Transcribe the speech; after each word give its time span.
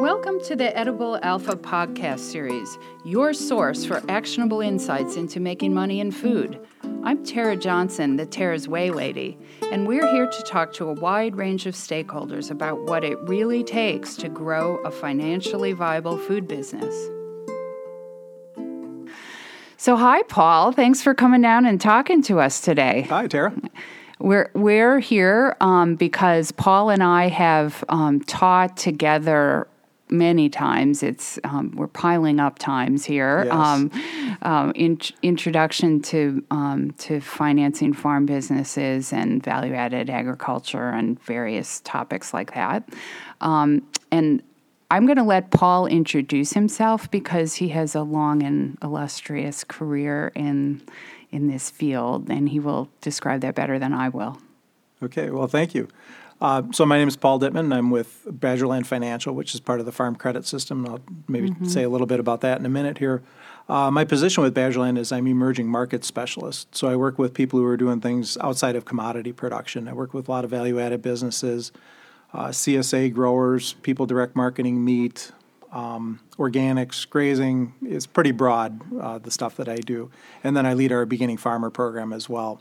Welcome 0.00 0.42
to 0.42 0.54
the 0.54 0.76
Edible 0.76 1.18
Alpha 1.22 1.56
podcast 1.56 2.18
series, 2.18 2.76
your 3.06 3.32
source 3.32 3.86
for 3.86 4.02
actionable 4.10 4.60
insights 4.60 5.16
into 5.16 5.40
making 5.40 5.72
money 5.72 6.00
in 6.00 6.12
food. 6.12 6.60
I'm 7.02 7.24
Tera 7.24 7.56
Johnson, 7.56 8.16
the 8.16 8.26
Tera's 8.26 8.68
Whey 8.68 8.90
Lady, 8.90 9.38
and 9.72 9.88
we're 9.88 10.06
here 10.06 10.26
to 10.26 10.42
talk 10.42 10.74
to 10.74 10.90
a 10.90 10.92
wide 10.92 11.36
range 11.36 11.64
of 11.64 11.74
stakeholders 11.74 12.50
about 12.50 12.82
what 12.82 13.04
it 13.04 13.18
really 13.20 13.64
takes 13.64 14.16
to 14.16 14.28
grow 14.28 14.76
a 14.84 14.90
financially 14.90 15.72
viable 15.72 16.18
food 16.18 16.46
business. 16.46 16.94
So, 19.78 19.96
hi, 19.96 20.24
Paul. 20.24 20.72
Thanks 20.72 21.02
for 21.02 21.14
coming 21.14 21.40
down 21.40 21.64
and 21.64 21.80
talking 21.80 22.20
to 22.24 22.38
us 22.38 22.60
today. 22.60 23.06
Hi, 23.08 23.26
Tera. 23.28 23.54
We're 24.18 24.50
we're 24.54 24.98
here 24.98 25.56
um, 25.62 25.94
because 25.94 26.52
Paul 26.52 26.90
and 26.90 27.02
I 27.02 27.28
have 27.28 27.82
um, 27.88 28.20
taught 28.20 28.76
together 28.76 29.68
many 30.10 30.48
times. 30.48 31.02
It's 31.02 31.38
um, 31.44 31.72
we're 31.76 31.88
piling 31.88 32.40
up 32.40 32.58
times 32.58 33.04
here. 33.04 33.44
Yes. 33.44 33.54
Um, 33.54 33.90
um, 34.42 34.72
in, 34.74 34.98
introduction 35.22 36.00
to 36.02 36.44
um, 36.50 36.92
to 36.98 37.20
financing 37.20 37.92
farm 37.92 38.26
businesses 38.26 39.12
and 39.12 39.42
value 39.42 39.74
added 39.74 40.10
agriculture 40.10 40.90
and 40.90 41.20
various 41.22 41.80
topics 41.80 42.32
like 42.32 42.54
that. 42.54 42.88
Um, 43.40 43.86
and 44.10 44.42
I'm 44.90 45.06
going 45.06 45.16
to 45.16 45.24
let 45.24 45.50
Paul 45.50 45.86
introduce 45.86 46.52
himself 46.52 47.10
because 47.10 47.54
he 47.54 47.68
has 47.70 47.94
a 47.94 48.02
long 48.02 48.42
and 48.42 48.78
illustrious 48.82 49.64
career 49.64 50.30
in 50.34 50.82
in 51.32 51.48
this 51.48 51.70
field, 51.70 52.30
and 52.30 52.48
he 52.48 52.60
will 52.60 52.88
describe 53.00 53.40
that 53.40 53.54
better 53.54 53.78
than 53.78 53.92
I 53.92 54.08
will. 54.08 54.38
Okay, 55.02 55.30
well, 55.30 55.48
thank 55.48 55.74
you. 55.74 55.88
Uh, 56.40 56.62
so 56.72 56.84
my 56.84 56.98
name 56.98 57.08
is 57.08 57.16
Paul 57.16 57.40
Dietmann. 57.40 57.74
I'm 57.74 57.90
with 57.90 58.26
Badgerland 58.28 58.86
Financial, 58.86 59.34
which 59.34 59.54
is 59.54 59.60
part 59.60 59.80
of 59.80 59.86
the 59.86 59.92
Farm 59.92 60.16
Credit 60.16 60.46
System. 60.46 60.86
I'll 60.86 61.00
maybe 61.28 61.54
say 61.66 61.82
a 61.82 61.88
little 61.88 62.06
bit 62.06 62.20
about 62.20 62.42
that 62.42 62.58
in 62.58 62.66
a 62.66 62.68
minute 62.68 62.98
here. 62.98 63.22
Uh, 63.68 63.90
my 63.90 64.04
position 64.04 64.42
with 64.42 64.54
Badgerland 64.54 64.98
is 64.98 65.10
I'm 65.12 65.26
emerging 65.26 65.66
market 65.68 66.04
specialist. 66.04 66.74
So 66.76 66.88
I 66.88 66.96
work 66.96 67.18
with 67.18 67.32
people 67.34 67.58
who 67.58 67.64
are 67.64 67.76
doing 67.76 68.00
things 68.00 68.36
outside 68.38 68.76
of 68.76 68.84
commodity 68.84 69.32
production. 69.32 69.88
I 69.88 69.92
work 69.92 70.12
with 70.12 70.28
a 70.28 70.30
lot 70.30 70.44
of 70.44 70.50
value-added 70.50 71.02
businesses, 71.02 71.72
uh, 72.32 72.48
CSA 72.48 73.12
growers, 73.12 73.72
people 73.82 74.04
direct 74.06 74.36
marketing 74.36 74.84
meat, 74.84 75.32
um, 75.72 76.20
organics, 76.38 77.08
grazing. 77.08 77.72
It's 77.82 78.06
pretty 78.06 78.30
broad, 78.30 78.80
uh, 79.00 79.18
the 79.18 79.30
stuff 79.30 79.56
that 79.56 79.68
I 79.68 79.76
do. 79.76 80.10
And 80.44 80.56
then 80.56 80.66
I 80.66 80.74
lead 80.74 80.92
our 80.92 81.06
beginning 81.06 81.38
farmer 81.38 81.70
program 81.70 82.12
as 82.12 82.28
well. 82.28 82.60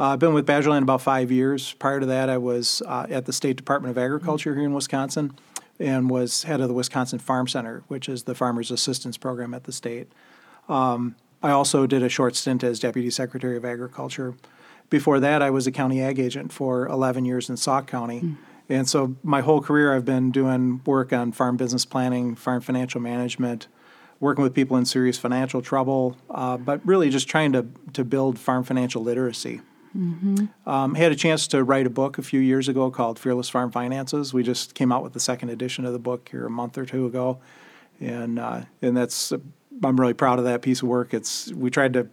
Uh, 0.00 0.10
I've 0.10 0.20
been 0.20 0.32
with 0.32 0.46
Badgerland 0.46 0.82
about 0.82 1.02
five 1.02 1.32
years. 1.32 1.72
Prior 1.74 1.98
to 1.98 2.06
that, 2.06 2.30
I 2.30 2.38
was 2.38 2.82
uh, 2.86 3.06
at 3.10 3.26
the 3.26 3.32
State 3.32 3.56
Department 3.56 3.90
of 3.90 3.98
Agriculture 3.98 4.54
here 4.54 4.64
in 4.64 4.72
Wisconsin 4.72 5.34
and 5.80 6.08
was 6.08 6.44
head 6.44 6.60
of 6.60 6.68
the 6.68 6.74
Wisconsin 6.74 7.18
Farm 7.18 7.48
Center, 7.48 7.82
which 7.88 8.08
is 8.08 8.22
the 8.22 8.34
farmers 8.34 8.70
assistance 8.70 9.16
program 9.16 9.54
at 9.54 9.64
the 9.64 9.72
state. 9.72 10.08
Um, 10.68 11.16
I 11.42 11.50
also 11.50 11.86
did 11.86 12.02
a 12.02 12.08
short 12.08 12.36
stint 12.36 12.62
as 12.62 12.78
Deputy 12.78 13.10
Secretary 13.10 13.56
of 13.56 13.64
Agriculture. 13.64 14.34
Before 14.88 15.18
that, 15.20 15.42
I 15.42 15.50
was 15.50 15.66
a 15.66 15.72
county 15.72 16.00
ag 16.00 16.18
agent 16.20 16.52
for 16.52 16.86
11 16.86 17.24
years 17.24 17.50
in 17.50 17.56
Sauk 17.56 17.86
County. 17.88 18.36
And 18.68 18.88
so 18.88 19.16
my 19.22 19.40
whole 19.40 19.60
career, 19.60 19.94
I've 19.94 20.04
been 20.04 20.30
doing 20.30 20.80
work 20.84 21.12
on 21.12 21.32
farm 21.32 21.56
business 21.56 21.84
planning, 21.84 22.34
farm 22.34 22.60
financial 22.60 23.00
management, 23.00 23.66
working 24.20 24.42
with 24.42 24.54
people 24.54 24.76
in 24.76 24.84
serious 24.84 25.18
financial 25.18 25.62
trouble, 25.62 26.16
uh, 26.30 26.56
but 26.56 26.84
really 26.86 27.10
just 27.10 27.28
trying 27.28 27.52
to, 27.52 27.66
to 27.94 28.04
build 28.04 28.38
farm 28.38 28.62
financial 28.64 29.02
literacy. 29.02 29.60
Um, 29.94 30.94
had 30.94 31.12
a 31.12 31.16
chance 31.16 31.46
to 31.48 31.64
write 31.64 31.86
a 31.86 31.90
book 31.90 32.18
a 32.18 32.22
few 32.22 32.40
years 32.40 32.68
ago 32.68 32.90
called 32.90 33.18
Fearless 33.18 33.48
Farm 33.48 33.70
Finances. 33.70 34.34
We 34.34 34.42
just 34.42 34.74
came 34.74 34.92
out 34.92 35.02
with 35.02 35.12
the 35.12 35.20
second 35.20 35.50
edition 35.50 35.84
of 35.84 35.92
the 35.92 35.98
book 35.98 36.28
here 36.30 36.46
a 36.46 36.50
month 36.50 36.76
or 36.78 36.84
two 36.84 37.06
ago, 37.06 37.38
and 38.00 38.38
uh, 38.38 38.62
and 38.82 38.96
that's 38.96 39.32
I'm 39.32 39.98
really 39.98 40.14
proud 40.14 40.38
of 40.38 40.44
that 40.44 40.62
piece 40.62 40.82
of 40.82 40.88
work. 40.88 41.14
It's 41.14 41.52
we 41.52 41.70
tried 41.70 41.92
to 41.94 42.08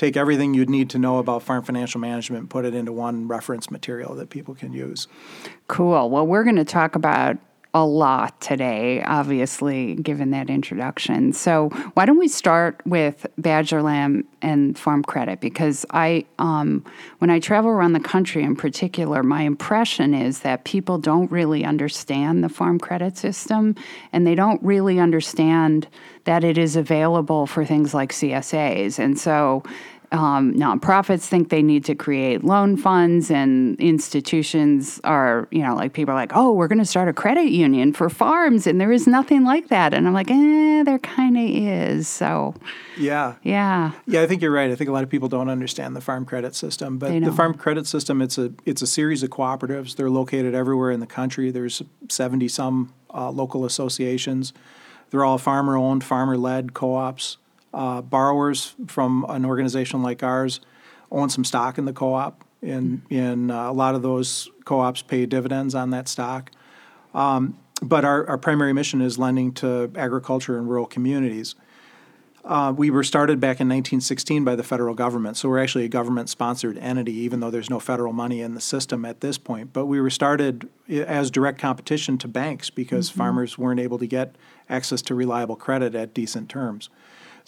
take 0.00 0.16
everything 0.16 0.54
you'd 0.54 0.70
need 0.70 0.88
to 0.88 0.98
know 0.98 1.18
about 1.18 1.42
farm 1.42 1.62
financial 1.62 2.00
management 2.00 2.48
put 2.48 2.64
it 2.64 2.74
into 2.74 2.90
one 2.90 3.28
reference 3.28 3.70
material 3.70 4.14
that 4.14 4.30
people 4.30 4.54
can 4.54 4.72
use. 4.72 5.06
Cool. 5.68 6.08
Well, 6.08 6.26
we're 6.26 6.42
going 6.42 6.56
to 6.56 6.64
talk 6.64 6.94
about 6.94 7.36
a 7.72 7.84
lot 7.84 8.40
today, 8.40 9.02
obviously, 9.02 9.94
given 9.94 10.32
that 10.32 10.50
introduction. 10.50 11.32
So, 11.32 11.68
why 11.94 12.04
don't 12.04 12.18
we 12.18 12.26
start 12.26 12.80
with 12.84 13.26
Badgerland 13.40 14.24
and 14.42 14.76
Farm 14.76 15.04
Credit? 15.04 15.40
Because 15.40 15.86
I, 15.90 16.24
um, 16.40 16.84
when 17.18 17.30
I 17.30 17.38
travel 17.38 17.70
around 17.70 17.92
the 17.92 18.00
country 18.00 18.42
in 18.42 18.56
particular, 18.56 19.22
my 19.22 19.42
impression 19.42 20.14
is 20.14 20.40
that 20.40 20.64
people 20.64 20.98
don't 20.98 21.30
really 21.30 21.64
understand 21.64 22.42
the 22.42 22.48
farm 22.48 22.80
credit 22.80 23.16
system 23.16 23.76
and 24.12 24.26
they 24.26 24.34
don't 24.34 24.60
really 24.64 24.98
understand 24.98 25.86
that 26.24 26.42
it 26.42 26.58
is 26.58 26.74
available 26.74 27.46
for 27.46 27.64
things 27.64 27.94
like 27.94 28.12
CSAs. 28.12 28.98
And 28.98 29.16
so, 29.16 29.62
um, 30.12 30.54
nonprofits 30.54 31.26
think 31.26 31.50
they 31.50 31.62
need 31.62 31.84
to 31.84 31.94
create 31.94 32.42
loan 32.42 32.76
funds, 32.76 33.30
and 33.30 33.78
institutions 33.80 35.00
are, 35.04 35.46
you 35.50 35.62
know, 35.62 35.74
like 35.74 35.92
people 35.92 36.12
are 36.12 36.16
like, 36.16 36.32
oh, 36.34 36.52
we're 36.52 36.66
going 36.68 36.80
to 36.80 36.84
start 36.84 37.08
a 37.08 37.12
credit 37.12 37.50
union 37.50 37.92
for 37.92 38.10
farms, 38.10 38.66
and 38.66 38.80
there 38.80 38.90
is 38.90 39.06
nothing 39.06 39.44
like 39.44 39.68
that. 39.68 39.94
And 39.94 40.06
I'm 40.08 40.12
like, 40.14 40.30
eh, 40.30 40.82
there 40.82 40.98
kind 40.98 41.36
of 41.36 41.44
is. 41.44 42.08
So, 42.08 42.54
Yeah. 42.98 43.34
yeah. 43.42 43.92
Yeah, 44.06 44.22
I 44.22 44.26
think 44.26 44.42
you're 44.42 44.50
right. 44.50 44.70
I 44.70 44.74
think 44.74 44.90
a 44.90 44.92
lot 44.92 45.04
of 45.04 45.10
people 45.10 45.28
don't 45.28 45.48
understand 45.48 45.94
the 45.94 46.00
farm 46.00 46.24
credit 46.24 46.54
system, 46.56 46.98
but 46.98 47.12
the 47.22 47.32
farm 47.32 47.54
credit 47.54 47.86
system 47.86 48.20
it's 48.20 48.36
a 48.38 48.52
it's 48.66 48.82
a 48.82 48.86
series 48.86 49.22
of 49.22 49.30
cooperatives. 49.30 49.94
They're 49.96 50.10
located 50.10 50.54
everywhere 50.54 50.90
in 50.90 51.00
the 51.00 51.06
country. 51.06 51.50
There's 51.50 51.82
70 52.08 52.48
some 52.48 52.92
uh, 53.14 53.30
local 53.30 53.64
associations. 53.64 54.52
They're 55.10 55.24
all 55.24 55.38
farmer 55.38 55.76
owned, 55.76 56.04
farmer 56.04 56.36
led 56.36 56.74
co-ops. 56.74 57.36
Uh, 57.72 58.02
borrowers 58.02 58.74
from 58.88 59.24
an 59.28 59.44
organization 59.44 60.02
like 60.02 60.22
ours 60.22 60.60
own 61.12 61.28
some 61.28 61.44
stock 61.44 61.78
in 61.78 61.84
the 61.84 61.92
co-op, 61.92 62.44
and 62.62 63.02
and 63.10 63.50
uh, 63.50 63.66
a 63.68 63.72
lot 63.72 63.94
of 63.94 64.02
those 64.02 64.48
co-ops 64.64 65.02
pay 65.02 65.26
dividends 65.26 65.74
on 65.74 65.90
that 65.90 66.08
stock. 66.08 66.50
Um, 67.14 67.58
but 67.82 68.04
our, 68.04 68.26
our 68.28 68.38
primary 68.38 68.72
mission 68.72 69.00
is 69.00 69.18
lending 69.18 69.52
to 69.54 69.90
agriculture 69.96 70.58
and 70.58 70.68
rural 70.68 70.86
communities. 70.86 71.54
Uh, 72.42 72.72
we 72.74 72.90
were 72.90 73.04
started 73.04 73.38
back 73.38 73.60
in 73.60 73.68
1916 73.68 74.44
by 74.44 74.56
the 74.56 74.62
federal 74.62 74.94
government, 74.94 75.36
so 75.36 75.48
we're 75.48 75.62
actually 75.62 75.84
a 75.84 75.88
government-sponsored 75.88 76.78
entity, 76.78 77.12
even 77.12 77.40
though 77.40 77.50
there's 77.50 77.68
no 77.68 77.78
federal 77.78 78.14
money 78.14 78.40
in 78.40 78.54
the 78.54 78.60
system 78.60 79.04
at 79.04 79.20
this 79.20 79.36
point. 79.36 79.72
But 79.74 79.86
we 79.86 80.00
were 80.00 80.08
started 80.08 80.68
as 80.88 81.30
direct 81.30 81.58
competition 81.58 82.16
to 82.18 82.28
banks 82.28 82.70
because 82.70 83.10
farmers 83.10 83.58
weren't 83.58 83.80
able 83.80 83.98
to 83.98 84.06
get 84.06 84.36
access 84.70 85.02
to 85.02 85.14
reliable 85.14 85.56
credit 85.56 85.94
at 85.94 86.14
decent 86.14 86.48
terms. 86.48 86.88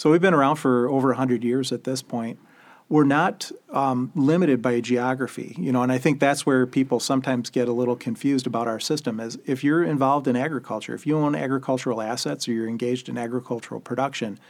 So 0.03 0.11
we've 0.11 0.21
been 0.21 0.35
around 0.35 0.57
for 0.57 0.89
over 0.89 1.11
100 1.11 1.45
years 1.45 1.71
at 1.71 1.85
this 1.85 2.03
point. 2.03 2.41
We're 2.89 3.05
not 3.05 3.53
um, 3.71 4.11
limited 4.17 4.61
by 4.61 4.81
geography, 4.81 5.55
you 5.57 5.71
know, 5.71 5.85
and 5.85 5.93
I 5.93 5.99
think 5.99 6.19
that's 6.19 6.45
where 6.45 6.67
people 6.67 6.99
sometimes 6.99 7.51
get 7.51 7.69
a 7.69 7.73
little 7.73 7.95
confused 7.95 8.49
about 8.49 8.67
our 8.67 8.81
system. 8.81 9.21
Is 9.21 9.39
if 9.47 9.63
you're 9.63 9.85
involved 9.85 10.27
in 10.27 10.35
agriculture, 10.35 10.93
if 10.93 11.07
you 11.07 11.17
own 11.17 11.37
agricultural 11.37 12.03
assets 12.03 12.49
or 12.49 12.53
you're 12.53 12.69
engaged 12.69 13.09
in 13.09 13.17
agricultural 13.17 13.81
production, 13.81 14.41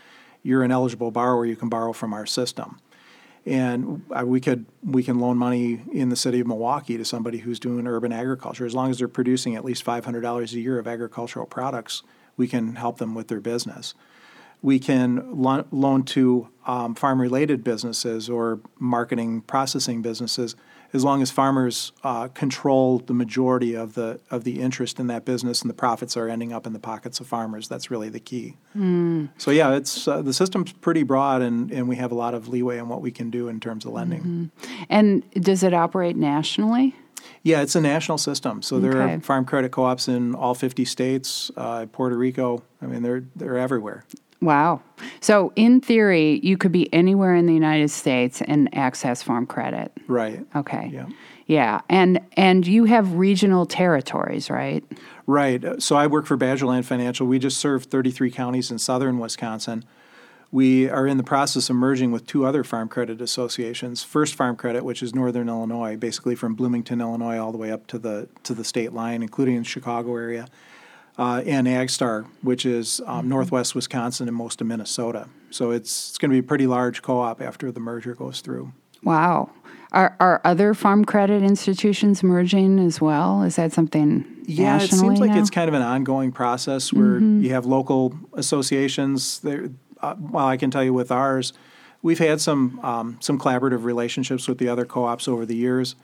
you're 0.42 0.62
an 0.62 0.72
eligible 0.72 1.10
borrower. 1.10 1.44
You 1.44 1.56
can 1.56 1.68
borrow 1.68 1.92
from 1.92 2.14
our 2.14 2.24
system, 2.24 2.80
and 3.44 4.08
we 4.24 4.40
could 4.40 4.64
we 4.82 5.02
can 5.02 5.18
loan 5.18 5.36
money 5.36 5.82
in 5.92 6.08
the 6.08 6.16
city 6.16 6.40
of 6.40 6.46
Milwaukee 6.46 6.96
to 6.96 7.04
somebody 7.04 7.40
who's 7.40 7.60
doing 7.60 7.86
urban 7.86 8.10
agriculture 8.10 8.64
as 8.64 8.74
long 8.74 8.90
as 8.90 8.96
they're 8.96 9.06
producing 9.06 9.54
at 9.54 9.66
least 9.66 9.82
five 9.82 10.06
hundred 10.06 10.22
dollars 10.22 10.54
a 10.54 10.60
year 10.60 10.78
of 10.78 10.88
agricultural 10.88 11.44
products. 11.44 12.02
We 12.38 12.48
can 12.48 12.76
help 12.76 12.96
them 12.96 13.14
with 13.14 13.28
their 13.28 13.40
business 13.40 13.92
we 14.62 14.78
can 14.78 15.42
lo- 15.42 15.64
loan 15.70 16.04
to 16.04 16.48
um, 16.66 16.94
farm 16.94 17.20
related 17.20 17.64
businesses 17.64 18.30
or 18.30 18.60
marketing 18.78 19.40
processing 19.42 20.00
businesses 20.02 20.54
as 20.94 21.02
long 21.02 21.22
as 21.22 21.30
farmers 21.30 21.90
uh, 22.04 22.28
control 22.28 22.98
the 22.98 23.14
majority 23.14 23.74
of 23.74 23.94
the 23.94 24.20
of 24.30 24.44
the 24.44 24.60
interest 24.60 25.00
in 25.00 25.06
that 25.06 25.24
business 25.24 25.62
and 25.62 25.70
the 25.70 25.74
profits 25.74 26.16
are 26.18 26.28
ending 26.28 26.52
up 26.52 26.66
in 26.66 26.74
the 26.74 26.78
pockets 26.78 27.18
of 27.18 27.26
farmers. 27.26 27.66
That's 27.66 27.90
really 27.90 28.10
the 28.10 28.20
key. 28.20 28.56
So 29.38 29.50
yeah 29.50 29.74
it's 29.74 30.06
uh, 30.06 30.20
the 30.22 30.32
system's 30.34 30.72
pretty 30.72 31.02
broad 31.02 31.40
and, 31.42 31.72
and 31.72 31.88
we 31.88 31.96
have 31.96 32.12
a 32.12 32.14
lot 32.14 32.34
of 32.34 32.46
leeway 32.48 32.78
in 32.78 32.88
what 32.88 33.00
we 33.00 33.10
can 33.10 33.30
do 33.30 33.48
in 33.48 33.58
terms 33.58 33.84
of 33.86 33.92
lending. 33.92 34.50
And 34.90 35.28
does 35.32 35.62
it 35.62 35.74
operate 35.74 36.16
nationally? 36.16 36.94
yeah 37.44 37.62
it's 37.62 37.74
a 37.74 37.80
national 37.80 38.18
system. 38.18 38.62
So 38.62 38.78
there 38.78 38.92
Okay. 39.02 39.14
are 39.14 39.20
farm 39.20 39.44
credit 39.46 39.72
co-ops 39.72 40.06
in 40.08 40.34
all 40.34 40.54
50 40.54 40.84
states 40.84 41.50
uh, 41.56 41.86
puerto 41.90 42.16
rico. 42.16 42.62
I 42.82 42.86
mean 42.86 43.02
they're 43.02 43.24
they're 43.34 43.58
everywhere 43.58 44.04
Wow. 44.42 44.82
So, 45.20 45.52
in 45.56 45.80
theory, 45.80 46.40
you 46.42 46.58
could 46.58 46.72
be 46.72 46.92
anywhere 46.92 47.34
in 47.34 47.46
the 47.46 47.54
United 47.54 47.90
States 47.90 48.42
and 48.42 48.68
access 48.76 49.22
farm 49.22 49.46
credit. 49.46 49.92
right 50.08 50.44
Okay. 50.54 50.90
yeah 50.92 51.06
Yeah. 51.46 51.80
And 51.88 52.20
and 52.36 52.66
you 52.66 52.84
have 52.84 53.14
regional 53.14 53.64
territories, 53.66 54.50
right? 54.50 54.84
Right. 55.26 55.80
So 55.80 55.96
I 55.96 56.06
work 56.08 56.26
for 56.26 56.36
Badgerland 56.36 56.84
Financial. 56.84 57.26
We 57.26 57.38
just 57.38 57.58
serve 57.58 57.84
33 57.84 58.30
counties 58.30 58.70
in 58.70 58.78
southern 58.78 59.18
Wisconsin. 59.18 59.84
We 60.50 60.88
are 60.90 61.06
in 61.06 61.16
the 61.16 61.22
process 61.24 61.70
of 61.70 61.76
merging 61.76 62.12
with 62.12 62.26
two 62.26 62.44
other 62.44 62.62
farm 62.62 62.88
credit 62.88 63.22
associations. 63.22 64.02
First 64.02 64.34
Farm 64.34 64.54
Credit, 64.54 64.84
which 64.84 65.02
is 65.02 65.14
Northern 65.14 65.48
Illinois, 65.48 65.96
basically 65.96 66.34
from 66.34 66.54
Bloomington, 66.54 67.00
Illinois, 67.00 67.38
all 67.38 67.52
the 67.52 67.58
way 67.58 67.72
up 67.72 67.86
to 67.86 67.98
the 67.98 68.28
to 68.42 68.52
the 68.52 68.64
state 68.64 68.92
line, 68.92 69.22
including 69.22 69.54
in 69.56 69.62
Chicago 69.64 70.14
area. 70.14 70.46
Uh, 71.18 71.42
and 71.46 71.66
AgStar, 71.66 72.26
which 72.42 72.64
is 72.64 73.00
um, 73.06 73.28
Northwest 73.28 73.74
Wisconsin 73.74 74.28
and 74.28 74.36
most 74.36 74.60
of 74.60 74.66
Minnesota. 74.66 75.28
So 75.50 75.70
it's, 75.70 76.10
it's 76.10 76.18
going 76.18 76.30
to 76.30 76.34
be 76.34 76.38
a 76.38 76.42
pretty 76.42 76.66
large 76.66 77.02
co-op 77.02 77.42
after 77.42 77.70
the 77.70 77.80
merger 77.80 78.14
goes 78.14 78.40
through. 78.40 78.72
Wow. 79.02 79.50
Are, 79.92 80.16
are 80.20 80.40
other 80.44 80.72
farm 80.72 81.04
credit 81.04 81.42
institutions 81.42 82.22
merging 82.22 82.78
as 82.78 83.00
well? 83.00 83.42
Is 83.42 83.56
that 83.56 83.72
something 83.72 84.24
Yeah, 84.46 84.80
it 84.80 84.88
seems 84.88 85.20
like 85.20 85.30
now? 85.32 85.38
it's 85.38 85.50
kind 85.50 85.68
of 85.68 85.74
an 85.74 85.82
ongoing 85.82 86.32
process 86.32 86.92
where 86.92 87.18
you 87.18 87.50
have 87.50 87.66
local 87.66 88.14
associations. 88.32 89.40
There, 89.40 89.68
uh, 90.00 90.14
well, 90.18 90.46
I 90.46 90.56
can 90.56 90.70
tell 90.70 90.82
you 90.82 90.94
with 90.94 91.10
ours, 91.10 91.52
we've 92.00 92.18
had 92.18 92.40
some 92.40 92.80
um, 92.80 93.18
some 93.20 93.38
collaborative 93.38 93.84
relationships 93.84 94.48
with 94.48 94.56
the 94.56 94.68
other 94.68 94.86
co-ops 94.86 95.28
over 95.28 95.44
the 95.44 95.56
years. 95.56 95.94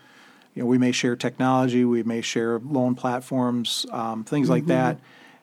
You 0.59 0.65
know, 0.65 0.71
we 0.71 0.79
may 0.79 0.91
share 0.91 1.15
technology, 1.15 1.85
we 1.85 2.03
may 2.03 2.21
share 2.21 2.59
loan 2.59 2.97
platforms, 2.97 3.87
um, 3.93 4.25
things 4.25 4.51
like 4.51 4.65
mm-hmm. 4.65 4.71
that. 4.71 5.01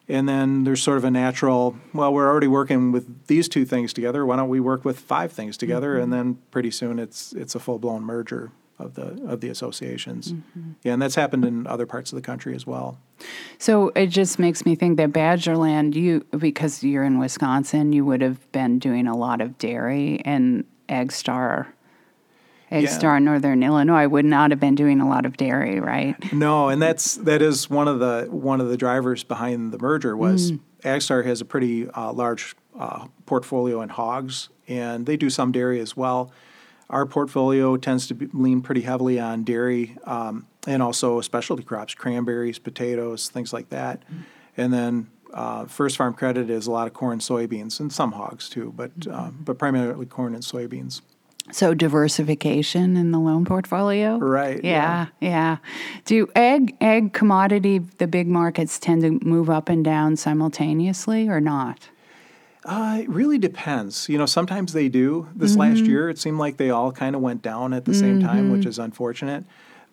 And 0.08 0.28
then 0.28 0.64
there's 0.64 0.82
sort 0.82 0.98
of 0.98 1.04
a 1.04 1.10
natural, 1.10 1.74
well, 1.94 2.12
we're 2.12 2.28
already 2.28 2.48
working 2.48 2.92
with 2.92 3.26
these 3.26 3.48
two 3.48 3.64
things 3.64 3.94
together. 3.94 4.26
Why 4.26 4.36
don't 4.36 4.50
we 4.50 4.60
work 4.60 4.84
with 4.84 5.00
five 5.00 5.32
things 5.32 5.56
together? 5.56 5.94
And 5.94 6.12
mm-hmm. 6.12 6.32
then 6.32 6.38
pretty 6.50 6.70
soon 6.70 6.98
it's 6.98 7.32
it's 7.32 7.54
a 7.54 7.58
full 7.58 7.78
blown 7.78 8.02
merger 8.02 8.52
of 8.78 8.92
the 8.92 9.18
of 9.26 9.40
the 9.40 9.48
associations. 9.48 10.34
Mm-hmm. 10.34 10.72
Yeah, 10.82 10.92
and 10.92 11.00
that's 11.00 11.14
happened 11.14 11.46
in 11.46 11.66
other 11.66 11.86
parts 11.86 12.12
of 12.12 12.16
the 12.16 12.22
country 12.22 12.54
as 12.54 12.66
well. 12.66 12.98
So 13.56 13.92
it 13.96 14.08
just 14.08 14.38
makes 14.38 14.66
me 14.66 14.74
think 14.74 14.98
that 14.98 15.12
Badgerland, 15.12 15.94
you 15.94 16.26
because 16.36 16.84
you're 16.84 17.04
in 17.04 17.18
Wisconsin, 17.18 17.94
you 17.94 18.04
would 18.04 18.20
have 18.20 18.52
been 18.52 18.78
doing 18.78 19.06
a 19.06 19.16
lot 19.16 19.40
of 19.40 19.56
dairy, 19.56 20.20
and 20.26 20.66
AgStar, 22.70 22.82
AgStar 22.82 23.22
Northern 23.22 23.62
Illinois 23.62 24.08
would 24.08 24.24
not 24.24 24.50
have 24.50 24.60
been 24.60 24.74
doing 24.74 25.00
a 25.00 25.08
lot 25.08 25.24
of 25.24 25.36
dairy, 25.36 25.80
right? 25.80 26.16
No, 26.32 26.68
and 26.68 26.82
that's 26.82 27.14
that 27.16 27.42
is 27.42 27.70
one 27.70 27.88
of 27.88 28.00
the 28.00 28.26
one 28.30 28.60
of 28.60 28.68
the 28.68 28.76
drivers 28.76 29.22
behind 29.22 29.72
the 29.72 29.78
merger 29.78 30.16
was 30.16 30.52
Agstar 30.82 31.24
has 31.24 31.40
a 31.40 31.44
pretty 31.44 31.88
uh, 31.90 32.12
large 32.12 32.56
uh, 32.78 33.06
portfolio 33.26 33.82
in 33.82 33.88
hogs, 33.88 34.48
and 34.68 35.06
they 35.06 35.16
do 35.16 35.30
some 35.30 35.52
dairy 35.52 35.80
as 35.80 35.96
well. 35.96 36.32
Our 36.88 37.06
portfolio 37.06 37.76
tends 37.76 38.06
to 38.08 38.14
be, 38.14 38.28
lean 38.32 38.62
pretty 38.62 38.82
heavily 38.82 39.18
on 39.18 39.42
dairy 39.42 39.96
um, 40.04 40.46
and 40.66 40.82
also 40.82 41.20
specialty 41.20 41.64
crops, 41.64 41.94
cranberries, 41.94 42.60
potatoes, 42.60 43.28
things 43.28 43.52
like 43.52 43.70
that. 43.70 44.02
And 44.56 44.72
then 44.72 45.10
uh, 45.34 45.66
First 45.66 45.96
Farm 45.96 46.14
Credit 46.14 46.48
is 46.48 46.68
a 46.68 46.70
lot 46.70 46.86
of 46.86 46.94
corn, 46.94 47.18
soybeans, 47.18 47.80
and 47.80 47.92
some 47.92 48.12
hogs 48.12 48.48
too, 48.48 48.72
but 48.76 48.92
uh, 49.10 49.30
but 49.30 49.58
primarily 49.58 50.06
corn 50.06 50.34
and 50.34 50.44
soybeans. 50.44 51.00
So 51.52 51.74
diversification 51.74 52.96
in 52.96 53.12
the 53.12 53.18
loan 53.18 53.44
portfolio, 53.44 54.18
Right, 54.18 54.62
Yeah, 54.64 55.06
yeah. 55.20 55.58
Do 56.04 56.28
egg 56.34 56.76
egg 56.80 57.12
commodity 57.12 57.78
the 57.78 58.06
big 58.06 58.26
markets 58.26 58.78
tend 58.78 59.02
to 59.02 59.24
move 59.26 59.48
up 59.48 59.68
and 59.68 59.84
down 59.84 60.16
simultaneously 60.16 61.28
or 61.28 61.40
not? 61.40 61.88
Uh, 62.64 62.98
it 63.02 63.08
really 63.08 63.38
depends. 63.38 64.08
You 64.08 64.18
know, 64.18 64.26
sometimes 64.26 64.72
they 64.72 64.88
do. 64.88 65.28
This 65.36 65.56
last 65.56 65.86
year, 65.86 66.10
it 66.10 66.18
seemed 66.18 66.38
like 66.38 66.56
they 66.56 66.70
all 66.70 66.90
kind 66.90 67.14
of 67.14 67.22
went 67.22 67.40
down 67.40 67.72
at 67.72 67.84
the 67.84 67.94
same 67.94 68.20
time, 68.20 68.50
which 68.50 68.66
is 68.66 68.80
unfortunate. 68.80 69.44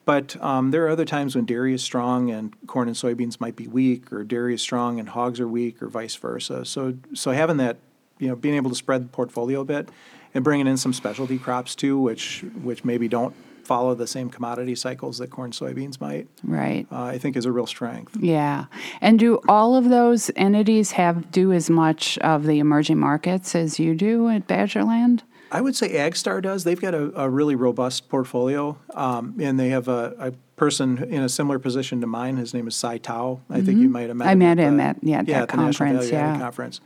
But 0.05 0.41
um, 0.43 0.71
there 0.71 0.85
are 0.85 0.89
other 0.89 1.05
times 1.05 1.35
when 1.35 1.45
dairy 1.45 1.73
is 1.75 1.83
strong 1.83 2.31
and 2.31 2.53
corn 2.67 2.87
and 2.87 2.97
soybeans 2.97 3.39
might 3.39 3.55
be 3.55 3.67
weak, 3.67 4.11
or 4.11 4.23
dairy 4.23 4.55
is 4.55 4.61
strong 4.61 4.99
and 4.99 5.07
hogs 5.07 5.39
are 5.39 5.47
weak, 5.47 5.83
or 5.83 5.87
vice 5.87 6.15
versa. 6.15 6.65
So, 6.65 6.95
so 7.13 7.31
having 7.31 7.57
that, 7.57 7.77
you 8.17 8.27
know, 8.27 8.35
being 8.35 8.55
able 8.55 8.71
to 8.71 8.75
spread 8.75 9.03
the 9.03 9.09
portfolio 9.09 9.61
a 9.61 9.65
bit, 9.65 9.89
and 10.33 10.43
bringing 10.43 10.67
in 10.67 10.77
some 10.77 10.93
specialty 10.93 11.37
crops 11.37 11.75
too, 11.75 11.97
which 11.99 12.43
which 12.63 12.83
maybe 12.85 13.07
don't 13.07 13.33
follow 13.63 13.95
the 13.95 14.05
same 14.07 14.29
commodity 14.29 14.75
cycles 14.75 15.17
that 15.19 15.29
corn 15.29 15.51
soybeans 15.51 16.01
might, 16.01 16.27
Right. 16.43 16.85
uh, 16.91 17.03
I 17.03 17.17
think 17.17 17.37
is 17.37 17.45
a 17.45 17.51
real 17.51 17.65
strength. 17.65 18.17
Yeah. 18.19 18.65
And 18.99 19.17
do 19.17 19.39
all 19.47 19.77
of 19.77 19.87
those 19.87 20.29
entities 20.35 20.91
have 20.91 21.31
do 21.31 21.53
as 21.53 21.69
much 21.69 22.17
of 22.17 22.45
the 22.45 22.59
emerging 22.59 22.97
markets 22.99 23.55
as 23.55 23.79
you 23.79 23.95
do 23.95 24.27
at 24.27 24.47
Badgerland? 24.49 25.21
I 25.49 25.61
would 25.61 25.75
say 25.77 25.93
AgStar 25.93 26.41
does. 26.41 26.65
They've 26.65 26.81
got 26.81 26.93
a, 26.93 27.21
a 27.21 27.29
really 27.29 27.55
robust 27.55 28.09
portfolio, 28.09 28.75
um, 28.95 29.35
and 29.39 29.57
they 29.57 29.69
have 29.69 29.87
a, 29.87 30.13
a 30.19 30.31
person 30.57 31.01
in 31.03 31.21
a 31.21 31.29
similar 31.29 31.57
position 31.59 32.01
to 32.01 32.07
mine. 32.07 32.35
His 32.37 32.53
name 32.53 32.67
is 32.67 32.75
Sai 32.75 32.97
Tao. 32.97 33.39
I 33.49 33.61
think 33.61 33.79
you 33.79 33.87
might 33.87 34.07
have 34.09 34.17
met 34.17 34.25
Mm-hmm. 34.25 34.29
I 34.29 34.31
him. 34.31 34.39
met 34.39 34.59
at 34.59 34.67
him 34.67 34.79
at- 34.81 34.97
yeah, 35.03 35.19
at 35.19 35.25
that 35.27 35.41
at 35.43 35.49
the 35.49 35.57
National 35.57 35.65
conference, 35.89 36.09
Value 36.09 36.33
yeah. 36.33 36.39
conference. 36.39 36.81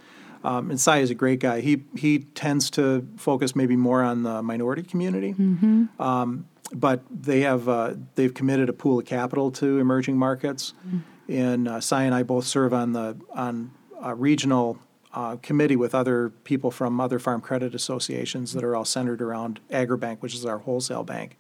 Um, 0.48 0.72
and 0.72 0.80
Sai 0.80 1.00
is 1.00 1.10
a 1.12 1.16
great 1.24 1.40
guy. 1.42 1.60
He 1.62 1.74
he 1.96 2.20
tends 2.20 2.70
to 2.72 2.84
focus 3.18 3.56
maybe 3.56 3.76
more 3.76 4.02
on 4.12 4.24
the 4.24 4.42
minority 4.42 4.84
community. 4.92 5.34
Mm-hmm. 5.34 6.02
Um, 6.02 6.30
but 6.74 7.00
they 7.12 7.42
have 7.42 7.68
uh, 7.68 7.96
they've 8.16 8.34
committed 8.34 8.70
a 8.70 8.74
pool 8.74 9.00
of 9.00 9.06
capital 9.06 9.52
to 9.52 9.68
emerging 9.80 10.18
markets, 10.18 10.74
Mm-hmm. 10.88 11.32
and 11.32 11.68
uh, 11.68 11.82
Sai 11.82 12.04
and 12.04 12.16
I 12.16 12.24
both 12.24 12.46
serve 12.46 12.74
on 12.74 12.94
the 12.94 13.18
on 13.46 13.72
a 14.02 14.14
regional 14.16 14.78
uh, 15.14 15.36
committee 15.48 15.76
with 15.76 15.94
other 15.96 16.30
people 16.44 16.72
from 16.72 17.02
other 17.02 17.20
farm 17.20 17.42
credit 17.42 17.74
associations 17.76 18.54
that 18.54 18.64
are 18.64 18.76
all 18.76 18.86
centered 18.86 19.22
around 19.22 19.60
Agribank, 19.70 20.18
which 20.22 20.36
is 20.36 20.46
our 20.46 20.60
wholesale 20.60 21.04
bank. 21.04 21.38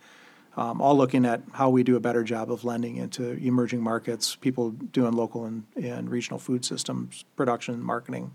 Um, 0.57 0.81
all 0.81 0.97
looking 0.97 1.25
at 1.25 1.41
how 1.53 1.69
we 1.69 1.83
do 1.83 1.95
a 1.95 1.99
better 1.99 2.23
job 2.23 2.51
of 2.51 2.63
lending 2.63 2.97
into 2.97 3.23
emerging 3.51 3.81
markets, 3.81 4.35
people 4.35 4.71
doing 4.71 5.13
local 5.13 5.45
and, 5.45 5.63
and 5.75 6.09
regional 6.09 6.39
food 6.39 6.65
systems 6.65 7.25
production, 7.35 7.81
marketing. 7.83 8.31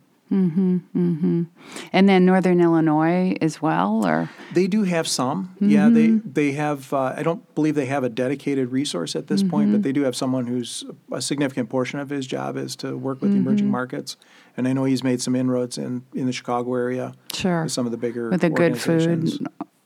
And 1.92 2.08
then 2.08 2.24
Northern 2.24 2.60
Illinois 2.60 3.36
as 3.40 3.60
well, 3.60 4.06
or 4.06 4.30
They 4.52 4.66
do 4.66 4.82
have 4.84 5.06
some. 5.06 5.54
Yeah, 5.60 5.88
they 5.88 6.08
Mm-hmm. 6.08 6.32
they 6.32 6.52
have. 6.52 6.92
Uh, 6.92 7.14
I 7.16 7.22
don't 7.22 7.54
believe 7.54 7.74
they 7.74 7.86
have 7.86 8.02
a 8.04 8.08
dedicated 8.08 8.72
resource 8.72 9.14
at 9.14 9.26
this 9.26 9.42
point, 9.42 9.66
Mm-hmm. 9.66 9.72
but 9.72 9.82
they 9.82 9.92
do 9.92 10.02
have 10.02 10.16
someone 10.16 10.46
who's 10.46 10.84
a 11.12 11.20
significant 11.22 11.68
portion 11.68 12.00
of 12.00 12.08
his 12.10 12.26
job 12.26 12.56
is 12.56 12.74
to 12.76 12.96
work 12.96 13.20
with 13.22 13.32
emerging 13.34 13.66
Mm-hmm. 13.66 13.72
markets. 13.72 14.16
And 14.56 14.66
I 14.68 14.72
know 14.72 14.84
he's 14.84 15.04
made 15.04 15.20
some 15.22 15.36
inroads 15.36 15.78
in 15.78 16.02
in 16.14 16.26
the 16.26 16.32
Chicago 16.32 16.74
area 16.74 17.12
sure, 17.32 17.62
with 17.64 17.72
some 17.72 17.86
of 17.86 17.92
the 17.92 17.98
bigger 17.98 18.30
with 18.30 18.40
the 18.40 18.50
good 18.50 18.78
food, 18.78 19.30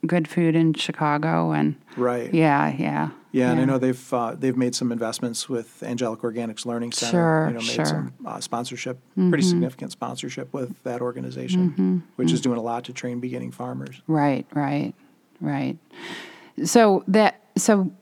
good 0.06 0.28
food 0.28 0.54
in 0.56 0.74
Chicago, 0.74 1.52
and 1.52 1.74
Right. 1.96 2.32
yeah, 2.32 2.74
yeah, 2.76 3.10
Yeah, 3.36 3.50
and 3.50 3.60
I 3.60 3.64
know 3.66 3.76
they've 3.76 4.14
uh, 4.14 4.34
they've 4.34 4.56
made 4.56 4.74
some 4.74 4.90
investments 4.90 5.46
with 5.46 5.82
Angelic 5.82 6.20
Organics 6.20 6.64
Learning 6.64 6.90
Center. 6.90 7.12
Sure, 7.12 7.46
you 7.48 7.54
know, 7.54 7.60
made 7.60 7.66
sure. 7.66 7.84
some 7.84 8.14
uh, 8.24 8.40
sponsorship, 8.40 8.98
pretty 9.14 9.42
significant 9.42 9.92
sponsorship 9.92 10.54
with 10.54 10.82
that 10.84 11.02
organization, 11.02 12.02
which 12.16 12.32
is 12.32 12.40
doing 12.40 12.58
a 12.58 12.62
lot 12.62 12.84
to 12.84 12.94
train 12.94 13.20
beginning 13.20 13.52
farmers. 13.52 14.00
Right, 14.06 14.46
right, 14.54 14.94
right. 15.42 15.76
So 16.64 17.04
that 17.08 17.42
so 17.58 17.92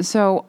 so 0.00 0.46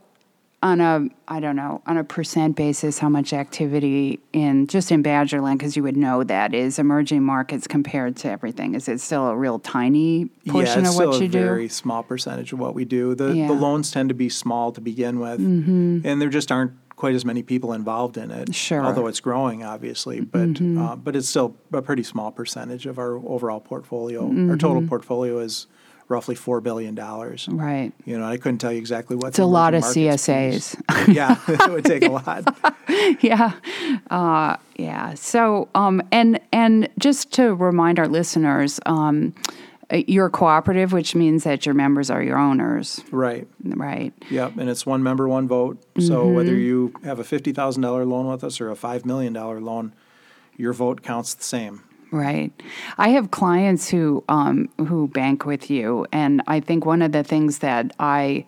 on 0.65 0.81
a 0.81 1.07
I 1.27 1.39
don't 1.39 1.55
know 1.55 1.81
on 1.85 1.95
a 1.97 2.03
percent 2.03 2.55
basis, 2.55 2.97
how 2.99 3.07
much 3.09 3.33
activity 3.33 4.19
in 4.33 4.65
just 4.67 4.91
in 4.91 5.03
Badgerland 5.03 5.59
because 5.59 5.75
you 5.77 5.83
would 5.83 5.95
know 5.95 6.23
that 6.23 6.53
is 6.53 6.79
emerging 6.79 7.23
markets 7.23 7.67
compared 7.67 8.15
to 8.17 8.31
everything. 8.31 8.73
Is 8.73 8.87
it 8.89 8.99
still 8.99 9.27
a 9.27 9.35
real 9.37 9.59
tiny 9.59 10.25
portion 10.47 10.83
yeah, 10.83 10.89
it's 10.89 10.99
of 10.99 11.05
what 11.05 11.13
still 11.15 11.21
you 11.21 11.29
a 11.29 11.31
do? 11.31 11.39
very 11.39 11.69
small 11.69 12.01
percentage 12.03 12.51
of 12.51 12.59
what 12.59 12.73
we 12.73 12.83
do. 12.83 13.13
The 13.15 13.33
Yeah. 13.35 13.47
the 13.47 13.53
loans 13.53 13.91
tend 13.91 14.09
to 14.09 14.15
be 14.15 14.27
small 14.27 14.71
to 14.71 14.81
begin 14.81 15.19
with, 15.19 15.39
Mm-hmm. 15.39 15.99
and 16.07 16.19
there 16.21 16.29
just 16.29 16.51
aren't 16.51 16.71
quite 16.95 17.13
as 17.13 17.25
many 17.25 17.43
people 17.43 17.73
involved 17.73 18.17
in 18.17 18.31
it. 18.31 18.55
Sure. 18.55 18.79
Mm-hmm. 18.79 18.87
Although 18.87 19.07
it's 19.07 19.19
growing, 19.19 19.63
obviously, 19.63 20.21
but 20.21 20.59
uh, 20.61 20.95
but 20.95 21.15
it's 21.15 21.29
still 21.29 21.55
a 21.73 21.81
pretty 21.83 22.03
small 22.03 22.31
percentage 22.31 22.85
of 22.87 22.97
our 22.97 23.17
overall 23.17 23.59
portfolio. 23.59 24.21
Our 24.49 24.57
total 24.57 24.81
Mm-hmm. 24.81 24.87
portfolio 24.89 25.37
is 25.39 25.67
roughly 26.07 26.35
four 26.35 26.61
billion 26.61 26.95
dollars. 26.95 27.47
Right. 27.49 27.91
You 28.05 28.17
know, 28.19 28.25
I 28.25 28.37
couldn't 28.37 28.59
tell 28.59 28.71
you 28.71 28.77
exactly 28.77 29.15
what. 29.15 29.29
It's 29.29 29.39
a 29.39 29.45
lot 29.45 29.73
of 29.73 29.83
CSAs. 29.83 30.75
yeah, 31.13 31.37
it 31.47 31.71
would 31.71 31.85
take 31.85 32.03
a 32.03 32.09
lot. 32.09 32.43
yeah, 33.21 33.53
uh, 34.09 34.57
yeah. 34.75 35.13
So, 35.15 35.67
um, 35.75 36.01
and 36.11 36.39
and 36.51 36.89
just 36.99 37.31
to 37.33 37.53
remind 37.55 37.99
our 37.99 38.07
listeners, 38.07 38.79
um, 38.85 39.33
you're 39.91 40.29
cooperative, 40.29 40.93
which 40.93 41.13
means 41.15 41.43
that 41.43 41.65
your 41.65 41.75
members 41.75 42.09
are 42.09 42.21
your 42.23 42.37
owners, 42.39 43.01
Right. 43.11 43.47
right? 43.63 44.13
Yep. 44.31 44.57
And 44.57 44.67
it's 44.69 44.83
one 44.85 45.03
member, 45.03 45.27
one 45.27 45.47
vote. 45.47 45.77
So 45.99 46.25
Mm-hmm. 46.25 46.35
whether 46.35 46.55
you 46.55 46.93
have 47.03 47.19
a 47.19 47.23
fifty 47.23 47.51
thousand 47.51 47.81
dollar 47.83 48.05
loan 48.05 48.27
with 48.27 48.43
us 48.43 48.59
or 48.61 48.69
a 48.69 48.75
five 48.75 49.05
million 49.05 49.33
dollar 49.33 49.59
loan, 49.61 49.93
your 50.57 50.73
vote 50.73 51.01
counts 51.03 51.33
the 51.33 51.43
same. 51.43 51.83
Right. 52.11 52.51
I 52.97 53.09
have 53.09 53.31
clients 53.31 53.89
who 53.89 54.23
um, 54.29 54.69
who 54.77 55.07
bank 55.07 55.45
with 55.45 55.69
you, 55.69 56.05
and 56.11 56.41
I 56.47 56.59
think 56.59 56.85
one 56.85 57.01
of 57.01 57.11
the 57.11 57.23
things 57.23 57.59
that 57.59 57.93
I 57.99 58.45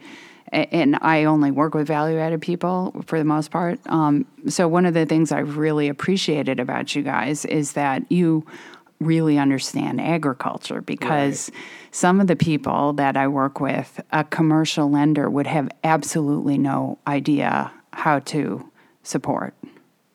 and 0.52 0.98
I 1.02 1.26
only 1.26 1.52
work 1.52 1.74
with 1.74 1.88
value 1.88 2.18
added 2.20 2.42
people 2.42 3.04
for 3.06 3.20
the 3.20 3.26
most 3.26 3.52
part. 3.52 3.80
Um, 3.88 4.26
so 4.48 4.68
one 4.68 4.86
of 4.86 4.94
the 4.94 5.06
things 5.06 5.32
I've 5.32 5.58
really 5.58 5.90
appreciated 5.90 6.60
about 6.60 6.96
you 6.96 7.04
guys 7.04 7.46
is 7.46 7.74
that 7.74 8.10
you 8.10 8.46
really 9.00 9.38
understand 9.38 10.02
agriculture 10.02 10.82
because 10.82 11.52
some 11.92 12.20
of 12.20 12.28
the 12.28 12.36
people 12.36 12.94
that 12.94 13.16
I 13.16 13.28
work 13.28 13.60
with, 13.60 14.00
a 14.12 14.24
commercial 14.24 14.90
lender 14.90 15.30
would 15.30 15.48
have 15.48 15.70
absolutely 15.84 16.58
no 16.58 16.98
idea 17.06 17.72
how 17.94 18.20
to 18.20 18.72
support, 19.04 19.54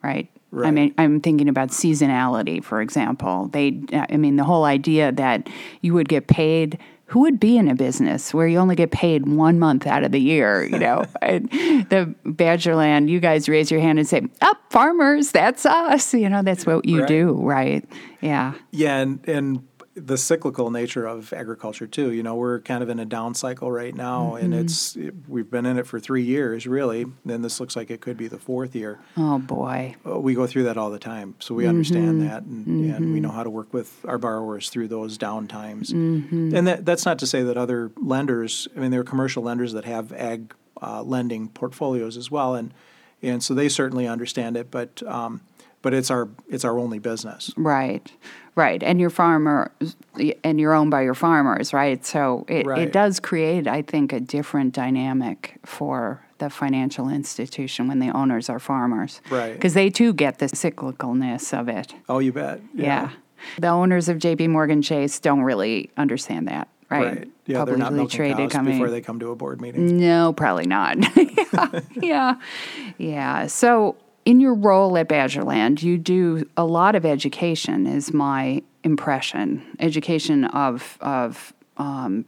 right? 0.03 0.29
I 0.55 0.71
mean, 0.71 0.95
I'm 0.99 1.21
thinking 1.21 1.49
about 1.49 1.71
seasonality, 1.71 2.63
for 2.63 2.83
example. 2.83 3.49
They, 3.53 3.81
I 3.93 4.17
mean, 4.17 4.37
the 4.37 4.45
whole 4.45 4.65
idea 4.65 5.11
that 5.13 5.49
you 5.81 5.95
would 5.95 6.09
get 6.09 6.27
paid 6.27 6.79
who 7.13 7.21
would 7.21 7.39
be 7.39 7.59
in 7.59 7.69
a 7.69 7.75
business 7.75 8.33
where 8.33 8.47
you 8.47 8.57
only 8.57 8.75
get 8.75 8.91
paid 8.91 9.29
one 9.29 9.59
month 9.59 9.87
out 9.87 10.03
of 10.03 10.13
the 10.13 10.19
year? 10.19 10.65
You 10.65 10.79
know, 10.79 11.05
and 11.23 11.47
the 11.51 12.15
Badgerland, 12.25 13.11
you 13.11 13.21
guys 13.21 13.51
raise 13.51 13.71
your 13.71 13.81
hand 13.81 13.99
and 13.99 14.09
say, 14.09 14.23
"Up, 14.41 14.57
oh, 14.57 14.67
farmers, 14.71 15.31
that's 15.31 15.67
us." 15.67 16.15
You 16.15 16.31
know, 16.31 16.43
that's 16.43 16.65
what 16.65 16.87
you 16.87 17.01
right. 17.01 17.09
do, 17.09 17.35
right? 17.35 17.85
Yeah. 18.23 18.55
Yeah, 18.71 18.97
and 18.97 19.29
and 19.29 19.69
the 19.95 20.17
cyclical 20.17 20.71
nature 20.71 21.07
of 21.07 21.33
agriculture 21.33 21.87
too. 21.87 22.13
You 22.13 22.23
know, 22.23 22.35
we're 22.35 22.61
kind 22.61 22.83
of 22.83 22.89
in 22.89 22.99
a 22.99 23.05
down 23.05 23.35
cycle 23.35 23.71
right 23.71 23.95
now, 23.95 24.33
mm-hmm. 24.35 24.45
and 24.45 24.55
it's 24.55 24.97
it, 24.97 25.15
we've 25.29 25.51
been 25.51 25.67
in 25.67 25.79
it 25.79 25.87
for 25.87 26.01
three 26.01 26.23
years, 26.23 26.67
really. 26.67 27.07
Then 27.25 27.43
this 27.43 27.61
looks 27.61 27.77
like 27.77 27.91
it 27.91 28.01
could 28.01 28.17
be 28.17 28.29
the 28.29 28.39
fourth 28.39 28.75
year. 28.75 29.01
Oh 29.17 29.39
boy, 29.39 29.97
uh, 30.07 30.19
we 30.19 30.35
go 30.35 30.47
through 30.47 30.65
that 30.65 30.79
all 30.79 30.91
the 30.91 30.99
time, 30.99 31.35
so 31.39 31.55
we 31.55 31.65
mm-hmm. 31.65 31.71
understand 31.71 32.23
that, 32.23 32.43
and, 32.43 32.67
mm-hmm. 32.67 32.95
and, 32.95 33.13
we 33.13 33.21
know 33.21 33.31
how 33.31 33.43
to 33.43 33.51
work 33.51 33.73
with 33.75 34.05
our 34.07 34.19
borrowers 34.19 34.71
through 34.71 34.89
those 34.89 35.19
down 35.19 35.47
times. 35.47 35.93
Mm-hmm. 35.93 36.55
And 36.55 36.67
that, 36.67 36.87
that's 36.87 37.05
not 37.05 37.19
to 37.19 37.27
say 37.27 37.43
that 37.43 37.59
other 37.59 37.91
lenders. 37.97 38.69
I 38.75 38.81
mean, 38.81 38.91
there 38.91 39.01
are 39.01 39.05
commercial 39.05 39.43
lenders 39.43 39.73
that 39.75 39.85
have 39.85 40.13
ag 40.13 40.55
uh, 40.81 41.03
lending 41.03 41.49
portfolios 41.49 42.17
as 42.17 42.31
well, 42.31 42.55
and 42.55 42.73
and 43.21 43.43
so 43.43 43.55
they 43.55 43.69
certainly 43.69 44.07
understand 44.07 44.57
it, 44.57 44.71
but. 44.71 45.03
Um, 45.07 45.43
but 45.83 45.93
it's 45.93 46.11
our 46.11 46.29
it's 46.49 46.65
our 46.65 46.79
only 46.79 46.99
business. 46.99 47.53
Right, 47.57 48.11
right, 48.55 48.83
and 48.83 49.01
your 49.01 49.11
farmer 49.11 49.73
and 50.45 50.61
you're 50.61 50.73
owned 50.73 50.91
by 50.91 51.03
your 51.03 51.15
farmers, 51.15 51.73
right? 51.73 52.05
So 52.07 52.45
it, 52.49 52.65
right. 52.65 52.83
it 52.83 52.93
does 52.93 53.21
create, 53.21 53.67
I 53.67 53.83
think, 53.83 54.12
a 54.12 54.21
different 54.21 54.73
dynamic 54.73 55.59
for 55.67 56.25
the 56.39 56.49
financial 56.49 57.09
institution 57.09 57.89
when 57.89 57.99
the 57.99 58.11
owners 58.11 58.49
are 58.49 58.59
farmers, 58.59 59.21
right? 59.31 59.53
Because 59.53 59.75
they 59.75 59.91
too 59.91 60.12
get 60.12 60.39
the 60.39 60.47
cyclicalness 60.47 61.57
of 61.59 61.69
it. 61.69 61.95
Oh, 62.09 62.21
you 62.21 62.33
bet. 62.33 62.61
Yeah. 62.75 62.85
yeah. 62.85 63.11
The 63.59 63.69
owners 63.69 64.09
of 64.09 64.19
J.P. 64.19 64.49
Morgan 64.49 64.83
Chase 64.83 65.19
don't 65.19 65.43
really 65.43 65.91
understand 65.97 66.49
that. 66.49 66.69
Right. 66.89 67.05
right. 67.05 67.29
Yeah, 67.47 67.59
Publicly 67.59 67.65
they're 67.65 67.91
not 67.91 67.93
milking 67.95 68.17
traded 68.17 68.51
cows 68.51 68.67
before 68.67 68.91
they 68.91 69.01
come 69.01 69.19
to 69.21 69.31
a 69.31 69.37
board 69.37 69.61
meeting. 69.61 69.99
No, 69.99 70.33
probably 70.33 70.67
not. 70.67 70.99
yeah. 71.17 71.81
yeah. 72.03 72.35
Yeah. 72.99 73.47
So 73.47 73.97
in 74.25 74.41
your 74.41 74.55
role 74.55 74.97
at 74.97 75.09
Badgerland, 75.09 75.83
you 75.83 75.99
do 75.99 76.49
a 76.57 76.64
lot 76.64 76.95
of 76.95 77.05
education, 77.05 77.87
is 77.87 78.12
my 78.12 78.62
impression. 78.85 79.62
Education 79.81 80.45
of 80.47 80.99
of 81.00 81.52
um, 81.76 82.25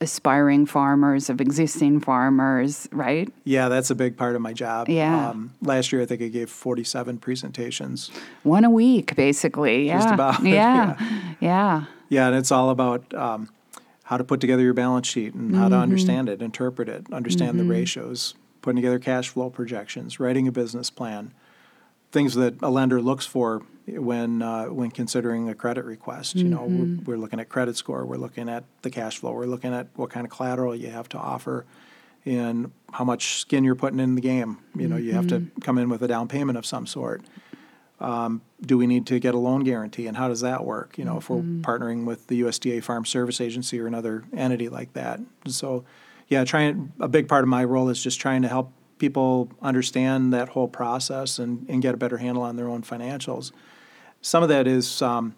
aspiring 0.00 0.66
farmers, 0.66 1.30
of 1.30 1.40
existing 1.40 2.00
farmers, 2.00 2.88
right? 2.92 3.32
Yeah, 3.44 3.68
that's 3.68 3.90
a 3.90 3.94
big 3.94 4.16
part 4.16 4.36
of 4.36 4.42
my 4.42 4.52
job. 4.52 4.88
Yeah. 4.88 5.30
Um, 5.30 5.52
last 5.62 5.92
year, 5.92 6.02
I 6.02 6.06
think 6.06 6.22
I 6.22 6.28
gave 6.28 6.50
47 6.50 7.18
presentations. 7.18 8.10
One 8.42 8.64
a 8.64 8.70
week, 8.70 9.16
basically. 9.16 9.86
Yeah. 9.86 9.98
Just 9.98 10.14
about. 10.14 10.42
Yeah. 10.46 10.96
yeah. 10.98 11.34
yeah. 11.40 11.84
Yeah, 12.08 12.28
and 12.28 12.36
it's 12.36 12.52
all 12.52 12.70
about 12.70 13.12
um, 13.14 13.48
how 14.04 14.16
to 14.16 14.22
put 14.22 14.40
together 14.40 14.62
your 14.62 14.74
balance 14.74 15.08
sheet 15.08 15.34
and 15.34 15.56
how 15.56 15.62
mm-hmm. 15.62 15.70
to 15.70 15.76
understand 15.76 16.28
it, 16.28 16.40
interpret 16.40 16.88
it, 16.88 17.06
understand 17.12 17.56
mm-hmm. 17.56 17.68
the 17.68 17.74
ratios, 17.74 18.34
putting 18.66 18.82
together 18.82 18.98
cash 18.98 19.28
flow 19.28 19.48
projections, 19.48 20.18
writing 20.18 20.48
a 20.48 20.52
business 20.52 20.90
plan, 20.90 21.32
things 22.10 22.34
that 22.34 22.60
a 22.60 22.68
lender 22.68 23.00
looks 23.00 23.24
for 23.24 23.62
when 23.86 24.42
uh, 24.42 24.64
when 24.64 24.90
considering 24.90 25.48
a 25.48 25.54
credit 25.54 25.84
request. 25.84 26.34
You 26.34 26.48
know, 26.48 26.62
mm-hmm. 26.62 27.04
we're, 27.04 27.14
we're, 27.14 27.20
looking 27.20 27.38
at 27.38 27.48
credit 27.48 27.76
score, 27.76 28.04
we're 28.04 28.16
looking 28.16 28.48
at 28.48 28.64
the 28.82 28.90
cash 28.90 29.18
flow, 29.18 29.30
we're 29.30 29.46
looking 29.46 29.72
at 29.72 29.86
what 29.94 30.10
kind 30.10 30.26
of 30.26 30.32
collateral 30.32 30.74
you 30.74 30.88
have 30.88 31.08
to 31.10 31.16
offer, 31.16 31.64
and 32.24 32.72
how 32.92 33.04
much 33.04 33.38
skin 33.38 33.62
you're 33.62 33.76
putting 33.76 34.00
in 34.00 34.16
the 34.16 34.20
game. 34.20 34.58
You 34.74 34.88
know, 34.88 34.96
mm-hmm. 34.96 35.04
you 35.04 35.12
have 35.12 35.28
to 35.28 35.38
mm-hmm. 35.38 35.60
come 35.60 35.78
in 35.78 35.88
with 35.88 36.02
a 36.02 36.08
down 36.08 36.26
payment 36.26 36.58
of 36.58 36.66
some 36.66 36.88
sort. 36.88 37.22
Um, 38.00 38.42
do 38.60 38.76
we 38.76 38.88
need 38.88 39.06
to 39.06 39.20
get 39.20 39.36
a 39.36 39.38
loan 39.38 39.62
guarantee, 39.62 40.08
and 40.08 40.16
how 40.16 40.26
does 40.26 40.40
that 40.40 40.64
work? 40.64 40.98
You 40.98 41.04
know, 41.04 41.18
if 41.18 41.30
we're 41.30 41.36
mm-hmm. 41.36 41.60
partnering 41.60 42.04
with 42.04 42.26
the 42.26 42.40
USDA 42.40 42.82
Farm 42.82 43.04
Service 43.04 43.40
Agency 43.40 43.78
or 43.78 43.86
another 43.86 44.24
entity 44.36 44.68
like 44.68 44.92
that, 44.94 45.20
so 45.46 45.84
yeah, 46.28 46.44
trying 46.44 46.92
a 47.00 47.08
big 47.08 47.28
part 47.28 47.44
of 47.44 47.48
my 47.48 47.64
role 47.64 47.88
is 47.88 48.02
just 48.02 48.20
trying 48.20 48.42
to 48.42 48.48
help 48.48 48.72
people 48.98 49.50
understand 49.62 50.32
that 50.32 50.48
whole 50.50 50.68
process 50.68 51.38
and, 51.38 51.68
and 51.68 51.82
get 51.82 51.94
a 51.94 51.96
better 51.96 52.18
handle 52.18 52.42
on 52.42 52.56
their 52.56 52.68
own 52.68 52.82
financials. 52.82 53.52
Some 54.22 54.42
of 54.42 54.48
that 54.48 54.66
is 54.66 55.02
um, 55.02 55.34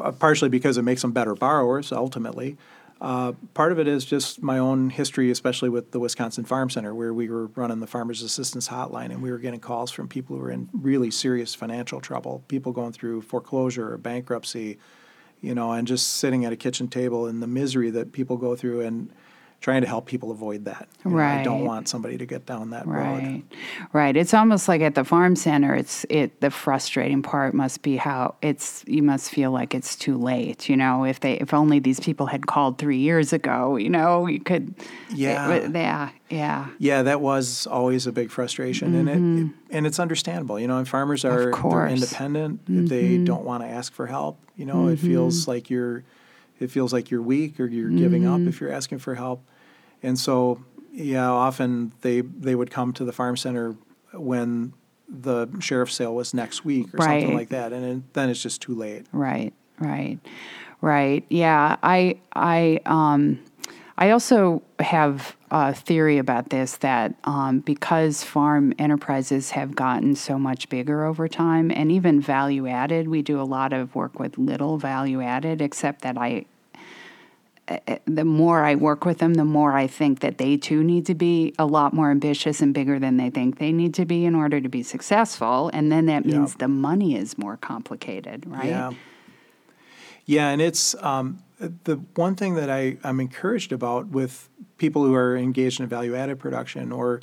uh, 0.00 0.12
partially 0.12 0.48
because 0.48 0.76
it 0.78 0.82
makes 0.82 1.02
them 1.02 1.12
better 1.12 1.34
borrowers 1.34 1.92
ultimately. 1.92 2.56
Uh, 2.98 3.32
part 3.52 3.72
of 3.72 3.78
it 3.78 3.86
is 3.86 4.06
just 4.06 4.42
my 4.42 4.58
own 4.58 4.88
history, 4.88 5.30
especially 5.30 5.68
with 5.68 5.90
the 5.90 6.00
Wisconsin 6.00 6.46
Farm 6.46 6.70
Center, 6.70 6.94
where 6.94 7.12
we 7.12 7.28
were 7.28 7.48
running 7.48 7.80
the 7.80 7.86
Farmers 7.86 8.22
Assistance 8.22 8.68
Hotline 8.68 9.10
and 9.10 9.22
we 9.22 9.30
were 9.30 9.38
getting 9.38 9.60
calls 9.60 9.90
from 9.90 10.08
people 10.08 10.34
who 10.34 10.42
were 10.42 10.50
in 10.50 10.70
really 10.72 11.10
serious 11.10 11.54
financial 11.54 12.00
trouble, 12.00 12.42
people 12.48 12.72
going 12.72 12.92
through 12.92 13.20
foreclosure 13.20 13.92
or 13.92 13.98
bankruptcy, 13.98 14.78
you 15.42 15.54
know, 15.54 15.72
and 15.72 15.86
just 15.86 16.14
sitting 16.14 16.46
at 16.46 16.52
a 16.52 16.56
kitchen 16.56 16.88
table 16.88 17.26
and 17.26 17.42
the 17.42 17.46
misery 17.46 17.90
that 17.90 18.12
people 18.12 18.38
go 18.38 18.56
through. 18.56 18.80
And 18.80 19.10
trying 19.60 19.82
to 19.82 19.88
help 19.88 20.06
people 20.06 20.30
avoid 20.30 20.66
that. 20.66 20.88
You 21.04 21.10
right. 21.10 21.36
Know, 21.36 21.40
I 21.40 21.44
don't 21.44 21.64
want 21.64 21.88
somebody 21.88 22.18
to 22.18 22.26
get 22.26 22.46
down 22.46 22.70
that 22.70 22.86
right. 22.86 23.22
road. 23.22 23.42
Right. 23.92 24.16
It's 24.16 24.34
almost 24.34 24.68
like 24.68 24.80
at 24.80 24.94
the 24.94 25.04
farm 25.04 25.36
center. 25.36 25.74
It's 25.74 26.04
it. 26.08 26.40
The 26.40 26.50
frustrating 26.50 27.22
part 27.22 27.54
must 27.54 27.82
be 27.82 27.96
how 27.96 28.36
it's. 28.42 28.84
You 28.86 29.02
must 29.02 29.30
feel 29.30 29.50
like 29.50 29.74
it's 29.74 29.96
too 29.96 30.16
late. 30.16 30.68
You 30.68 30.76
know, 30.76 31.04
if 31.04 31.20
they 31.20 31.34
if 31.34 31.54
only 31.54 31.78
these 31.78 32.00
people 32.00 32.26
had 32.26 32.46
called 32.46 32.78
three 32.78 32.98
years 32.98 33.32
ago. 33.32 33.76
You 33.76 33.90
know, 33.90 34.26
you 34.26 34.40
could. 34.40 34.74
Yeah. 35.12 35.50
It, 35.50 35.74
yeah. 35.74 36.10
Yeah. 36.28 36.68
Yeah. 36.78 37.02
That 37.02 37.20
was 37.20 37.66
always 37.66 38.06
a 38.06 38.12
big 38.12 38.30
frustration, 38.30 38.88
mm-hmm. 38.88 38.98
and 38.98 39.08
it, 39.08 39.16
mm-hmm. 39.16 39.46
it, 39.46 39.76
and 39.76 39.86
it's 39.86 39.98
understandable. 39.98 40.60
You 40.60 40.68
know, 40.68 40.78
and 40.78 40.88
farmers 40.88 41.24
are 41.24 41.50
independent. 41.88 42.64
Mm-hmm. 42.64 42.86
They 42.86 43.18
don't 43.18 43.44
want 43.44 43.62
to 43.62 43.68
ask 43.68 43.92
for 43.92 44.06
help. 44.06 44.38
You 44.56 44.66
know, 44.66 44.76
mm-hmm. 44.76 44.92
it 44.92 44.98
feels 44.98 45.42
mm-hmm. 45.42 45.50
like 45.50 45.70
you're 45.70 46.04
it 46.60 46.70
feels 46.70 46.92
like 46.92 47.10
you're 47.10 47.22
weak 47.22 47.60
or 47.60 47.66
you're 47.66 47.88
mm-hmm. 47.88 47.98
giving 47.98 48.26
up 48.26 48.38
mm-hmm. 48.38 48.48
if 48.48 48.60
you're 48.60 48.72
asking 48.72 48.98
for 48.98 49.14
help. 49.14 49.44
And 50.02 50.18
so, 50.18 50.62
yeah, 50.92 51.28
often 51.28 51.92
they 52.00 52.20
they 52.20 52.54
would 52.54 52.70
come 52.70 52.92
to 52.94 53.04
the 53.04 53.12
farm 53.12 53.36
center 53.36 53.76
when 54.12 54.72
the 55.08 55.48
sheriff's 55.60 55.94
sale 55.94 56.14
was 56.14 56.34
next 56.34 56.64
week 56.64 56.92
or 56.94 56.98
right. 56.98 57.20
something 57.22 57.36
like 57.36 57.50
that, 57.50 57.72
and 57.72 57.84
it, 57.84 58.14
then 58.14 58.28
it's 58.28 58.42
just 58.42 58.62
too 58.62 58.74
late. 58.74 59.06
Right, 59.12 59.52
right, 59.78 60.18
right. 60.80 61.24
Yeah, 61.28 61.76
I 61.82 62.18
I 62.34 62.80
um. 62.86 63.40
I 63.98 64.10
also 64.10 64.62
have 64.78 65.36
a 65.50 65.72
theory 65.72 66.18
about 66.18 66.50
this 66.50 66.76
that 66.78 67.14
um, 67.24 67.60
because 67.60 68.22
farm 68.22 68.74
enterprises 68.78 69.52
have 69.52 69.74
gotten 69.74 70.14
so 70.14 70.38
much 70.38 70.68
bigger 70.68 71.04
over 71.04 71.28
time 71.28 71.70
and 71.70 71.90
even 71.90 72.20
value 72.20 72.66
added, 72.66 73.08
we 73.08 73.22
do 73.22 73.40
a 73.40 73.44
lot 73.44 73.72
of 73.72 73.94
work 73.94 74.18
with 74.18 74.36
little 74.36 74.76
value 74.76 75.22
added, 75.22 75.62
except 75.62 76.02
that 76.02 76.18
I 76.18 76.46
the 78.04 78.24
more 78.24 78.64
I 78.64 78.76
work 78.76 79.04
with 79.04 79.18
them, 79.18 79.34
the 79.34 79.44
more 79.44 79.72
I 79.72 79.88
think 79.88 80.20
that 80.20 80.38
they 80.38 80.56
too 80.56 80.84
need 80.84 81.06
to 81.06 81.16
be 81.16 81.52
a 81.58 81.66
lot 81.66 81.92
more 81.92 82.12
ambitious 82.12 82.60
and 82.60 82.72
bigger 82.72 83.00
than 83.00 83.16
they 83.16 83.28
think 83.28 83.58
they 83.58 83.72
need 83.72 83.92
to 83.94 84.04
be 84.04 84.24
in 84.24 84.36
order 84.36 84.60
to 84.60 84.68
be 84.68 84.84
successful. 84.84 85.68
And 85.72 85.90
then 85.90 86.06
that 86.06 86.24
means 86.24 86.54
the 86.54 86.68
money 86.68 87.16
is 87.16 87.36
more 87.36 87.56
complicated, 87.56 88.46
right? 88.46 88.66
Yeah. 88.66 88.92
Yeah, 90.26 90.48
and 90.48 90.60
it's 90.60 90.94
um, 91.02 91.42
the 91.58 91.96
one 92.14 92.34
thing 92.34 92.54
that 92.54 92.68
I, 92.68 92.98
I'm 93.02 93.20
encouraged 93.20 93.72
about 93.72 94.08
with 94.08 94.48
people 94.76 95.04
who 95.04 95.14
are 95.14 95.36
engaged 95.36 95.80
in 95.80 95.86
value 95.86 96.14
added 96.14 96.38
production, 96.38 96.92
or 96.92 97.20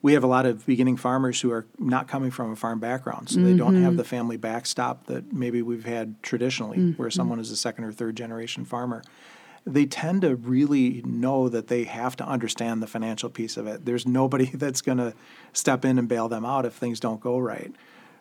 we 0.00 0.14
have 0.14 0.24
a 0.24 0.28
lot 0.28 0.46
of 0.46 0.64
beginning 0.64 0.96
farmers 0.96 1.40
who 1.40 1.50
are 1.50 1.66
not 1.78 2.06
coming 2.06 2.30
from 2.30 2.52
a 2.52 2.56
farm 2.56 2.78
background, 2.78 3.28
so 3.28 3.38
mm-hmm. 3.38 3.50
they 3.50 3.56
don't 3.56 3.74
have 3.74 3.90
mm-hmm. 3.90 3.96
the 3.96 4.04
family 4.04 4.36
backstop 4.36 5.06
that 5.06 5.32
maybe 5.32 5.60
we've 5.60 5.84
had 5.84 6.22
traditionally, 6.22 6.78
mm-hmm. 6.78 7.02
where 7.02 7.10
someone 7.10 7.40
is 7.40 7.50
a 7.50 7.56
second 7.56 7.84
or 7.84 7.92
third 7.92 8.16
generation 8.16 8.64
farmer 8.64 9.02
they 9.66 9.84
tend 9.84 10.22
to 10.22 10.36
really 10.36 11.02
know 11.04 11.48
that 11.48 11.66
they 11.66 11.84
have 11.84 12.14
to 12.16 12.24
understand 12.24 12.80
the 12.80 12.86
financial 12.86 13.28
piece 13.28 13.56
of 13.56 13.66
it. 13.66 13.84
There's 13.84 14.06
nobody 14.06 14.46
that's 14.54 14.80
going 14.80 14.98
to 14.98 15.12
step 15.52 15.84
in 15.84 15.98
and 15.98 16.08
bail 16.08 16.28
them 16.28 16.46
out 16.46 16.64
if 16.64 16.74
things 16.74 17.00
don't 17.00 17.20
go 17.20 17.38
right. 17.38 17.74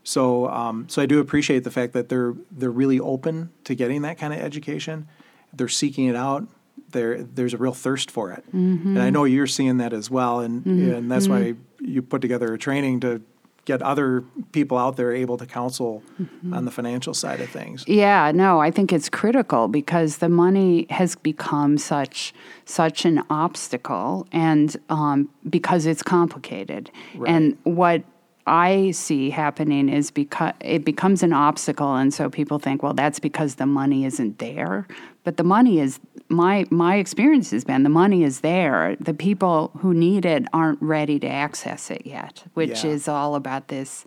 So, 0.05 0.47
um, 0.49 0.87
so 0.87 1.01
I 1.01 1.07
do 1.07 1.19
appreciate 1.19 1.63
the 1.63 1.71
fact 1.71 1.93
that 1.93 2.09
they're 2.09 2.35
they're 2.51 2.69
really 2.69 2.99
open 2.99 3.49
to 3.65 3.75
getting 3.75 4.03
that 4.03 4.17
kind 4.17 4.33
of 4.33 4.39
education. 4.39 5.07
They're 5.51 5.67
seeking 5.67 6.05
it 6.05 6.15
out. 6.15 6.47
There, 6.91 7.23
there's 7.23 7.53
a 7.53 7.57
real 7.57 7.73
thirst 7.73 8.11
for 8.11 8.31
it, 8.31 8.45
mm-hmm. 8.53 8.95
and 8.95 9.01
I 9.01 9.09
know 9.09 9.23
you're 9.23 9.47
seeing 9.47 9.77
that 9.79 9.91
as 9.93 10.09
well. 10.09 10.39
And 10.41 10.63
mm-hmm. 10.63 10.93
and 10.93 11.11
that's 11.11 11.27
why 11.27 11.41
mm-hmm. 11.41 11.85
you 11.85 12.01
put 12.03 12.21
together 12.21 12.53
a 12.53 12.57
training 12.57 12.99
to 12.99 13.21
get 13.65 13.81
other 13.81 14.23
people 14.51 14.77
out 14.77 14.95
there 14.95 15.11
able 15.11 15.37
to 15.37 15.45
counsel 15.47 16.03
mm-hmm. 16.21 16.53
on 16.53 16.65
the 16.65 16.71
financial 16.71 17.15
side 17.15 17.41
of 17.41 17.49
things. 17.49 17.83
Yeah, 17.87 18.31
no, 18.31 18.61
I 18.61 18.69
think 18.69 18.93
it's 18.93 19.09
critical 19.09 19.67
because 19.67 20.17
the 20.17 20.29
money 20.29 20.85
has 20.91 21.15
become 21.15 21.79
such 21.79 22.31
such 22.65 23.05
an 23.05 23.23
obstacle, 23.31 24.27
and 24.31 24.77
um, 24.89 25.29
because 25.49 25.87
it's 25.87 26.03
complicated. 26.03 26.91
Right. 27.15 27.31
And 27.31 27.57
what 27.63 28.03
I 28.47 28.91
see 28.91 29.31
happening 29.31 29.89
is 29.89 30.11
because 30.11 30.53
it 30.61 30.85
becomes 30.85 31.23
an 31.23 31.33
obstacle, 31.33 31.95
and 31.95 32.13
so 32.13 32.29
people 32.29 32.59
think, 32.59 32.83
well, 32.83 32.93
that's 32.93 33.19
because 33.19 33.55
the 33.55 33.65
money 33.65 34.05
isn't 34.05 34.37
there. 34.37 34.87
But 35.23 35.37
the 35.37 35.43
money 35.43 35.79
is 35.79 35.99
my 36.29 36.65
my 36.69 36.97
experience 36.97 37.51
has 37.51 37.63
been 37.63 37.83
the 37.83 37.89
money 37.89 38.23
is 38.23 38.41
there. 38.41 38.95
The 38.99 39.13
people 39.15 39.71
who 39.79 39.93
need 39.93 40.25
it 40.25 40.45
aren't 40.53 40.81
ready 40.81 41.19
to 41.19 41.27
access 41.27 41.89
it 41.89 42.05
yet, 42.05 42.43
which 42.53 42.83
yeah. 42.83 42.91
is 42.91 43.07
all 43.07 43.33
about 43.33 43.69
this 43.69 44.05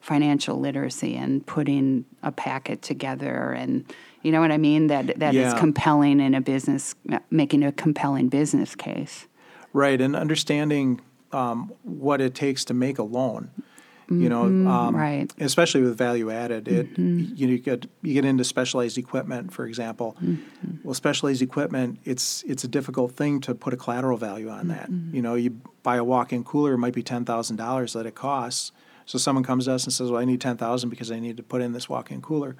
financial 0.00 0.60
literacy 0.60 1.16
and 1.16 1.44
putting 1.46 2.04
a 2.22 2.30
packet 2.30 2.82
together 2.82 3.52
and 3.52 3.84
you 4.22 4.32
know 4.32 4.40
what 4.40 4.52
I 4.52 4.56
mean 4.56 4.86
that 4.86 5.18
that 5.18 5.34
is 5.34 5.52
Yeah. 5.52 5.58
compelling 5.58 6.20
in 6.20 6.34
a 6.34 6.40
business 6.40 6.94
making 7.30 7.62
a 7.62 7.72
compelling 7.72 8.28
business 8.28 8.74
case. 8.74 9.26
Right, 9.72 10.00
and 10.00 10.16
understanding 10.16 11.00
um, 11.32 11.72
what 11.82 12.20
it 12.20 12.34
takes 12.34 12.64
to 12.66 12.74
make 12.74 12.98
a 12.98 13.02
loan. 13.02 13.50
You 14.10 14.28
know, 14.30 14.44
um, 14.44 14.64
Mm-hmm. 14.66 14.96
right. 14.96 15.28
Mm-hmm. 15.28 15.44
especially 15.44 15.82
with 15.82 15.98
value 15.98 16.30
added, 16.30 16.66
it 16.66 16.96
you, 16.96 17.04
know, 17.46 17.52
you 17.52 17.58
get 17.58 17.86
you 18.02 18.14
get 18.14 18.24
into 18.24 18.42
specialized 18.42 18.96
equipment, 18.96 19.52
for 19.52 19.66
example. 19.66 20.16
Mm-hmm. 20.22 20.76
Well, 20.82 20.94
specialized 20.94 21.42
equipment, 21.42 21.98
it's 22.04 22.42
it's 22.44 22.64
a 22.64 22.68
difficult 22.68 23.12
thing 23.12 23.40
to 23.42 23.54
put 23.54 23.74
a 23.74 23.76
collateral 23.76 24.16
value 24.16 24.48
on 24.48 24.68
that. 24.68 24.90
Mm-hmm. 24.90 25.14
You 25.14 25.22
know, 25.22 25.34
you 25.34 25.50
buy 25.82 25.96
a 25.96 26.04
walk-in 26.04 26.42
cooler, 26.44 26.72
it 26.72 26.78
might 26.78 26.94
be 26.94 27.02
ten 27.02 27.24
thousand 27.26 27.56
dollars 27.56 27.92
that 27.92 28.06
it 28.06 28.14
costs. 28.14 28.72
So 29.04 29.18
someone 29.18 29.44
comes 29.44 29.66
to 29.66 29.72
us 29.72 29.84
and 29.84 29.92
says, 29.92 30.10
"Well, 30.10 30.20
I 30.20 30.24
need 30.24 30.40
ten 30.40 30.56
thousand 30.56 30.88
because 30.90 31.10
I 31.12 31.18
need 31.18 31.36
to 31.36 31.42
put 31.42 31.60
in 31.60 31.72
this 31.72 31.88
walk-in 31.88 32.22
cooler." 32.22 32.56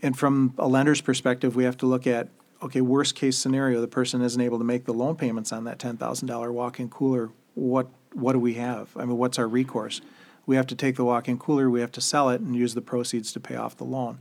And 0.00 0.16
from 0.18 0.54
a 0.58 0.68
lender's 0.68 1.00
perspective, 1.00 1.54
we 1.56 1.64
have 1.64 1.76
to 1.78 1.86
look 1.86 2.06
at 2.06 2.28
okay, 2.62 2.80
worst 2.80 3.16
case 3.16 3.36
scenario, 3.36 3.80
the 3.80 3.88
person 3.88 4.22
isn't 4.22 4.40
able 4.40 4.58
to 4.58 4.64
make 4.64 4.84
the 4.84 4.94
loan 4.94 5.16
payments 5.16 5.50
on 5.52 5.64
that 5.64 5.80
ten 5.80 5.96
thousand 5.96 6.28
dollar 6.28 6.52
walk-in 6.52 6.88
cooler. 6.88 7.30
What 7.54 7.88
what 8.12 8.32
do 8.34 8.38
we 8.38 8.54
have? 8.54 8.90
I 8.96 9.04
mean, 9.04 9.16
what's 9.18 9.38
our 9.38 9.48
recourse? 9.48 10.00
We 10.46 10.56
have 10.56 10.66
to 10.68 10.74
take 10.74 10.96
the 10.96 11.04
walk-in 11.04 11.38
cooler, 11.38 11.70
we 11.70 11.80
have 11.80 11.92
to 11.92 12.00
sell 12.00 12.28
it, 12.30 12.40
and 12.40 12.56
use 12.56 12.74
the 12.74 12.80
proceeds 12.80 13.32
to 13.32 13.40
pay 13.40 13.56
off 13.56 13.76
the 13.76 13.84
loan. 13.84 14.18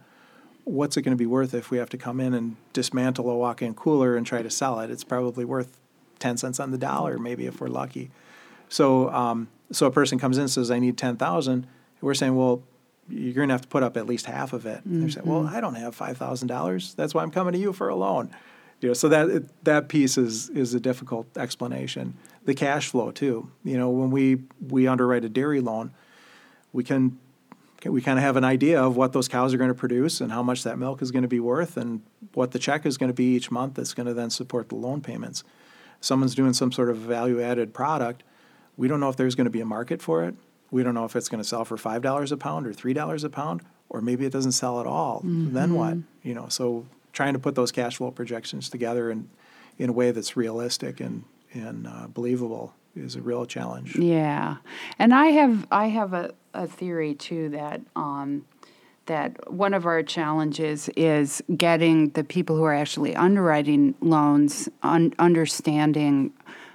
What's 0.63 0.96
it 0.96 1.01
going 1.01 1.18
to 1.18 1.22
be 1.22 1.25
worth 1.25 1.54
if 1.54 1.72
we 1.72 1.80
have 1.80 1.90
to 1.90 1.98
come 1.98 2.20
in 2.20 2.34
and 2.34 2.56
dismantle 2.74 3.30
a 3.30 3.36
walk-in 3.36 3.74
cooler 3.74 4.16
and 4.16 4.25
try 4.25 4.42
to 4.44 4.50
sell 4.50 4.80
it? 4.80 4.92
It's 4.92 5.04
probably 5.04 5.44
worth 5.44 5.80
ten 6.20 6.38
cents 6.38 6.60
on 6.60 6.72
the 6.72 6.78
dollar, 6.78 7.18
maybe 7.18 7.48
if 7.48 7.60
we're 7.60 7.68
lucky. 7.68 8.12
So, 8.70 9.10
um, 9.10 9.50
so 9.72 9.88
a 9.88 9.92
person 9.92 10.20
comes 10.20 10.38
in 10.38 10.44
and 10.44 10.51
says, 10.51 10.70
"I 10.70 10.80
need 10.80 10.98
ten 10.98 11.18
thousand. 11.18 11.66
We're 12.00 12.13
saying, 12.13 12.36
"Well, 12.36 12.62
you're 13.10 13.34
going 13.34 13.50
to 13.50 13.54
have 13.54 13.63
to 13.63 13.68
put 13.68 13.84
up 13.84 13.98
at 13.98 14.06
least 14.06 14.28
half 14.28 14.54
of 14.54 14.66
it." 14.66 14.86
And 14.86 15.01
They're 15.01 15.10
saying, 15.10 15.25
"Well, 15.25 15.48
I 15.48 15.60
don't 15.60 15.75
have 15.75 15.96
five 15.96 16.18
thousand 16.18 16.48
dollars. 16.48 16.94
That's 16.94 17.13
why 17.13 17.24
I'm 17.24 17.32
coming 17.32 17.54
to 17.54 17.60
you 17.60 17.74
for 17.74 17.90
a 17.90 17.96
loan." 17.96 18.30
You 18.80 18.90
know, 18.90 18.94
so 18.94 19.10
that 19.10 19.46
that 19.63 19.90
piece 19.90 20.18
is 20.18 20.50
is 20.50 20.74
a 20.74 20.80
difficult 20.80 21.36
explanation. 21.38 22.16
The 22.46 22.54
cash 22.54 22.88
flow 22.90 23.12
too. 23.12 23.50
You 23.63 23.78
know, 23.78 23.90
when 23.90 24.12
we 24.12 24.44
we 24.70 24.88
underwrite 24.88 25.25
a 25.25 25.30
dairy 25.30 25.62
loan, 25.62 25.92
we 26.74 26.84
can 26.84 27.18
we 27.86 28.01
kind 28.01 28.20
of 28.20 28.24
have 28.24 28.38
an 28.38 28.44
idea 28.44 28.80
of 28.82 28.96
what 28.96 29.12
those 29.12 29.28
cows 29.28 29.54
are 29.54 29.58
going 29.58 29.70
to 29.70 29.75
produce 29.75 30.22
and 30.22 30.32
how 30.32 30.44
much 30.44 30.63
that 30.63 30.78
milk 30.78 31.01
is 31.01 31.10
going 31.10 31.24
to 31.24 31.28
be 31.28 31.40
worth 31.40 31.78
and 31.78 32.04
what 32.36 32.51
the 32.51 32.60
check 32.60 32.86
is 32.86 32.98
going 32.98 33.08
to 33.10 33.13
be 33.13 33.36
each 33.36 33.50
month 33.50 33.74
that's 33.74 33.96
going 33.96 34.06
to 34.06 34.13
then 34.13 34.30
support 34.30 34.70
the 34.70 34.75
loan 34.75 35.01
payments. 35.01 35.44
Someone's 36.00 36.36
doing 36.36 36.54
some 36.54 36.72
sort 36.72 36.90
of 36.90 36.98
value 36.98 37.42
added 37.42 37.74
product. 37.74 38.24
We 38.78 38.88
don't 38.88 39.00
know 39.00 39.10
if 39.10 39.16
there's 39.16 39.34
going 39.34 39.46
to 39.46 39.51
be 39.51 39.62
a 39.62 39.66
market 39.66 40.01
for 40.01 40.24
it. 40.24 40.36
We 40.70 40.84
don't 40.84 40.94
know 40.94 41.06
if 41.06 41.16
it's 41.16 41.28
going 41.28 41.42
to 41.42 41.48
sell 41.48 41.66
for 41.66 41.75
five 41.75 42.01
dollars 42.01 42.32
a 42.32 42.38
pound 42.38 42.68
or 42.68 42.74
three 42.74 42.94
dollars 42.94 43.24
a 43.24 43.30
pound, 43.30 43.62
or 43.90 44.00
maybe 44.01 44.25
it 44.25 44.32
doesn't 44.32 44.54
sell 44.54 44.80
at 44.80 44.86
all. 44.86 45.22
Then 45.24 45.74
what? 45.74 45.98
You 46.24 46.36
know, 46.36 46.48
so 46.50 46.86
trying 47.13 47.34
to 47.34 47.40
put 47.40 47.56
those 47.56 47.72
cash 47.72 47.98
flow 47.98 48.12
projections 48.12 48.70
together 48.70 49.12
in 49.12 49.30
in 49.78 49.90
a 49.90 49.94
way 49.94 50.12
that's 50.12 50.38
realistic 50.38 51.00
and 51.00 51.24
and 51.54 51.88
uh, 51.88 52.08
believable 52.08 52.74
is 52.96 53.16
a 53.16 53.22
real 53.22 53.46
challenge. 53.46 53.96
Yeah, 53.98 54.58
and 54.98 55.13
I 55.13 55.28
have 55.28 55.68
I 55.72 55.88
have 55.88 56.13
a, 56.13 56.34
a 56.53 56.67
theory 56.67 57.13
too 57.13 57.50
that 57.50 57.81
um, 57.96 58.46
that 59.08 59.51
one 59.51 59.74
of 59.74 59.86
our 59.86 60.03
challenges 60.03 60.89
is 60.96 61.41
getting 61.58 62.10
the 62.10 62.24
people 62.24 62.55
who 62.55 62.63
are 62.63 62.74
actually 62.74 63.15
underwriting 63.15 63.96
loans 64.00 64.70
un- 64.84 65.13
understanding 65.20 66.31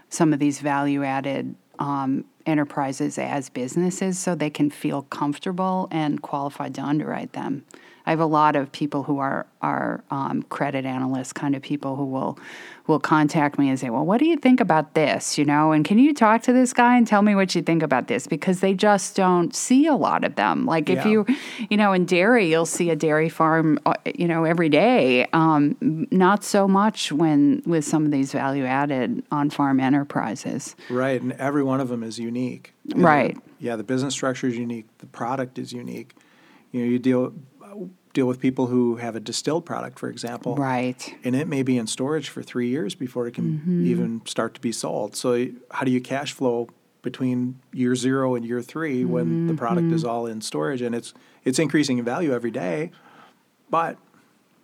some 0.08 0.32
of 0.32 0.38
these 0.38 0.60
value 0.60 1.04
added 1.04 1.54
um, 1.78 2.24
enterprises 2.46 3.18
as 3.18 3.48
businesses, 3.50 4.18
so 4.18 4.34
they 4.34 4.50
can 4.50 4.70
feel 4.70 5.02
comfortable 5.02 5.88
and 5.90 6.22
qualified 6.22 6.74
to 6.74 6.82
underwrite 6.82 7.32
them. 7.32 7.64
I 8.06 8.10
have 8.10 8.20
a 8.20 8.26
lot 8.26 8.54
of 8.54 8.70
people 8.70 9.02
who 9.02 9.18
are 9.18 9.46
are 9.62 10.04
um, 10.12 10.44
credit 10.44 10.84
analysts, 10.84 11.32
kind 11.32 11.56
of 11.56 11.62
people 11.62 11.96
who 11.96 12.04
will 12.04 12.38
will 12.86 13.00
contact 13.00 13.58
me 13.58 13.68
and 13.68 13.78
say, 13.80 13.90
"Well, 13.90 14.06
what 14.06 14.18
do 14.20 14.26
you 14.26 14.36
think 14.36 14.60
about 14.60 14.94
this?" 14.94 15.36
You 15.36 15.44
know, 15.44 15.72
and 15.72 15.84
can 15.84 15.98
you 15.98 16.14
talk 16.14 16.42
to 16.42 16.52
this 16.52 16.72
guy 16.72 16.96
and 16.96 17.04
tell 17.04 17.22
me 17.22 17.34
what 17.34 17.56
you 17.56 17.62
think 17.62 17.82
about 17.82 18.06
this? 18.06 18.28
Because 18.28 18.60
they 18.60 18.74
just 18.74 19.16
don't 19.16 19.54
see 19.56 19.86
a 19.86 19.96
lot 19.96 20.22
of 20.22 20.36
them. 20.36 20.66
Like 20.66 20.88
if 20.88 21.04
Yeah. 21.04 21.08
you, 21.10 21.26
you 21.68 21.76
know, 21.76 21.92
in 21.92 22.04
dairy, 22.04 22.48
you'll 22.48 22.64
see 22.64 22.90
a 22.90 22.96
dairy 22.96 23.28
farm, 23.28 23.80
uh, 23.86 23.94
you 24.14 24.28
know, 24.28 24.44
every 24.44 24.68
day. 24.68 25.26
Um, 25.32 25.76
not 26.12 26.44
so 26.44 26.68
much 26.68 27.10
when 27.10 27.60
with 27.66 27.84
some 27.84 28.04
of 28.04 28.12
these 28.12 28.30
value 28.30 28.64
added 28.64 29.24
on 29.32 29.50
farm 29.50 29.80
enterprises. 29.80 30.76
Right, 30.88 31.20
and 31.20 31.32
every 31.32 31.64
one 31.64 31.80
of 31.80 31.88
them 31.88 32.04
is 32.04 32.20
unique. 32.20 32.72
Right. 32.94 33.36
Yeah, 33.58 33.74
the 33.74 33.82
business 33.84 34.14
structure 34.14 34.46
is 34.46 34.56
unique. 34.56 34.86
The 34.98 35.06
product 35.06 35.58
is 35.58 35.72
unique. 35.72 36.14
You 36.70 36.80
know, 36.84 36.90
you 36.90 36.98
deal 36.98 37.32
deal 38.12 38.26
with 38.26 38.40
people 38.40 38.66
who 38.66 38.96
have 38.96 39.14
a 39.14 39.20
distilled 39.20 39.66
product, 39.66 39.98
for 39.98 40.08
example, 40.08 40.56
Right. 40.56 41.14
and 41.22 41.36
it 41.36 41.48
may 41.48 41.62
be 41.62 41.76
in 41.76 41.86
storage 41.86 42.28
for 42.28 42.42
three 42.42 42.68
years 42.68 42.94
before 42.94 43.26
it 43.26 43.34
can 43.34 43.58
mm-hmm. 43.58 43.86
even 43.86 44.22
start 44.24 44.54
to 44.54 44.60
be 44.60 44.72
sold. 44.72 45.14
So, 45.16 45.48
how 45.70 45.84
do 45.84 45.90
you 45.90 46.00
cash 46.00 46.32
flow 46.32 46.68
between 47.02 47.60
year 47.72 47.94
zero 47.94 48.34
and 48.34 48.44
year 48.44 48.62
three 48.62 49.04
when 49.04 49.46
the 49.46 49.52
mm-hmm. 49.52 49.58
product 49.58 49.92
is 49.92 50.04
all 50.04 50.26
in 50.26 50.40
storage 50.40 50.82
and 50.82 50.94
it's 50.94 51.14
it's 51.44 51.58
increasing 51.58 51.98
in 51.98 52.04
value 52.04 52.32
every 52.32 52.50
day, 52.50 52.90
but 53.70 53.96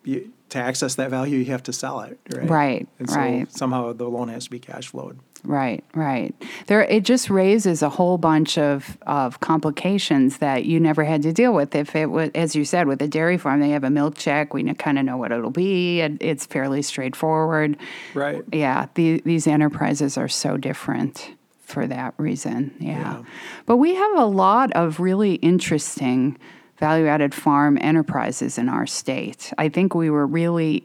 you, 0.04 0.32
to 0.52 0.58
access 0.58 0.94
that 0.96 1.10
value, 1.10 1.38
you 1.38 1.46
have 1.46 1.62
to 1.64 1.72
sell 1.72 2.00
it, 2.00 2.18
right? 2.34 2.48
Right, 2.48 2.88
And 2.98 3.10
so 3.10 3.16
right. 3.16 3.52
somehow 3.52 3.92
the 3.92 4.08
loan 4.08 4.28
has 4.28 4.44
to 4.44 4.50
be 4.50 4.58
cash 4.58 4.88
flowed. 4.88 5.18
Right, 5.44 5.82
right. 5.94 6.34
There, 6.68 6.84
it 6.84 7.04
just 7.04 7.28
raises 7.28 7.82
a 7.82 7.88
whole 7.88 8.16
bunch 8.16 8.58
of, 8.58 8.96
of 9.06 9.40
complications 9.40 10.38
that 10.38 10.66
you 10.66 10.78
never 10.78 11.02
had 11.04 11.22
to 11.22 11.32
deal 11.32 11.52
with. 11.52 11.74
If 11.74 11.96
it 11.96 12.06
was, 12.06 12.30
as 12.34 12.54
you 12.54 12.64
said, 12.64 12.86
with 12.86 13.02
a 13.02 13.08
dairy 13.08 13.38
farm, 13.38 13.60
they 13.60 13.70
have 13.70 13.82
a 13.82 13.90
milk 13.90 14.16
check. 14.16 14.54
We 14.54 14.62
kind 14.74 14.98
of 14.98 15.04
know 15.04 15.16
what 15.16 15.32
it'll 15.32 15.50
be. 15.50 16.00
and 16.00 16.22
It's 16.22 16.46
fairly 16.46 16.82
straightforward. 16.82 17.76
Right. 18.14 18.44
Yeah, 18.52 18.86
the, 18.94 19.20
these 19.24 19.46
enterprises 19.46 20.16
are 20.16 20.28
so 20.28 20.56
different 20.56 21.34
for 21.60 21.86
that 21.88 22.14
reason. 22.18 22.74
Yeah. 22.78 22.90
Yeah. 22.98 23.22
But 23.66 23.78
we 23.78 23.94
have 23.94 24.18
a 24.18 24.26
lot 24.26 24.70
of 24.72 25.00
really 25.00 25.34
interesting 25.36 26.38
value 26.82 27.06
added 27.06 27.32
farm 27.32 27.78
enterprises 27.80 28.58
in 28.58 28.68
our 28.68 28.86
state. 28.86 29.52
I 29.56 29.68
think 29.68 29.94
we 29.94 30.10
were 30.10 30.26
really 30.26 30.82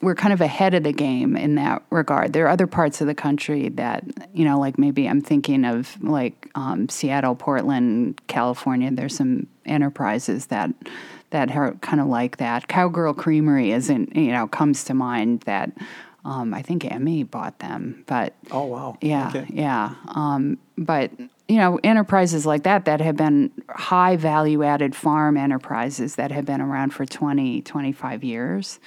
we're 0.00 0.14
kind 0.14 0.32
of 0.32 0.40
ahead 0.40 0.74
of 0.74 0.82
the 0.82 0.92
game 0.92 1.36
in 1.36 1.54
that 1.56 1.82
regard. 1.90 2.32
There 2.32 2.46
are 2.46 2.48
other 2.48 2.66
parts 2.66 3.00
of 3.00 3.06
the 3.06 3.14
country 3.14 3.68
that, 3.70 4.02
you 4.34 4.44
know, 4.44 4.58
like 4.58 4.78
maybe 4.78 5.08
I'm 5.08 5.20
thinking 5.20 5.64
of 5.64 6.02
like 6.02 6.50
um, 6.54 6.88
Seattle, 6.88 7.34
Portland, 7.34 8.20
California. 8.26 8.90
There's 8.90 9.16
some 9.16 9.46
enterprises 9.66 10.46
that 10.46 10.70
that 11.30 11.54
are 11.54 11.72
kind 11.74 12.00
of 12.00 12.06
like 12.06 12.36
that. 12.38 12.68
Cowgirl 12.68 13.14
Creamery 13.14 13.72
isn't, 13.72 14.14
you 14.16 14.32
know, 14.32 14.46
comes 14.46 14.84
to 14.84 14.94
mind 14.94 15.40
that 15.42 15.70
um, 16.24 16.54
I 16.54 16.62
think 16.62 16.82
Emmi 16.84 17.28
bought 17.28 17.58
them, 17.58 18.04
but 18.06 18.34
Oh 18.50 18.64
wow. 18.64 18.96
yeah, 19.00 19.28
Okay. 19.28 19.46
yeah. 19.52 19.94
Um, 20.08 20.58
but 20.78 21.10
you 21.48 21.56
know, 21.56 21.78
enterprises 21.84 22.44
like 22.44 22.64
that 22.64 22.86
that 22.86 23.00
have 23.00 23.16
been 23.16 23.50
high 23.68 24.16
value 24.16 24.62
added 24.64 24.94
farm 24.94 25.36
enterprises 25.36 26.16
that 26.16 26.32
have 26.32 26.44
been 26.44 26.60
around 26.60 26.90
for 26.90 27.06
20, 27.06 27.62
25 27.62 28.24
years. 28.24 28.80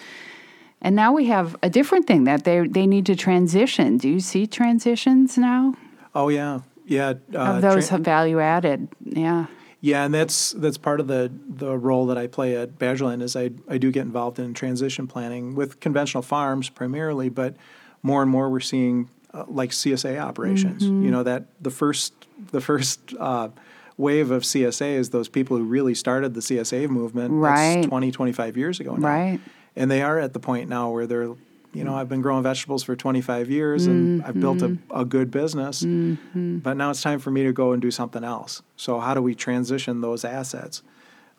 And 0.82 0.96
now 0.96 1.14
we 1.14 1.28
have 1.28 1.56
a 1.62 1.70
different 1.70 2.08
thing 2.08 2.24
that 2.24 2.46
they 2.46 2.66
they 2.66 2.88
need 2.88 3.06
to 3.08 3.16
transition. 3.16 3.98
Do 3.98 4.08
you 4.10 4.22
see 4.22 4.48
transitions 4.48 5.38
now 5.38 5.76
Oh 6.16 6.30
yeah. 6.30 6.60
Yeah. 6.86 7.14
Uh, 7.34 7.38
of 7.38 7.62
those 7.62 7.90
tra- 7.90 7.98
value 7.98 8.40
added? 8.40 8.88
Yeah. 9.04 9.48
Yeah, 9.82 10.04
and 10.04 10.14
that's 10.14 10.52
that's 10.52 10.78
part 10.78 11.00
of 11.00 11.08
the 11.08 11.32
the 11.48 11.78
role 11.78 12.08
that 12.08 12.18
I 12.18 12.28
play 12.28 12.58
at 12.58 12.78
Badgerland 12.78 13.22
is 13.22 13.38
I 13.38 13.52
I 13.70 13.78
do 13.78 13.92
get 13.92 14.02
involved 14.02 14.38
in 14.38 14.54
transition 14.54 15.08
planning 15.08 15.56
with 15.56 15.80
conventional 15.80 16.22
farms 16.22 16.68
primarily, 16.68 17.30
but 17.30 17.56
more 18.04 18.22
and 18.22 18.30
more 18.30 18.50
we're 18.50 18.60
seeing 18.60 19.10
uh, 19.34 19.46
like 19.48 19.70
CSA 19.70 20.20
operations. 20.20 20.84
Mm-hmm. 20.84 21.06
You 21.06 21.12
know 21.12 21.24
that 21.24 21.46
the 21.62 21.72
first 21.72 22.19
the 22.52 22.62
first 22.62 23.14
uh, 23.20 23.50
wave 23.98 24.32
of 24.32 24.44
CSA 24.44 24.96
is 24.96 25.10
those 25.10 25.28
people 25.30 25.58
who 25.58 25.64
really 25.64 25.94
started 25.96 26.34
the 26.34 26.42
CSA 26.42 26.90
movement 26.90 27.32
Right. 27.34 27.76
that's 27.76 27.88
20 27.88 28.12
25 28.12 28.58
years 28.58 28.80
ago 28.80 28.96
now. 28.96 29.08
Right. 29.08 29.40
And 29.76 29.90
they 29.90 30.02
are 30.02 30.20
at 30.20 30.34
the 30.34 30.40
point 30.40 30.70
now 30.70 30.92
where 30.92 31.06
they're 31.08 31.30
you 31.72 31.84
know, 31.84 31.94
I've 31.96 32.10
been 32.10 32.22
growing 32.24 32.42
vegetables 32.42 32.82
for 32.84 32.96
25 32.96 33.52
years 33.52 33.86
and 33.86 34.24
I've 34.24 34.40
built 34.40 34.64
a, 34.64 34.76
a 34.92 35.06
good 35.06 35.30
business, 35.30 35.84
but 35.84 36.74
now 36.78 36.90
it's 36.90 37.04
time 37.04 37.20
for 37.20 37.30
me 37.30 37.44
to 37.44 37.54
go 37.54 37.74
and 37.74 37.82
do 37.82 37.92
something 37.92 38.24
else. 38.24 38.64
So, 38.76 39.00
how 39.00 39.14
do 39.14 39.22
we 39.22 39.36
transition 39.36 40.02
those 40.02 40.26
assets? 40.26 40.82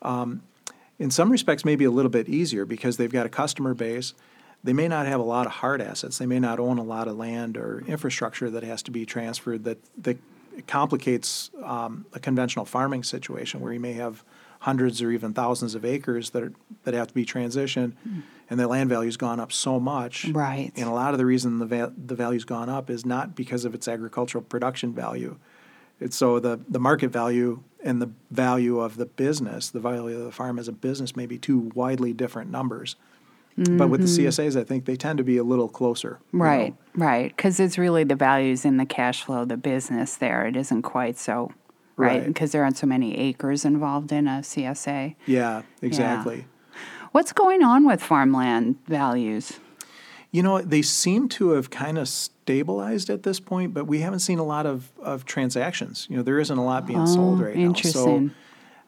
Um, 0.01 0.41
in 0.99 1.11
some 1.11 1.31
respects, 1.31 1.65
maybe 1.65 1.83
a 1.83 1.91
little 1.91 2.09
bit 2.11 2.29
easier 2.29 2.63
because 2.65 2.95
they've 2.95 3.11
got 3.11 3.25
a 3.25 3.29
customer 3.29 3.73
base. 3.73 4.13
They 4.63 4.71
may 4.71 4.87
not 4.87 5.05
have 5.05 5.19
a 5.19 5.23
lot 5.23 5.47
of 5.47 5.51
hard 5.53 5.81
assets. 5.81 6.17
They 6.19 6.27
may 6.27 6.39
not 6.39 6.59
own 6.61 6.77
a 6.77 6.83
lot 6.83 7.09
of 7.09 7.17
land 7.17 7.57
or 7.57 7.83
infrastructure 7.85 8.49
that 8.51 8.63
has 8.63 8.81
to 8.83 8.91
be 8.91 9.05
transferred 9.05 9.65
that, 9.65 9.79
that 10.01 10.17
complicates 10.67 11.51
um, 11.63 12.05
a 12.13 12.19
conventional 12.19 12.65
farming 12.65 13.03
situation 13.03 13.59
where 13.59 13.73
you 13.73 13.79
may 13.79 13.93
have 13.93 14.23
hundreds 14.59 15.01
or 15.01 15.09
even 15.09 15.33
thousands 15.33 15.73
of 15.73 15.83
acres 15.83 16.29
that 16.31 16.43
are, 16.43 16.53
that 16.83 16.93
have 16.93 17.07
to 17.07 17.13
be 17.13 17.25
transitioned, 17.25 17.93
and 18.49 18.59
the 18.59 18.67
land 18.67 18.89
value's 18.89 19.17
gone 19.17 19.39
up 19.39 19.51
so 19.51 19.79
much. 19.79 20.25
Right. 20.25 20.71
And 20.75 20.87
a 20.87 20.91
lot 20.91 21.13
of 21.13 21.17
the 21.17 21.25
reason 21.25 21.57
the 21.57 21.65
va- 21.65 21.93
the 21.97 22.15
value's 22.15 22.45
gone 22.45 22.69
up 22.69 22.89
is 22.89 23.05
not 23.05 23.35
because 23.35 23.65
of 23.65 23.73
its 23.73 23.87
agricultural 23.87 24.43
production 24.43 24.93
value. 24.93 25.37
It's 25.99 26.15
so 26.15 26.39
the, 26.39 26.59
the 26.67 26.79
market 26.79 27.09
value 27.09 27.63
and 27.83 28.01
the 28.01 28.11
value 28.29 28.79
of 28.79 28.97
the 28.97 29.05
business, 29.05 29.69
the 29.69 29.79
value 29.79 30.17
of 30.17 30.25
the 30.25 30.31
farm 30.31 30.59
as 30.59 30.67
a 30.67 30.71
business 30.71 31.15
may 31.15 31.25
be 31.25 31.37
two 31.37 31.71
widely 31.73 32.13
different 32.13 32.51
numbers. 32.51 32.95
But 33.57 33.89
with 33.89 34.01
the 34.01 34.07
CSAs, 34.07 34.59
I 34.59 34.63
think 34.63 34.85
they 34.85 34.95
tend 34.95 35.17
to 35.17 35.23
be 35.23 35.37
a 35.37 35.43
little 35.43 35.67
closer. 35.67 36.19
you 36.31 36.39
know. 36.39 36.45
Right, 36.45 36.75
right. 36.95 37.35
Because 37.35 37.59
it's 37.59 37.77
really 37.77 38.03
the 38.03 38.15
values 38.15 38.65
in 38.65 38.77
the 38.77 38.85
cash 38.85 39.23
flow, 39.23 39.45
the 39.45 39.57
business 39.57 40.15
there. 40.15 40.47
It 40.47 40.55
isn't 40.55 40.81
quite 40.83 41.17
so, 41.17 41.51
right? 41.97 42.19
Right. 42.21 42.25
Because 42.25 42.53
there 42.53 42.63
aren't 42.63 42.77
so 42.77 42.87
many 42.87 43.17
acres 43.17 43.63
involved 43.65 44.11
in 44.11 44.27
a 44.27 44.39
CSA. 44.41 45.15
Yeah, 45.25 45.61
exactly. 45.81 46.45
What's 47.11 47.33
going 47.33 47.61
on 47.61 47.85
with 47.85 48.01
farmland 48.01 48.77
values? 48.87 49.59
You 50.31 50.41
know, 50.43 50.61
they 50.61 50.81
seem 50.81 51.27
to 51.29 51.49
have 51.51 51.69
kind 51.69 51.97
of 51.97 52.07
stabilized 52.07 53.09
at 53.09 53.23
this 53.23 53.41
point, 53.41 53.73
but 53.73 53.85
we 53.85 53.99
haven't 53.99 54.19
seen 54.19 54.39
a 54.39 54.45
lot 54.45 54.65
of, 54.65 54.89
of 54.99 55.25
transactions. 55.25 56.07
You 56.09 56.15
know, 56.17 56.23
there 56.23 56.39
isn't 56.39 56.57
a 56.57 56.63
lot 56.63 56.87
being 56.87 57.05
sold 57.05 57.41
Oh, 57.41 57.45
right 57.45 57.55
now. 57.57 57.63
interesting. 57.63 58.29
So 58.29 58.35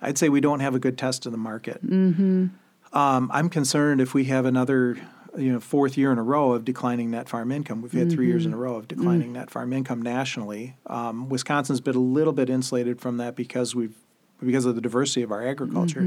I'd 0.02 0.18
say 0.18 0.30
we 0.30 0.40
don't 0.40 0.62
have 0.62 0.74
a 0.74 0.80
good 0.80 0.98
test 0.98 1.26
of 1.26 1.34
the 1.34 1.38
market. 1.38 1.86
Mm-hmm. 1.86 2.48
Um, 2.94 3.30
I'm 3.34 3.50
concerned 3.50 4.02
if 4.02 4.14
we 4.14 4.26
have 4.26 4.46
another, 4.46 4.98
you 5.38 5.52
know, 5.52 5.60
fourth 5.60 5.98
year 5.98 6.12
in 6.12 6.20
a 6.20 6.24
row 6.24 6.52
of 6.54 6.64
declining 6.64 7.10
net 7.12 7.28
farm 7.28 7.52
income. 7.52 7.82
We've 7.82 7.92
had 7.92 8.12
three 8.12 8.28
years 8.28 8.46
in 8.46 8.54
a 8.54 8.58
row 8.58 8.76
of 8.76 8.88
declining 8.88 9.34
net 9.34 9.50
farm 9.50 9.74
income 9.74 10.02
nationally. 10.02 10.76
Um, 10.86 11.28
Wisconsin's 11.28 11.82
been 11.82 11.96
a 11.96 12.00
little 12.00 12.34
bit 12.34 12.50
insulated 12.50 13.02
from 13.02 13.18
that 13.18 13.36
because 13.36 13.74
we've 13.76 13.96
because 14.44 14.66
of 14.66 14.76
the 14.76 14.82
diversity 14.82 15.24
of 15.24 15.32
our 15.32 15.46
agriculture. 15.46 16.02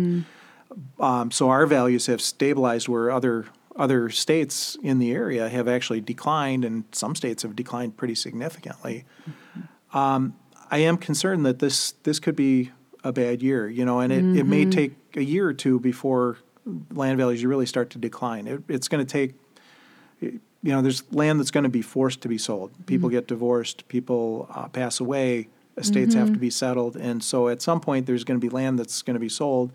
Um, 1.01 1.31
so 1.31 1.49
our 1.49 1.67
values 1.67 2.07
have 2.07 2.21
stabilized 2.21 2.89
where 2.89 3.11
other 3.11 3.47
other 3.77 4.09
states 4.09 4.77
in 4.83 4.99
the 4.99 5.11
area 5.13 5.49
have 5.49 5.69
actually 5.69 6.01
declined, 6.01 6.65
and 6.65 6.85
some 6.93 7.15
states 7.15 7.43
have 7.43 7.55
declined 7.57 7.97
pretty 7.97 8.15
significantly. 8.15 9.05
Um, 9.93 10.35
I 10.71 10.79
am 10.79 10.97
concerned 10.99 11.45
that 11.47 11.59
this 11.59 11.93
this 12.05 12.19
could 12.21 12.37
be 12.37 12.71
a 13.05 13.13
bad 13.13 13.43
year, 13.43 13.69
you 13.69 13.85
know, 13.85 14.01
and 14.01 14.13
it, 14.13 14.41
it 14.41 14.45
may 14.45 14.65
take 14.65 14.95
a 15.15 15.23
year 15.23 15.47
or 15.49 15.53
two 15.55 15.79
before 15.79 16.39
land 16.93 17.19
values 17.19 17.43
you 17.43 17.49
really 17.49 17.67
start 17.67 17.91
to 17.91 17.99
decline. 17.99 18.47
It, 18.47 18.63
it's 18.69 18.89
going 18.89 19.05
to 19.05 19.11
take, 19.11 19.35
you 20.21 20.41
know, 20.63 20.83
there's 20.83 21.11
land 21.13 21.41
that's 21.41 21.51
going 21.51 21.65
to 21.65 21.71
be 21.71 21.83
forced 21.83 22.21
to 22.23 22.29
be 22.29 22.39
sold. 22.39 22.73
People 22.87 23.09
mm-hmm. 23.09 23.17
get 23.17 23.29
divorced, 23.29 23.87
people 23.89 24.49
uh, 24.53 24.69
pass 24.69 25.01
away, 25.01 25.49
estates 25.77 26.15
have 26.15 26.27
to 26.27 26.33
mm-hmm. 26.33 26.41
be 26.41 26.51
settled, 26.51 26.97
and 26.97 27.23
so 27.23 27.49
at 27.49 27.63
some 27.63 27.81
point 27.81 28.07
there's 28.07 28.25
going 28.25 28.41
to 28.41 28.45
be 28.45 28.49
land 28.49 28.79
that's 28.79 29.03
going 29.03 29.15
to 29.15 29.21
be 29.21 29.29
sold 29.29 29.73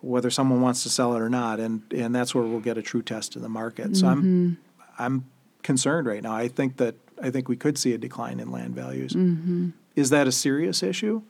whether 0.00 0.30
someone 0.30 0.60
wants 0.60 0.82
to 0.84 0.88
sell 0.88 1.14
it 1.14 1.20
or 1.20 1.28
not, 1.28 1.60
and 1.60 1.82
and 1.92 2.14
that's 2.14 2.34
where 2.34 2.44
we'll 2.44 2.60
get 2.60 2.78
a 2.78 2.82
true 2.82 3.02
test 3.02 3.36
of 3.36 3.42
the 3.42 3.48
market. 3.48 3.96
So 3.96 4.06
I'm 4.06 4.22
mm-hmm. 4.22 4.82
I'm 4.98 5.24
concerned 5.62 6.06
right 6.06 6.22
now. 6.22 6.34
I 6.34 6.48
think 6.48 6.76
that 6.76 6.94
I 7.20 7.30
think 7.30 7.48
we 7.48 7.56
could 7.56 7.76
see 7.78 7.92
a 7.94 7.98
decline 7.98 8.40
in 8.40 8.50
land 8.50 8.74
values. 8.74 9.14
Is 9.96 10.10
that 10.10 10.28
a 10.28 10.32
serious 10.32 10.82
issue? 10.82 11.22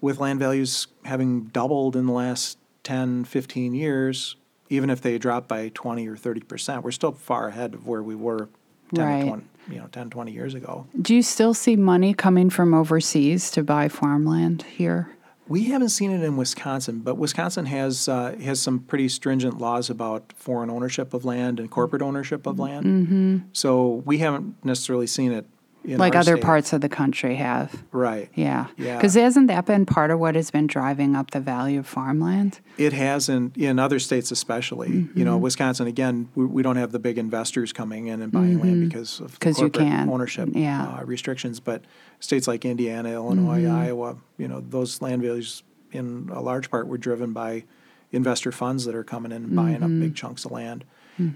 With 0.00 0.18
land 0.18 0.38
values 0.38 0.88
having 1.04 1.44
doubled 1.44 1.96
in 1.96 2.06
the 2.06 2.12
last 2.12 2.58
10, 2.84 3.24
15 3.24 3.74
years, 3.74 4.36
even 4.68 4.90
if 4.90 5.00
they 5.00 5.18
drop 5.18 5.48
by 5.48 5.70
20 5.74 6.06
or 6.08 6.16
30 6.16 6.40
percent, 6.42 6.84
we're 6.84 6.90
still 6.92 7.12
far 7.12 7.48
ahead 7.48 7.74
of 7.74 7.86
where 7.86 8.02
we 8.02 8.14
were 8.14 8.48
10 8.94 9.04
Right. 9.04 9.28
20, 9.28 9.44
you 9.70 9.78
know, 9.78 9.88
10, 9.88 10.10
20 10.10 10.32
years 10.32 10.54
ago. 10.54 10.86
Do 11.00 11.14
you 11.14 11.22
still 11.22 11.54
see 11.54 11.76
money 11.76 12.14
coming 12.14 12.50
from 12.50 12.74
overseas 12.74 13.50
to 13.52 13.62
buy 13.62 13.88
farmland 13.88 14.62
here? 14.62 15.10
We 15.46 15.64
haven't 15.64 15.90
seen 15.90 16.10
it 16.10 16.22
in 16.22 16.38
Wisconsin, 16.38 17.00
but 17.00 17.16
Wisconsin 17.16 17.66
has 17.66 18.08
uh, 18.08 18.34
has 18.42 18.60
some 18.60 18.78
pretty 18.78 19.10
stringent 19.10 19.58
laws 19.58 19.90
about 19.90 20.32
foreign 20.36 20.70
ownership 20.70 21.12
of 21.12 21.26
land 21.26 21.60
and 21.60 21.70
corporate 21.70 22.00
ownership 22.00 22.46
of 22.46 22.58
land. 22.58 22.86
Mm-hmm. 22.86 23.38
So 23.52 24.02
we 24.06 24.18
haven't 24.18 24.64
necessarily 24.64 25.06
seen 25.06 25.32
it 25.32 25.46
like 25.86 26.14
other 26.16 26.36
state. 26.36 26.42
parts 26.42 26.72
of 26.72 26.80
the 26.80 26.88
country 26.88 27.36
have. 27.36 27.82
Right. 27.92 28.30
Yeah. 28.34 28.66
Yeah. 28.76 28.96
Because 28.96 29.14
hasn't 29.14 29.48
that 29.48 29.66
been 29.66 29.86
part 29.86 30.10
of 30.10 30.18
what 30.18 30.34
has 30.34 30.50
been 30.50 30.66
driving 30.66 31.14
up 31.16 31.30
the 31.32 31.40
value 31.40 31.78
of 31.80 31.86
farmland? 31.86 32.60
It 32.78 32.92
has 32.92 33.28
in 33.28 33.52
in 33.56 33.78
other 33.78 33.98
states, 33.98 34.30
especially. 34.30 34.88
You 34.88 34.94
Mm-hmm. 35.02 35.24
know, 35.24 35.36
Wisconsin 35.36 35.86
again, 35.86 36.28
we, 36.34 36.44
we 36.46 36.62
don't 36.62 36.76
have 36.76 36.92
the 36.92 36.98
big 36.98 37.18
investors 37.18 37.72
coming 37.72 38.06
in 38.06 38.22
and 38.22 38.32
buying 38.32 38.60
land 38.60 38.88
because 38.88 39.20
of 39.20 39.26
the 39.26 39.32
Mm-hmm. 39.32 39.50
'Cause 39.50 39.60
you 39.60 39.70
corporate 39.70 39.88
can't. 39.88 40.10
ownership 40.10 40.48
Yeah. 40.52 40.86
uh, 41.00 41.04
restrictions. 41.04 41.60
But 41.60 41.84
states 42.20 42.48
like 42.48 42.64
Indiana, 42.64 43.12
Illinois, 43.12 43.62
Mm-hmm. 43.62 43.76
Iowa, 43.76 44.16
you 44.38 44.48
know, 44.48 44.60
those 44.60 45.00
land 45.02 45.22
values 45.22 45.62
in 45.92 46.30
a 46.32 46.40
large 46.40 46.70
part 46.70 46.86
were 46.88 46.98
driven 46.98 47.32
by 47.32 47.64
investor 48.10 48.52
funds 48.52 48.84
that 48.84 48.94
are 48.94 49.04
coming 49.04 49.32
in 49.32 49.44
and 49.44 49.54
buying 49.56 49.76
Mm-hmm. 49.80 49.84
up 49.84 50.00
big 50.00 50.14
chunks 50.16 50.44
of 50.44 50.50
land. 50.52 50.84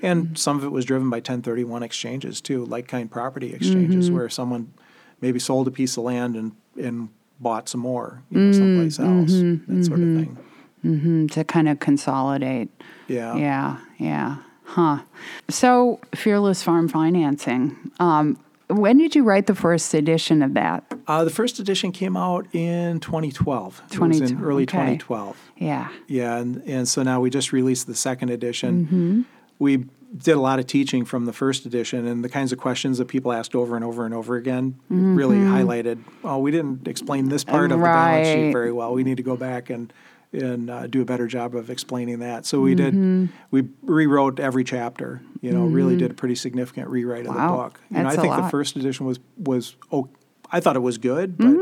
And 0.02 0.36
some 0.38 0.56
of 0.58 0.64
it 0.64 0.72
was 0.72 0.84
driven 0.84 1.08
by 1.10 1.18
1031 1.18 1.82
exchanges 1.82 2.40
too, 2.40 2.64
like 2.64 2.88
kind 2.88 3.10
property 3.10 3.54
exchanges, 3.54 4.06
Mm-hmm. 4.06 4.16
where 4.16 4.28
someone 4.28 4.72
maybe 5.20 5.38
sold 5.38 5.68
a 5.68 5.70
piece 5.70 5.96
of 5.96 6.04
land 6.04 6.36
and, 6.36 6.52
and 6.80 7.08
bought 7.40 7.68
some 7.68 7.80
more, 7.80 8.22
you 8.30 8.38
know, 8.40 8.52
someplace 8.52 8.98
else, 8.98 9.30
Mm-hmm. 9.32 9.78
that 9.78 9.84
sort 9.84 10.00
of 10.00 10.06
thing. 10.06 10.38
Mm, 10.84 11.30
to 11.32 11.44
kind 11.44 11.68
of 11.68 11.80
consolidate. 11.80 12.68
Yeah. 13.08 13.36
Yeah, 13.36 13.78
yeah. 13.98 14.36
Huh. 14.64 14.98
So, 15.48 15.98
Fearless 16.14 16.62
Farm 16.62 16.88
Financing. 16.88 17.76
Um, 18.00 18.38
when 18.68 18.98
did 18.98 19.14
you 19.16 19.24
write 19.24 19.46
the 19.46 19.54
first 19.54 19.94
edition 19.94 20.42
of 20.42 20.52
that? 20.54 20.84
Uh, 21.06 21.24
the 21.24 21.30
first 21.30 21.58
edition 21.58 21.90
came 21.90 22.16
out 22.16 22.46
in 22.54 23.00
2012. 23.00 23.82
It 23.90 23.98
was 23.98 24.18
20 24.18 24.18
in 24.34 24.44
early 24.44 24.64
okay. 24.64 24.96
2012. 24.98 25.36
Yeah. 25.56 25.88
Yeah, 26.06 26.36
and, 26.36 26.62
and 26.66 26.86
so 26.86 27.02
now 27.02 27.18
we 27.20 27.30
just 27.30 27.50
released 27.52 27.86
the 27.86 27.94
second 27.94 28.28
edition. 28.30 28.84
Mm-hmm. 28.86 29.22
We 29.58 29.84
did 30.16 30.32
a 30.36 30.40
lot 30.40 30.58
of 30.58 30.66
teaching 30.66 31.04
from 31.04 31.26
the 31.26 31.32
first 31.32 31.66
edition, 31.66 32.06
and 32.06 32.24
the 32.24 32.28
kinds 32.28 32.50
of 32.52 32.58
questions 32.58 32.98
that 32.98 33.08
people 33.08 33.32
asked 33.32 33.54
over 33.54 33.76
and 33.76 33.84
over 33.84 34.04
and 34.06 34.14
over 34.14 34.36
again 34.36 34.76
really 34.88 35.36
highlighted. 35.38 36.02
Oh, 36.24 36.38
we 36.38 36.50
didn't 36.50 36.88
explain 36.88 37.28
this 37.28 37.44
part 37.44 37.70
of 37.72 37.78
the 37.78 37.84
balance 37.84 38.26
Mm-hmm. 38.28 38.46
Sheet 38.48 38.52
very 38.52 38.72
well. 38.72 38.94
We 38.94 39.04
need 39.04 39.18
to 39.18 39.22
go 39.22 39.36
back 39.36 39.68
and 39.70 39.92
and 40.32 40.68
uh, 40.68 40.86
do 40.86 41.00
a 41.00 41.04
better 41.06 41.26
job 41.26 41.54
of 41.54 41.70
explaining 41.70 42.18
that. 42.18 42.44
So 42.46 42.60
we 42.60 42.74
Mm-hmm. 42.74 43.24
did. 43.26 43.32
We 43.50 43.68
rewrote 43.82 44.38
every 44.40 44.64
chapter. 44.64 45.22
You 45.40 45.52
know, 45.52 45.64
really 45.66 45.96
did 45.96 46.10
a 46.10 46.14
pretty 46.14 46.34
significant 46.34 46.88
rewrite 46.88 47.26
of 47.26 47.34
Wow, 47.34 47.50
the 47.50 47.56
book. 47.62 47.80
You 47.90 47.96
know, 47.98 48.02
that's 48.04 48.18
I 48.18 48.22
think 48.22 48.36
the 48.36 48.48
first 48.50 48.76
edition 48.76 49.06
was 49.06 49.18
was 49.38 49.76
oh, 49.92 50.08
I 50.50 50.60
thought 50.60 50.76
it 50.76 50.80
was 50.82 50.98
good, 50.98 51.36
but. 51.38 51.54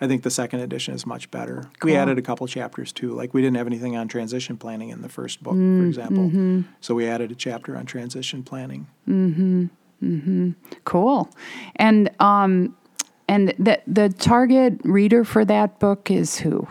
Mm-hmm. 0.00 0.04
I 0.04 0.08
think 0.08 0.22
the 0.22 0.30
second 0.30 0.60
edition 0.60 0.94
is 0.94 1.04
much 1.06 1.30
better. 1.30 1.70
We 1.82 1.94
added 1.94 2.18
a 2.18 2.22
couple 2.22 2.46
chapters 2.46 2.92
too. 2.92 3.12
Like 3.12 3.34
we 3.34 3.42
didn't 3.42 3.56
have 3.56 3.66
anything 3.66 3.96
on 3.96 4.08
transition 4.08 4.56
planning 4.56 4.88
in 4.88 5.02
the 5.02 5.08
first 5.08 5.42
book, 5.42 5.54
Mm, 5.54 5.80
for 5.82 5.86
example. 5.86 6.24
mm-hmm. 6.24 6.60
So 6.80 6.94
we 6.94 7.06
added 7.06 7.30
a 7.30 7.34
chapter 7.34 7.76
on 7.76 7.84
transition 7.86 8.42
planning. 8.42 8.86
Cool. 10.84 11.28
And 11.76 12.10
um, 12.20 12.74
and 13.28 13.54
the 13.58 13.80
the 13.86 14.08
target 14.08 14.80
reader 14.84 15.24
for 15.24 15.44
that 15.44 15.78
book 15.78 16.10
is 16.10 16.38
who? 16.38 16.66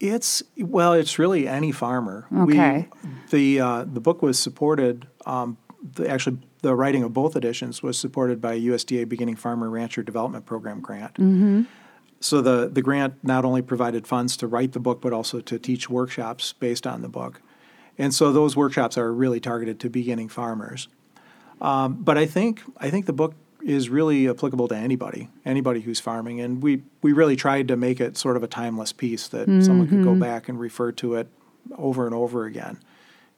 It's 0.00 0.42
well, 0.58 0.92
it's 0.92 1.18
really 1.18 1.48
any 1.48 1.72
farmer. 1.72 2.26
Okay. 2.36 2.88
We, 3.02 3.10
the 3.56 3.60
uh, 3.60 3.84
the 3.84 4.00
book 4.00 4.22
was 4.22 4.38
supported. 4.38 5.06
Um, 5.26 5.56
the, 5.94 6.08
actually, 6.08 6.38
the 6.62 6.74
writing 6.76 7.02
of 7.02 7.12
both 7.12 7.36
editions 7.36 7.82
was 7.82 7.96
supported 7.98 8.40
by 8.40 8.54
a 8.54 8.60
USDA 8.60 9.08
Beginning 9.08 9.36
Farmer 9.36 9.70
Rancher 9.70 10.02
Development 10.02 10.44
Program 10.44 10.80
grant. 10.80 11.14
Mm-hmm. 11.14 11.62
So 12.20 12.40
the 12.40 12.68
the 12.68 12.82
grant 12.82 13.22
not 13.22 13.44
only 13.44 13.62
provided 13.62 14.06
funds 14.06 14.36
to 14.38 14.46
write 14.46 14.72
the 14.72 14.80
book, 14.80 15.00
but 15.00 15.12
also 15.12 15.40
to 15.40 15.58
teach 15.58 15.88
workshops 15.88 16.52
based 16.52 16.86
on 16.86 17.02
the 17.02 17.08
book. 17.08 17.40
And 17.96 18.14
so 18.14 18.32
those 18.32 18.56
workshops 18.56 18.96
are 18.96 19.12
really 19.12 19.40
targeted 19.40 19.80
to 19.80 19.90
beginning 19.90 20.28
farmers. 20.28 20.88
Um, 21.60 21.94
but 21.94 22.16
I 22.16 22.26
think 22.26 22.62
I 22.78 22.90
think 22.90 23.06
the 23.06 23.12
book 23.12 23.34
is 23.62 23.88
really 23.88 24.28
applicable 24.28 24.68
to 24.68 24.76
anybody, 24.76 25.28
anybody 25.44 25.80
who's 25.80 26.00
farming, 26.00 26.40
and 26.40 26.62
we 26.62 26.82
we 27.02 27.12
really 27.12 27.36
tried 27.36 27.68
to 27.68 27.76
make 27.76 28.00
it 28.00 28.16
sort 28.16 28.36
of 28.36 28.42
a 28.42 28.46
timeless 28.48 28.92
piece 28.92 29.28
that 29.28 29.46
someone 29.62 29.88
could 29.88 30.04
go 30.04 30.14
back 30.14 30.48
and 30.48 30.58
refer 30.58 30.92
to 30.92 31.14
it 31.14 31.28
over 31.76 32.06
and 32.06 32.14
over 32.14 32.44
again. 32.44 32.78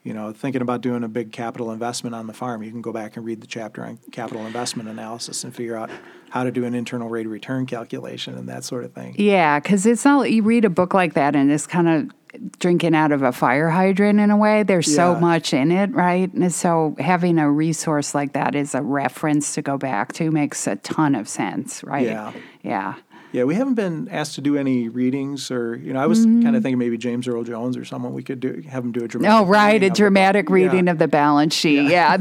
You 0.02 0.14
know, 0.14 0.32
thinking 0.32 0.62
about 0.62 0.80
doing 0.80 1.04
a 1.04 1.08
big 1.08 1.30
capital 1.30 1.70
investment 1.72 2.14
on 2.14 2.26
the 2.26 2.32
farm, 2.32 2.62
you 2.62 2.70
can 2.70 2.80
go 2.80 2.92
back 2.92 3.16
and 3.16 3.24
read 3.24 3.42
the 3.42 3.46
chapter 3.46 3.84
on 3.84 3.98
capital 4.12 4.46
investment 4.46 4.88
analysis 4.88 5.44
and 5.44 5.54
figure 5.54 5.76
out 5.76 5.90
how 6.30 6.42
to 6.42 6.50
do 6.50 6.64
an 6.64 6.74
internal 6.74 7.08
rate 7.10 7.26
of 7.26 7.32
return 7.32 7.66
calculation 7.66 8.34
and 8.34 8.48
that 8.48 8.64
sort 8.64 8.84
of 8.84 8.94
thing. 8.94 9.14
Yeah, 9.18 9.60
because 9.60 9.84
it's 9.84 10.04
not 10.04 10.30
you 10.30 10.42
read 10.42 10.64
a 10.64 10.70
book 10.70 10.94
like 10.94 11.14
that 11.14 11.36
and 11.36 11.52
it's 11.52 11.66
kind 11.66 11.88
of 11.88 12.10
drinking 12.58 12.94
out 12.94 13.12
of 13.12 13.22
a 13.22 13.32
fire 13.32 13.68
hydrant 13.68 14.20
in 14.20 14.30
a 14.30 14.36
way. 14.36 14.62
There's 14.62 14.92
so 14.94 15.18
much 15.18 15.52
in 15.52 15.72
it, 15.72 15.92
right? 15.92 16.32
And 16.32 16.52
so 16.52 16.94
having 16.98 17.38
a 17.38 17.50
resource 17.50 18.14
like 18.14 18.32
that 18.34 18.54
as 18.54 18.74
a 18.74 18.82
reference 18.82 19.54
to 19.54 19.62
go 19.62 19.76
back 19.76 20.12
to 20.14 20.30
makes 20.30 20.66
a 20.66 20.76
ton 20.76 21.14
of 21.14 21.28
sense, 21.28 21.82
right? 21.84 22.06
Yeah. 22.06 22.32
Yeah. 22.62 22.94
Yeah, 23.32 23.44
we 23.44 23.54
haven't 23.54 23.74
been 23.74 24.08
asked 24.08 24.34
to 24.34 24.40
do 24.40 24.56
any 24.56 24.88
readings, 24.88 25.50
or 25.52 25.76
you 25.76 25.92
know, 25.92 26.00
I 26.00 26.06
was 26.06 26.24
kind 26.24 26.56
of 26.56 26.62
thinking 26.64 26.78
maybe 26.78 26.98
James 26.98 27.28
Earl 27.28 27.44
Jones 27.44 27.76
or 27.76 27.84
someone 27.84 28.12
we 28.12 28.24
could 28.24 28.40
do 28.40 28.60
have 28.68 28.84
him 28.84 28.90
do 28.90 29.04
a 29.04 29.08
dramatic. 29.08 29.46
Oh, 29.46 29.46
right. 29.48 29.70
A 29.70 29.76
of 29.76 29.80
the 29.82 29.88
book. 29.90 29.96
dramatic 29.96 30.48
Yeah. 30.48 30.54
reading 30.54 30.88
of 30.88 30.98
the 30.98 31.06
balance 31.08 31.54
sheet. 31.54 31.88
Yeah. 31.90 32.16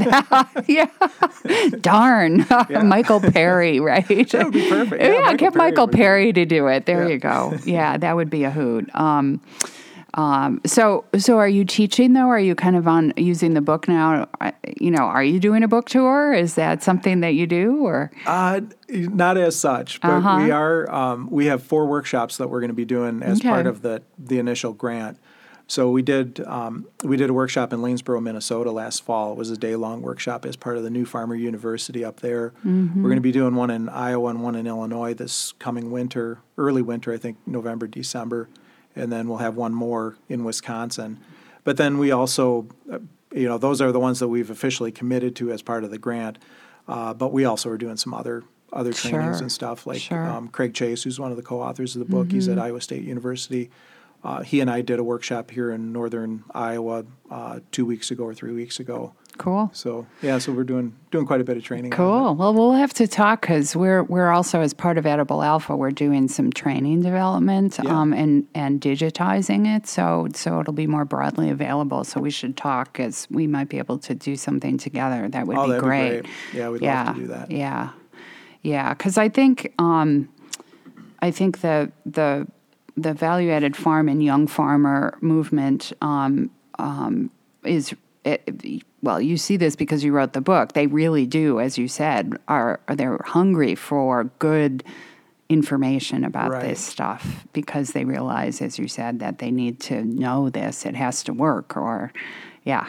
Yeah. 0.67 0.85
Darn. 1.81 2.45
Michael 2.87 3.19
Perry, 3.21 3.79
right? 3.79 4.07
That 4.07 4.43
would 4.45 4.53
be 4.53 4.69
perfect. 4.69 5.01
Yeah, 5.01 5.07
Yeah, 5.13 5.19
Michael 5.21 5.37
get 5.37 5.53
Perry 5.53 5.71
Michael 5.71 5.87
Perry 5.87 6.33
to 6.33 6.45
do 6.45 6.67
it. 6.67 6.85
There 6.85 7.03
Yeah. 7.07 7.09
you 7.13 7.17
go. 7.19 7.57
Yeah, 7.65 7.97
that 7.97 8.15
would 8.15 8.29
be 8.29 8.43
a 8.43 8.51
hoot. 8.51 8.89
Um, 8.93 9.41
Um, 10.15 10.59
so, 10.65 11.05
so 11.17 11.37
are 11.37 11.47
you 11.47 11.63
teaching 11.65 12.13
though? 12.13 12.27
Are 12.29 12.39
you 12.39 12.55
kind 12.55 12.75
of 12.75 12.87
on 12.87 13.13
using 13.15 13.53
the 13.53 13.61
book 13.61 13.87
now? 13.87 14.27
You 14.79 14.91
know, 14.91 15.03
are 15.03 15.23
you 15.23 15.39
doing 15.39 15.63
a 15.63 15.67
book 15.67 15.87
tour? 15.89 16.33
Is 16.33 16.55
that 16.55 16.81
something 16.83 17.19
that 17.21 17.35
you 17.35 17.45
do, 17.47 17.85
or 17.85 18.11
Uh, 18.25 18.61
not 18.89 19.37
as 19.37 19.55
such, 19.55 20.01
but 20.01 20.09
Uh-huh. 20.09 20.41
we 20.43 20.51
are. 20.51 20.91
Um, 20.91 21.29
we 21.29 21.45
have 21.45 21.61
four 21.63 21.85
workshops 21.87 22.37
that 22.37 22.49
we're 22.49 22.59
going 22.59 22.69
to 22.69 22.73
be 22.75 22.85
doing 22.85 23.21
as 23.23 23.41
part 23.41 23.67
of 23.67 23.81
the 23.81 24.01
the 24.17 24.39
initial 24.39 24.73
grant. 24.73 25.17
So 25.67 25.91
we 25.91 26.01
did 26.01 26.39
um, 26.47 26.87
we 27.03 27.15
did 27.15 27.29
a 27.29 27.33
workshop 27.33 27.71
in 27.71 27.79
Lanesboro, 27.81 28.19
Minnesota 28.23 28.71
last 28.71 29.03
fall. 29.03 29.33
It 29.33 29.37
was 29.37 29.51
a 29.51 29.57
day 29.57 29.75
long 29.75 30.01
workshop 30.01 30.43
as 30.43 30.55
part 30.55 30.77
of 30.77 30.83
the 30.83 30.89
New 30.89 31.05
Farmer 31.05 31.35
University 31.35 32.03
up 32.03 32.21
there. 32.21 32.53
Mm-hmm. 32.65 33.03
We're 33.03 33.09
going 33.09 33.17
to 33.17 33.21
be 33.21 33.31
doing 33.31 33.53
one 33.53 33.69
in 33.69 33.87
Iowa 33.87 34.31
and 34.31 34.41
one 34.41 34.55
in 34.55 34.65
Illinois 34.65 35.13
this 35.13 35.53
coming 35.59 35.91
winter, 35.91 36.39
early 36.57 36.81
winter, 36.81 37.13
I 37.13 37.17
think 37.17 37.37
November, 37.45 37.85
December, 37.85 38.49
and 38.95 39.11
then 39.11 39.27
we'll 39.27 39.37
have 39.39 39.55
one 39.55 39.73
more 39.73 40.17
in 40.27 40.43
Wisconsin. 40.43 41.19
But 41.63 41.77
then 41.77 41.97
we 41.97 42.11
also, 42.11 42.67
uh, 42.91 42.99
you 43.33 43.47
know, 43.47 43.57
those 43.57 43.81
are 43.81 43.91
the 43.91 43.99
ones 43.99 44.19
that 44.19 44.27
we've 44.27 44.49
officially 44.49 44.91
committed 44.91 45.35
to 45.37 45.51
as 45.51 45.61
part 45.61 45.83
of 45.83 45.91
the 45.91 45.97
grant. 45.97 46.37
Uh, 46.87 47.13
but 47.13 47.31
we 47.31 47.45
also 47.45 47.69
are 47.69 47.77
doing 47.77 47.97
some 47.97 48.13
other 48.13 48.43
other 48.71 48.93
trainings 48.93 49.37
Sure. 49.37 49.41
and 49.43 49.51
stuff 49.51 49.87
like 49.87 49.99
Sure. 49.99 50.27
um, 50.27 50.47
Craig 50.47 50.75
Chase, 50.75 51.01
who's 51.03 51.19
one 51.19 51.31
of 51.31 51.37
the 51.37 51.43
co-authors 51.43 51.95
of 51.95 51.99
the 51.99 52.11
book. 52.11 52.31
He's 52.31 52.47
at 52.47 52.57
Mm-hmm. 52.57 52.65
Iowa 52.65 52.81
State 52.81 53.03
University. 53.03 53.71
Uh, 54.23 54.41
he 54.43 54.59
and 54.59 54.69
I 54.69 54.81
did 54.81 54.99
a 54.99 55.03
workshop 55.03 55.49
here 55.51 55.71
in 55.71 55.93
northern 55.93 56.43
Iowa 56.53 57.05
uh, 57.31 57.59
two 57.71 57.85
weeks 57.85 58.11
ago 58.11 58.25
or 58.25 58.33
three 58.33 58.51
weeks 58.53 58.77
ago. 58.79 59.13
cool? 59.37 59.69
So 59.73 60.05
yeah, 60.21 60.39
so 60.39 60.51
we're 60.51 60.65
doing 60.65 60.93
doing 61.11 61.25
quite 61.25 61.39
a 61.39 61.45
bit 61.45 61.55
of 61.55 61.63
training. 61.63 61.91
Cool. 61.91 62.35
Well, 62.35 62.53
we'll 62.53 62.73
have 62.73 62.93
to 62.95 63.07
talk 63.07 63.39
because 63.41 63.77
we're 63.77 64.03
we're 64.03 64.29
also 64.31 64.59
as 64.59 64.73
part 64.73 64.97
of 64.97 65.05
Edible 65.05 65.41
Alpha, 65.41 65.73
we're 65.77 65.91
doing 65.91 66.27
some 66.27 66.51
training 66.51 67.01
development 67.01 67.79
Yeah. 67.81 67.97
um, 67.97 68.11
and 68.11 68.45
and 68.53 68.81
digitizing 68.81 69.73
it, 69.73 69.87
so 69.87 70.27
so 70.35 70.59
it'll 70.59 70.73
be 70.73 70.87
more 70.87 71.05
broadly 71.05 71.49
available. 71.49 72.03
So 72.03 72.19
we 72.19 72.29
should 72.31 72.57
talk 72.57 72.99
as 72.99 73.25
we 73.31 73.47
might 73.47 73.69
be 73.69 73.77
able 73.77 73.99
to 73.99 74.13
do 74.13 74.35
something 74.35 74.77
together. 74.77 75.29
That 75.29 75.47
would 75.47 75.57
Oh, 75.57 75.63
be 75.63 75.69
that'd 75.69 75.81
be 75.83 75.87
great. 75.87 76.21
great. 76.23 76.25
Yeah, 76.53 76.69
we'd 76.69 76.81
yeah, 76.81 77.03
love 77.05 77.15
to 77.15 77.21
do 77.21 77.27
that. 77.27 77.51
Yeah, 77.51 77.89
yeah. 78.63 78.93
Because 78.93 79.17
I 79.17 79.29
think 79.29 79.73
um, 79.79 80.27
I 81.21 81.31
think 81.31 81.61
the 81.61 81.89
the 82.05 82.45
the 83.01 83.13
value 83.13 83.51
added 83.51 83.75
farm 83.75 84.09
and 84.09 84.23
young 84.23 84.47
farmer 84.47 85.17
movement 85.21 85.93
um, 86.01 86.49
um, 86.77 87.29
is 87.63 87.93
it, 88.25 88.83
well. 89.01 89.21
You 89.21 89.37
see 89.37 89.57
this 89.57 89.75
because 89.75 90.03
you 90.03 90.11
wrote 90.11 90.33
the 90.33 90.41
book. 90.41 90.73
They 90.73 90.87
really 90.87 91.25
do, 91.25 91.59
as 91.59 91.77
you 91.77 91.87
said, 91.87 92.33
are 92.47 92.79
they're 92.93 93.19
hungry 93.25 93.75
for 93.75 94.25
good 94.39 94.83
information 95.47 96.23
about 96.23 96.51
Right. 96.51 96.61
this 96.63 96.79
stuff 96.79 97.45
because 97.53 97.91
they 97.93 98.05
realize, 98.05 98.61
as 98.61 98.77
you 98.77 98.87
said, 98.87 99.19
that 99.19 99.39
they 99.39 99.51
need 99.51 99.79
to 99.81 100.03
know 100.03 100.49
this. 100.49 100.85
It 100.85 100.95
has 100.95 101.23
to 101.23 101.33
work, 101.33 101.75
or 101.75 102.11
yeah, 102.63 102.87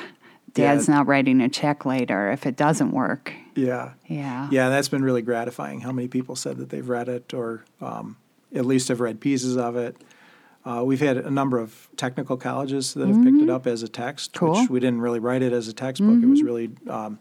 dad's 0.53 0.89
Yeah. 0.89 0.97
not 0.97 1.07
writing 1.07 1.41
a 1.41 1.49
check 1.49 1.87
later 1.87 2.31
if 2.31 2.45
it 2.47 2.57
doesn't 2.57 2.91
work. 2.93 3.33
Yeah. 3.55 3.93
Yeah. 4.07 4.49
Yeah, 4.51 4.69
that's 4.69 4.89
been 4.89 5.03
really 5.03 5.23
gratifying. 5.23 5.81
How 5.81 5.93
many 5.93 6.09
people 6.09 6.37
said 6.37 6.59
that 6.59 6.69
they've 6.71 6.89
read 6.89 7.09
it 7.09 7.33
or 7.33 7.65
um, 7.81 8.17
at 8.55 8.65
least 8.67 8.89
have 8.89 9.01
read 9.01 9.21
pieces 9.21 9.57
of 9.57 9.77
it. 9.77 9.97
Uh, 10.65 10.83
we've 10.85 11.01
had 11.01 11.17
a 11.17 11.31
number 11.31 11.59
of 11.59 11.89
technical 11.97 12.37
colleges 12.37 12.93
that 12.95 13.09
have 13.09 13.23
picked 13.25 13.39
it 13.41 13.49
up 13.49 13.67
as 13.67 13.83
a 13.83 13.89
text, 13.89 14.33
Mm-hmm. 14.35 14.39
Cool. 14.47 14.55
Mm-hmm. 14.55 14.63
which 14.63 14.71
we 14.71 14.81
didn't 14.81 15.01
really 15.01 15.19
write 15.21 15.43
it 15.43 15.53
as 15.53 15.69
a 15.69 15.73
textbook. 15.73 16.23
It 16.23 16.27
was 16.27 16.43
really, 16.43 16.71
um, 16.89 17.19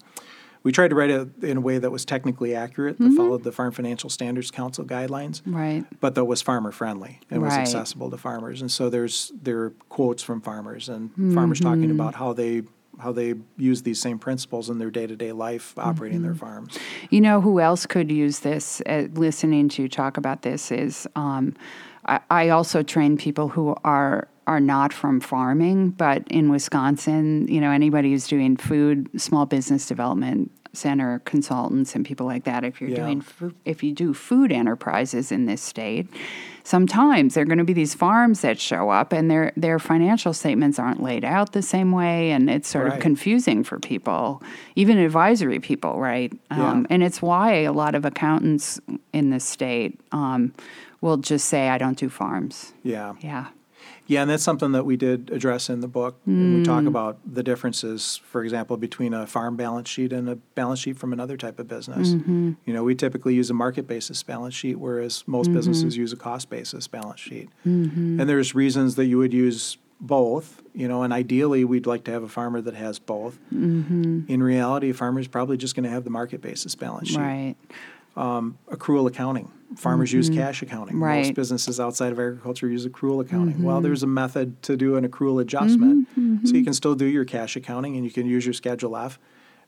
we 0.62 0.74
tried 0.74 0.89
to 0.89 0.96
write 0.96 1.10
it 1.10 1.30
in 1.42 1.56
a 1.56 1.62
way 1.62 1.78
that 1.78 1.89
was 1.89 2.04
technically 2.04 2.54
accurate, 2.54 2.96
Mm-hmm. 2.96 3.12
that 3.12 3.15
followed 3.18 3.44
the 3.46 3.54
Farm 3.54 3.72
Financial 3.72 4.10
Standards 4.10 4.52
Council 4.52 4.84
guidelines, 4.84 5.42
Right. 5.46 5.86
but 6.02 6.15
that 6.15 6.26
was 6.26 6.42
farmer 6.42 6.72
friendly 6.74 7.22
and 7.32 7.42
was 7.42 7.54
accessible 7.54 8.10
to 8.12 8.18
farmers. 8.18 8.60
And 8.60 8.70
so 8.70 8.89
there's 8.89 9.32
there 9.42 9.60
are 9.62 9.70
quotes 9.88 10.22
from 10.22 10.42
farmers 10.42 10.89
and 10.89 11.12
farmers 11.34 11.62
talking 11.62 11.84
Mm-hmm. 11.84 11.92
about 12.00 12.15
how 12.15 12.34
they 12.34 12.63
how 13.00 13.12
they 13.12 13.34
use 13.58 13.82
these 13.84 14.00
same 14.00 14.20
principles 14.20 14.70
in 14.70 14.78
their 14.78 14.92
day 14.92 15.08
to 15.08 15.16
day 15.16 15.32
life 15.32 15.74
operating 15.78 16.20
Mm-hmm. 16.20 16.26
their 16.28 16.36
farms. 16.36 16.78
You 17.10 17.22
know 17.22 17.42
who 17.42 17.60
else 17.60 17.86
could 17.86 18.12
use 18.12 18.40
this? 18.40 18.82
Uh, 18.86 19.08
listening 19.14 19.70
to 19.70 19.84
you 19.84 19.90
talk 19.90 20.18
about 20.18 20.42
this 20.42 20.72
is 20.72 21.08
um, 21.16 21.56
I, 22.06 22.20
I 22.30 22.50
also 22.50 22.84
train 22.84 23.18
people 23.18 23.48
who 23.50 23.76
are 23.84 24.28
are 24.48 24.60
not 24.60 24.92
from 24.92 25.20
farming, 25.20 25.92
but 25.92 26.28
in 26.32 26.50
Wisconsin, 26.50 27.48
you 27.48 27.62
know, 27.62 27.70
anybody 27.70 28.10
who's 28.12 28.28
doing 28.28 28.58
food, 28.58 29.08
small 29.22 29.46
business 29.46 29.86
development 29.88 30.52
center 30.80 31.20
consultants 31.26 31.96
and 31.96 32.06
people 32.06 32.26
like 32.34 32.44
that. 32.46 32.63
If 32.63 32.80
you're 32.82 32.89
Yeah. 32.89 33.04
doing 33.04 33.24
if 33.65 33.84
you 33.84 33.92
do 33.94 34.13
food 34.13 34.52
enterprises 34.52 35.32
in 35.32 35.46
this 35.46 35.62
state, 35.62 36.08
sometimes 36.63 37.34
there 37.34 37.44
are 37.44 37.46
going 37.46 37.58
to 37.60 37.63
be 37.63 37.74
these 37.74 37.94
farms 37.94 38.42
that 38.42 38.60
show 38.60 38.89
up 38.89 39.12
and 39.13 39.30
their 39.30 39.52
their 39.56 39.80
financial 39.80 40.34
statements 40.34 40.80
aren't 40.80 41.02
laid 41.02 41.24
out 41.26 41.52
the 41.54 41.62
same 41.62 41.92
way, 41.92 42.32
and 42.32 42.50
it's 42.50 42.68
sort 42.70 42.86
Right. 42.88 42.94
of 42.96 43.00
confusing 43.02 43.63
for 43.63 43.80
people, 43.80 44.42
even 44.76 44.98
advisory 44.98 45.60
people, 45.60 46.00
right? 46.00 46.32
Um, 46.52 46.86
and 46.89 47.04
it's 47.04 47.22
why 47.22 47.52
a 47.63 47.74
lot 47.74 47.96
of 47.96 48.06
accountants 48.06 48.80
in 49.13 49.30
the 49.32 49.39
state 49.39 50.00
um, 50.12 50.54
will 51.02 51.18
just 51.18 51.46
say, 51.48 51.70
"I 51.70 51.78
don't 51.78 51.98
do 51.98 52.10
farms." 52.10 52.74
Yeah. 52.84 53.13
Yeah, 53.22 53.46
Yeah, 54.10 54.22
and 54.24 54.30
that's 54.30 54.41
something 54.43 54.72
that 54.72 54.86
we 54.86 54.98
did 54.98 55.30
address 55.32 55.69
in 55.69 55.82
the 55.82 55.88
book. 55.88 56.19
And 56.26 56.56
we 56.56 56.62
Mm. 56.62 56.65
talk 56.65 56.86
about 56.86 57.19
the 57.32 57.43
differences, 57.43 58.19
for 58.26 58.43
example, 58.43 58.76
between 58.76 59.13
a 59.13 59.28
farm 59.28 59.56
balance 59.56 59.88
sheet 59.88 60.12
and 60.12 60.28
a 60.28 60.36
balance 60.56 60.80
sheet 60.80 60.98
from 60.98 61.13
another 61.13 61.38
type 61.38 61.60
of 61.60 61.67
business. 61.67 62.10
Mm-hmm. 62.15 62.54
You 62.65 62.74
know, 62.74 62.84
we 62.84 62.95
typically 62.95 63.36
use 63.36 63.52
a 63.52 63.54
market 63.54 63.88
basis 63.88 64.24
balance 64.24 64.56
sheet, 64.56 64.80
whereas 64.80 65.24
most 65.28 65.45
Mm-hmm. 65.48 65.56
businesses 65.58 65.95
use 65.95 66.12
a 66.12 66.15
cost 66.15 66.50
basis 66.50 66.88
balance 66.88 67.19
sheet. 67.19 67.50
And 67.63 68.19
there's 68.22 68.56
reasons 68.56 68.95
that 68.95 69.06
you 69.06 69.17
would 69.19 69.34
use 69.34 69.78
both, 70.02 70.62
you 70.74 70.88
know, 70.88 71.04
and 71.04 71.12
ideally 71.13 71.63
we'd 71.63 71.86
like 71.86 72.04
to 72.06 72.12
have 72.12 72.24
a 72.24 72.28
farmer 72.30 72.62
that 72.62 72.74
has 72.74 72.98
both. 73.00 73.38
Mm-hmm. 73.54 74.22
In 74.28 74.41
reality, 74.41 74.89
a 74.89 74.93
farmer's 74.93 75.28
probably 75.28 75.58
just 75.58 75.76
going 75.76 75.84
to 75.84 75.89
have 75.89 76.04
the 76.04 76.10
market 76.10 76.41
basis 76.41 76.74
balance 76.74 77.10
sheet. 77.10 77.17
right. 77.19 77.56
Accrual 78.15 79.08
accounting. 79.08 79.52
Farmers 79.78 80.12
use 80.12 80.30
cash 80.30 80.63
accounting. 80.63 80.95
Mm-hmm. 80.95 81.04
Right. 81.04 81.26
Most 81.26 81.36
businesses 81.36 81.80
outside 81.80 82.12
of 82.12 82.19
agriculture 82.19 82.67
use 82.67 82.88
accrual 82.88 83.22
accounting. 83.22 83.56
Mm-hmm. 83.56 83.63
Well, 83.63 83.82
there's 83.82 84.02
a 84.02 84.08
method 84.08 84.62
to 84.63 84.76
do 84.76 84.95
an 84.95 85.08
accrual 85.08 85.39
adjustment. 85.41 86.08
So 86.43 86.56
you 86.56 86.63
can 86.63 86.74
still 86.74 86.95
do 86.95 87.06
your 87.06 87.26
cash 87.26 87.56
accounting 87.56 87.95
and 87.95 88.04
you 88.04 88.12
can 88.12 88.26
use 88.26 88.45
your 88.45 88.54
Schedule 88.54 88.98
F. 88.98 89.19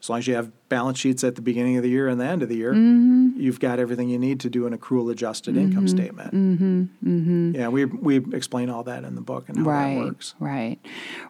As 0.02 0.10
long 0.10 0.18
as 0.20 0.28
you 0.28 0.34
have 0.34 0.52
balance 0.68 0.98
sheets 1.00 1.24
at 1.24 1.36
the 1.36 1.42
beginning 1.44 1.78
of 1.78 1.84
the 1.84 1.90
year 1.90 2.08
and 2.08 2.20
the 2.20 2.26
end 2.26 2.42
of 2.42 2.50
the 2.50 2.56
year, 2.56 2.74
Mm-hmm. 2.74 3.40
you've 3.40 3.60
got 3.60 3.78
everything 3.80 4.10
you 4.10 4.18
need 4.18 4.40
to 4.40 4.50
do 4.50 4.66
an 4.68 4.76
accrual 4.78 5.12
adjusted 5.12 5.56
income 5.58 5.88
statement. 5.88 6.34
Mm-hmm. 6.34 7.56
Yeah, 7.56 7.68
we, 7.68 7.86
we 7.86 8.18
explain 8.34 8.70
all 8.70 8.84
that 8.84 9.04
in 9.04 9.16
the 9.16 9.22
book 9.22 9.48
and 9.50 9.58
how 9.60 9.64
that 9.64 9.70
right 9.70 9.98
works. 9.98 10.34
right 10.40 10.80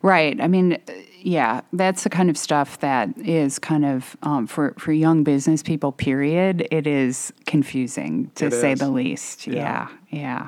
right 0.02 0.40
i 0.42 0.48
mean 0.48 0.78
yeah 1.20 1.62
that's 1.74 2.04
the 2.04 2.10
kind 2.10 2.30
of 2.30 2.38
stuff 2.38 2.80
that 2.80 3.10
is 3.18 3.60
kind 3.60 3.86
of 3.86 4.16
um, 4.24 4.48
for 4.48 4.74
for 4.78 4.92
young 4.92 5.24
business 5.24 5.62
people 5.64 5.92
period 5.92 6.68
it 6.72 6.88
is 6.88 7.34
confusing 7.46 8.32
to 8.36 8.48
It 8.48 8.54
say 8.54 8.72
is. 8.74 8.80
the 8.80 8.90
least 8.90 9.48
Yeah. 9.48 9.88
yeah 10.10 10.20
yeah 10.22 10.48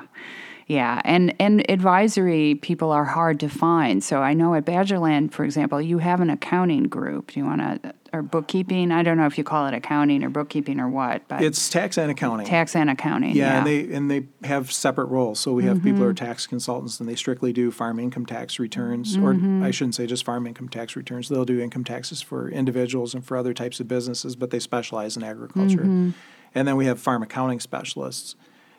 yeah 0.66 1.00
and 1.04 1.34
and 1.38 1.68
advisory 1.70 2.54
people 2.56 2.90
are 2.90 3.04
hard 3.04 3.38
to 3.40 3.48
find 3.48 4.02
so 4.02 4.20
i 4.22 4.32
know 4.34 4.54
at 4.54 4.64
badgerland 4.64 5.32
for 5.32 5.44
example 5.44 5.80
you 5.80 5.98
have 5.98 6.20
an 6.20 6.30
accounting 6.30 6.84
group 6.84 7.32
do 7.32 7.40
you 7.40 7.46
want 7.46 7.60
to 7.60 7.94
or 8.14 8.22
bookkeeping 8.22 8.92
i 8.92 9.02
don't 9.02 9.16
know 9.16 9.26
if 9.26 9.36
you 9.36 9.44
call 9.44 9.66
it 9.66 9.74
accounting 9.74 10.22
or 10.22 10.30
bookkeeping 10.30 10.78
or 10.80 10.88
what 10.88 11.26
but 11.28 11.42
It's 11.42 11.68
tax 11.68 11.98
and 11.98 12.10
accounting. 12.10 12.46
tax 12.46 12.76
and 12.76 12.88
accounting 12.88 13.34
Yeah, 13.34 13.44
yeah, 13.52 13.58
and 13.58 13.66
they 13.66 13.94
and 13.94 14.10
they 14.10 14.26
have 14.46 14.70
separate 14.72 15.06
roles. 15.06 15.40
So 15.40 15.52
we 15.52 15.64
have 15.64 15.82
people 15.82 16.00
who 16.02 16.08
are 16.08 16.14
tax 16.14 16.46
consultants, 16.46 17.00
and 17.00 17.08
they 17.08 17.14
strictly 17.16 17.52
do 17.52 17.70
farm 17.70 17.98
income 17.98 18.24
tax 18.26 18.58
returns, 18.58 19.16
or 19.16 19.34
I 19.62 19.70
shouldn't 19.70 19.94
say 19.96 20.06
just 20.06 20.24
farm 20.24 20.46
income 20.46 20.68
tax 20.68 20.94
returns. 20.96 21.28
They'll 21.28 21.44
do 21.44 21.60
income 21.60 21.84
taxes 21.84 22.22
for 22.22 22.48
individuals 22.48 23.14
and 23.14 23.24
for 23.24 23.36
other 23.36 23.52
types 23.52 23.80
of 23.80 23.88
businesses, 23.88 24.36
but 24.36 24.50
they 24.50 24.60
specialize 24.60 25.16
in 25.16 25.22
agriculture. 25.22 25.82
And 26.56 26.68
then 26.68 26.76
we 26.76 26.86
have 26.86 27.00
farm 27.00 27.22
accounting 27.22 27.58
specialists, 27.60 28.36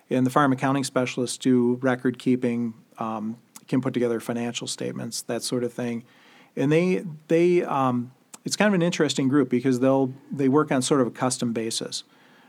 and 0.09 0.25
the 0.25 0.29
farm 0.29 0.53
accounting 0.53 0.83
specialists 0.85 1.37
do 1.37 1.77
record 1.81 2.17
keeping, 2.19 2.73
um, 2.99 3.37
can 3.67 3.81
put 3.81 3.93
together 3.93 4.19
financial 4.19 4.67
statements, 4.67 5.21
that 5.23 5.43
sort 5.43 5.63
of 5.63 5.73
thing, 5.73 6.03
and 6.55 6.71
they 6.71 7.03
they 7.27 7.63
um, 7.63 8.11
it's 8.45 8.55
kind 8.55 8.67
of 8.67 8.73
an 8.75 8.81
interesting 8.81 9.27
group 9.27 9.49
because 9.49 9.79
they'll 9.79 10.13
they 10.31 10.47
work 10.47 10.71
on 10.71 10.81
sort 10.81 11.01
of 11.01 11.07
a 11.07 11.11
custom 11.11 11.51
basis. 11.51 12.03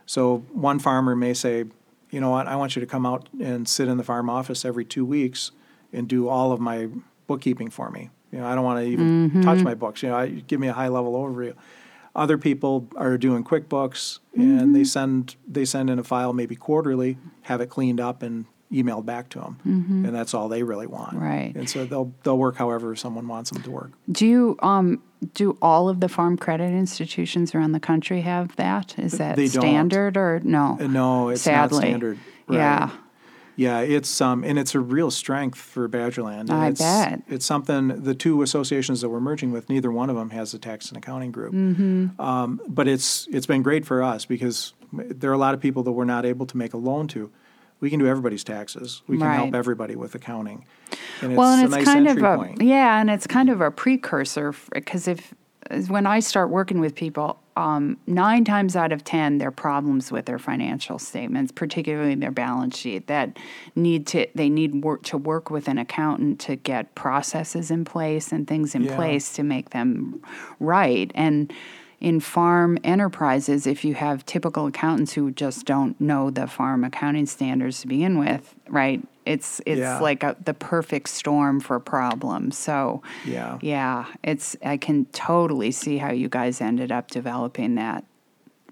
So 0.05 0.45
one 0.53 0.79
farmer 0.79 1.17
may 1.17 1.35
say, 1.35 1.65
you 2.11 2.21
know 2.21 2.31
what, 2.31 2.47
I 2.47 2.55
want 2.57 2.77
you 2.77 2.81
to 2.81 2.87
come 2.87 3.05
out 3.05 3.29
and 3.41 3.67
sit 3.67 3.89
in 3.89 3.97
the 3.97 4.05
farm 4.05 4.31
office 4.31 4.65
every 4.65 4.85
two 4.85 5.05
weeks 5.05 5.51
and 5.93 6.07
do 6.07 6.29
all 6.29 6.53
of 6.53 6.61
my 6.61 6.89
bookkeeping 7.27 7.71
for 7.71 7.91
me. 7.91 8.11
You 8.31 8.39
know, 8.39 8.47
I 8.47 8.55
don't 8.55 8.65
want 8.65 8.85
to 8.85 8.87
even 8.87 9.31
mm-hmm. 9.31 9.43
touch 9.43 9.61
my 9.61 9.75
books. 9.75 10.03
You 10.03 10.11
know, 10.11 10.17
I, 10.17 10.29
give 10.29 10.61
me 10.61 10.69
a 10.69 10.73
high 10.73 10.89
level 10.89 11.15
overview. 11.15 11.55
Other 12.15 12.39
people 12.39 12.89
are 12.97 13.19
doing 13.19 13.45
QuickBooks 13.45 14.21
and 14.35 14.75
they 14.75 14.81
mm-hmm. 14.81 14.85
send 14.85 15.37
they 15.49 15.65
send 15.65 15.91
in 15.91 15.99
a 15.99 16.05
file 16.05 16.33
maybe 16.33 16.57
quarterly, 16.57 17.19
have 17.43 17.61
it 17.61 17.69
cleaned 17.69 18.01
up 18.01 18.23
and 18.23 18.47
emailed 18.73 19.07
back 19.07 19.29
to 19.31 19.39
them, 19.39 19.59
and 19.65 20.15
that's 20.15 20.35
all 20.35 20.49
they 20.49 20.63
really 20.63 20.87
want. 20.87 21.17
Right. 21.17 21.53
And 21.55 21.69
so 21.71 21.85
they'll 21.85 22.13
they'll 22.25 22.39
work 22.39 22.57
however 22.57 22.97
someone 22.97 23.29
wants 23.29 23.51
them 23.51 23.63
to 23.63 23.71
work. 23.71 23.93
Do 24.11 24.27
you 24.27 24.57
um 24.63 25.03
do 25.35 25.57
all 25.63 25.89
of 25.89 26.01
the 26.01 26.09
farm 26.09 26.37
credit 26.37 26.73
institutions 26.73 27.55
around 27.55 27.73
the 27.73 27.81
country 27.81 28.21
have 28.23 28.55
that? 28.57 28.99
Is 28.99 29.13
that 29.19 29.37
They 29.37 29.49
don't. 29.49 29.63
standard 29.63 30.17
or 30.17 30.41
no? 30.45 30.77
Uh, 30.81 30.87
no, 30.87 31.29
it's 31.31 31.43
Sadly. 31.43 31.79
not 31.79 31.87
standard. 31.87 32.19
Right. 32.49 32.57
Yeah. 32.59 32.91
Yeah, 33.59 33.81
it's 33.81 34.21
um, 34.21 34.45
and 34.45 34.59
it's 34.59 34.75
a 34.75 34.81
real 34.81 35.11
strength 35.11 35.57
for 35.59 35.89
Badgerland. 35.89 36.41
And 36.41 36.53
I 36.53 36.69
it's, 36.69 36.81
bet. 36.81 37.23
it's 37.27 37.47
something. 37.47 38.03
The 38.03 38.15
two 38.15 38.43
associations 38.43 39.01
that 39.01 39.09
we're 39.09 39.19
merging 39.21 39.51
with, 39.51 39.71
neither 39.71 39.91
one 39.91 40.11
of 40.11 40.17
them 40.17 40.29
has 40.29 40.53
a 40.53 40.59
tax 40.59 40.89
and 40.91 40.99
accounting 40.99 41.33
group. 41.33 41.55
Mm-hmm. 41.55 42.21
Um, 42.21 42.61
but 42.69 42.87
it's 42.87 43.27
it's 43.31 43.47
been 43.47 43.63
great 43.63 43.87
for 43.87 44.03
us 44.03 44.27
because 44.27 44.75
there 44.93 45.31
are 45.31 45.35
a 45.35 45.39
lot 45.39 45.55
of 45.55 45.61
people 45.61 45.83
that 45.85 45.93
we're 45.93 46.05
not 46.05 46.27
able 46.27 46.45
to 46.45 46.57
make 46.59 46.75
a 46.75 46.77
loan 46.77 47.09
to. 47.09 47.31
We 47.81 47.91
can 47.91 47.99
do 47.99 48.07
everybody's 48.07 48.45
taxes. 48.45 49.03
We 49.07 49.19
can 49.19 49.31
help 49.31 49.55
everybody 49.55 49.97
with 49.97 50.15
accounting. 50.15 50.65
And 51.21 51.33
it's 51.33 51.39
well, 51.39 51.53
and 51.53 51.63
a 51.63 51.65
it's 51.67 51.75
nice 51.75 51.85
kind 51.85 52.09
of 52.09 52.19
a 52.19 52.37
point. 52.37 52.63
yeah, 52.63 53.01
and 53.01 53.11
it's 53.11 53.27
kind 53.27 53.51
of 53.51 53.61
a 53.61 53.71
precursor 53.71 54.55
because 54.73 55.09
if 55.09 55.35
when 55.89 56.07
I 56.07 56.21
start 56.21 56.51
working 56.51 56.79
with 56.79 56.95
people, 56.95 57.41
um, 57.57 57.97
nine 58.07 58.45
times 58.45 58.77
out 58.77 58.93
of 58.93 59.03
ten, 59.03 59.39
there 59.39 59.49
are 59.49 59.53
problems 59.53 60.13
with 60.13 60.27
their 60.27 60.39
financial 60.39 60.99
statements, 60.99 61.51
particularly 61.53 62.15
their 62.15 62.31
balance 62.31 62.79
sheet. 62.79 63.09
That 63.09 63.37
need 63.75 64.07
to 64.09 64.27
they 64.35 64.49
need 64.49 64.85
work 64.85 65.03
to 65.05 65.19
work 65.19 65.51
with 65.51 65.67
an 65.69 65.77
accountant 65.79 66.39
to 66.41 66.57
get 66.57 66.95
processes 66.95 67.71
in 67.71 67.85
place 67.85 68.31
and 68.33 68.47
things 68.47 68.75
in 68.75 68.85
Yeah. 68.85 68.97
place 68.97 69.33
to 69.35 69.43
make 69.43 69.71
them 69.71 70.23
right. 70.61 71.11
And 71.15 71.53
in 72.01 72.21
farm 72.21 72.79
enterprises, 72.85 73.67
if 73.67 73.85
you 73.85 73.95
have 73.95 74.25
typical 74.27 74.67
accountants 74.67 75.15
who 75.15 75.31
just 75.31 75.65
don't 75.65 75.99
know 76.01 76.31
the 76.31 76.47
farm 76.47 76.85
accounting 76.85 77.27
standards 77.27 77.81
to 77.81 77.87
begin 77.87 78.19
with, 78.19 78.55
right? 78.69 79.03
It's 79.25 79.61
it's 79.67 79.81
Yeah. 79.81 79.99
like 80.01 80.23
a, 80.23 80.37
the 80.45 80.55
perfect 80.55 81.09
storm 81.09 81.59
for 81.61 81.81
problems. 81.81 82.57
So 82.59 83.03
Yeah. 83.25 83.59
yeah, 83.63 84.05
it's 84.23 84.57
I 84.65 84.77
can 84.77 85.07
totally 85.07 85.71
see 85.73 85.99
how 85.99 86.11
you 86.13 86.29
guys 86.29 86.61
ended 86.61 86.93
up 86.93 87.11
developing 87.11 87.75
that 87.77 88.05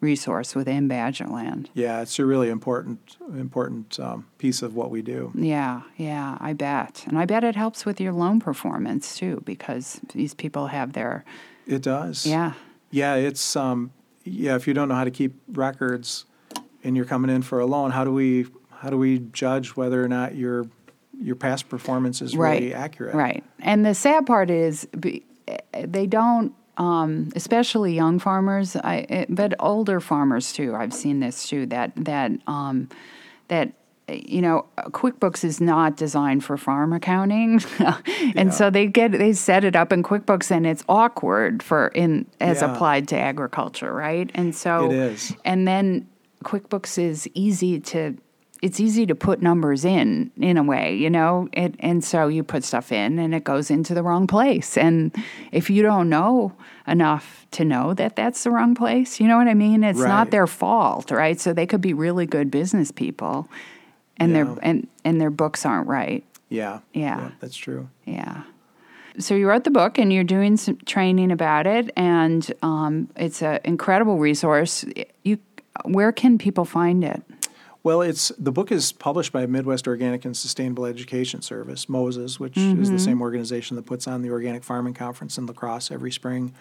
resource 0.01 0.55
within 0.55 0.87
Badgerland. 0.89 1.69
Yeah, 1.73 2.03
it's 2.03 2.19
a 2.19 2.27
really 2.27 2.51
important 2.51 3.17
important 3.35 3.99
um, 3.99 4.27
piece 4.39 4.61
of 4.63 4.75
what 4.77 4.91
we 4.91 5.01
do. 5.03 5.33
Yeah, 5.35 5.81
yeah, 5.97 6.37
I 6.41 6.53
bet. 6.53 7.05
And 7.09 7.19
I 7.19 7.25
bet 7.25 7.43
it 7.43 7.57
helps 7.57 7.87
with 7.87 8.01
your 8.01 8.13
loan 8.13 8.39
performance 8.39 9.17
too, 9.17 9.43
because 9.47 10.01
these 10.13 10.35
people 10.35 10.67
have 10.69 10.93
their 10.93 11.25
It 11.67 11.83
does. 11.83 12.27
yeah. 12.27 12.53
Yeah, 12.94 13.16
it's 13.16 13.57
um, 13.57 13.90
yeah. 14.22 14.54
If 14.54 14.68
you 14.68 14.74
don't 14.74 14.88
know 14.88 14.94
how 14.94 15.02
to 15.02 15.11
keep 15.11 15.35
records, 15.48 16.26
and 16.85 16.94
you're 16.94 17.04
coming 17.04 17.28
in 17.28 17.42
for 17.42 17.59
a 17.59 17.66
loan, 17.66 17.90
how 17.90 18.04
do 18.04 18.12
we 18.12 18.46
how 18.70 18.88
do 18.88 18.96
we 18.96 19.18
judge 19.18 19.74
whether 19.74 20.02
or 20.02 20.07
not 20.07 20.37
your 20.37 20.66
your 21.18 21.35
past 21.35 21.68
performance 21.68 22.22
is 22.22 22.37
really 22.37 22.72
accurate? 22.72 23.16
Right. 23.16 23.42
And 23.59 23.85
the 23.85 23.94
sad 23.94 24.26
part 24.26 24.48
is 24.48 24.87
they 25.72 26.07
don't, 26.07 26.54
um, 26.76 27.30
especially 27.35 27.96
young 27.96 28.20
farmers, 28.20 28.76
I, 28.76 29.07
eh, 29.09 29.26
but 29.28 29.54
older 29.59 29.98
farmers 29.98 30.52
too. 30.52 30.76
I've 30.76 30.94
seen 30.94 31.18
this 31.18 31.48
too. 31.48 31.66
That 31.66 31.92
that 31.96 32.30
um, 32.46 32.88
that 33.48 33.72
you 34.09 34.43
know, 34.43 34.67
QuickBooks 34.79 35.45
is 35.45 35.61
not 35.61 35.97
designed 35.97 36.45
for 36.45 36.57
farm 36.57 36.93
accounting, 36.93 37.61
and 37.79 38.35
Yeah. 38.37 38.51
so 38.51 38.71
they 38.71 38.87
get 38.87 39.12
they 39.12 39.33
set 39.33 39.64
it 39.64 39.75
up 39.77 39.93
in 39.93 40.03
QuickBooks, 40.03 40.51
and 40.51 40.67
it's 40.67 40.85
awkward 40.88 41.62
for 41.62 41.88
in 41.88 42.27
as 42.40 42.61
Yeah. 42.61 42.73
applied 42.73 43.09
to 43.09 43.19
agriculture, 43.19 43.93
right? 43.93 44.31
And 44.35 44.55
so 44.55 44.90
It 44.90 44.93
is. 44.93 45.35
and 45.45 45.67
then 45.67 46.07
QuickBooks 46.45 46.99
is 47.03 47.29
easy 47.35 47.81
to 47.81 48.17
it's 48.62 48.81
easy 48.81 49.05
to 49.05 49.14
put 49.14 49.43
numbers 49.43 49.85
in 49.85 50.31
in 50.38 50.57
a 50.57 50.62
way, 50.62 50.95
you 50.97 51.11
know, 51.11 51.49
it, 51.53 51.75
and 51.81 52.03
so 52.03 52.29
you 52.29 52.43
put 52.43 52.64
stuff 52.64 52.93
in 52.93 53.19
and 53.19 53.35
it 53.35 53.45
goes 53.45 53.71
into 53.71 53.93
the 53.95 54.03
wrong 54.03 54.27
place. 54.27 54.79
And 54.79 55.14
if 55.53 55.69
you 55.69 55.83
don't 55.83 56.09
know 56.09 56.53
enough 56.87 57.47
to 57.53 57.64
know 57.64 57.93
that 57.95 58.17
that's 58.17 58.43
the 58.45 58.51
wrong 58.51 58.75
place, 58.75 59.21
you 59.21 59.29
know 59.29 59.37
what 59.37 59.49
I 59.49 59.55
mean? 59.55 59.85
It's 59.85 59.99
not 60.09 60.31
their 60.31 60.47
fault, 60.47 61.11
right? 61.11 61.38
So 61.38 61.53
they 61.53 61.67
could 61.67 61.83
be 61.83 61.93
really 61.93 62.25
good 62.27 62.51
business 62.51 62.90
people, 62.90 63.49
and 64.18 64.33
Yeah. 64.33 64.44
their 64.44 64.59
and 64.62 64.88
and 65.05 65.20
their 65.20 65.31
books 65.31 65.64
aren't 65.66 65.87
right. 65.88 66.24
Yeah. 66.48 66.81
Yeah. 66.92 67.31
that's 67.40 67.57
true. 67.57 67.88
Yeah. 68.05 68.42
So 69.18 69.35
you 69.35 69.48
wrote 69.48 69.62
the 69.64 69.70
book 69.70 69.96
and 69.98 70.12
you're 70.12 70.24
doing 70.24 70.57
some 70.57 70.77
training 70.87 71.31
about 71.31 71.66
it, 71.68 71.90
and 71.96 72.53
um, 72.62 73.09
it's 73.16 73.42
an 73.42 73.61
incredible 73.64 74.18
resource. 74.18 74.85
You, 75.22 75.38
where 75.85 76.11
can 76.11 76.37
people 76.37 76.64
find 76.64 77.05
it? 77.05 77.22
Well, 77.85 78.03
it's 78.03 78.33
the 78.38 78.50
book 78.50 78.72
is 78.72 78.92
published 78.92 79.31
by 79.33 79.46
Midwest 79.46 79.87
Organic 79.87 80.24
and 80.24 80.37
Sustainable 80.37 80.85
Education 80.87 81.42
Service, 81.42 81.88
Moses, 81.88 82.40
which 82.40 82.57
is 82.57 82.62
Mm-hmm. 82.62 82.92
the 82.92 82.98
same 82.98 83.20
organization 83.22 83.77
that 83.77 83.85
puts 83.87 84.09
on 84.09 84.22
the 84.22 84.31
Organic 84.31 84.64
Farming 84.64 84.94
Conference 84.94 85.38
in 85.38 85.46
La 85.46 85.53
Crosse 85.53 85.90
every 85.92 86.11
spring. 86.11 86.53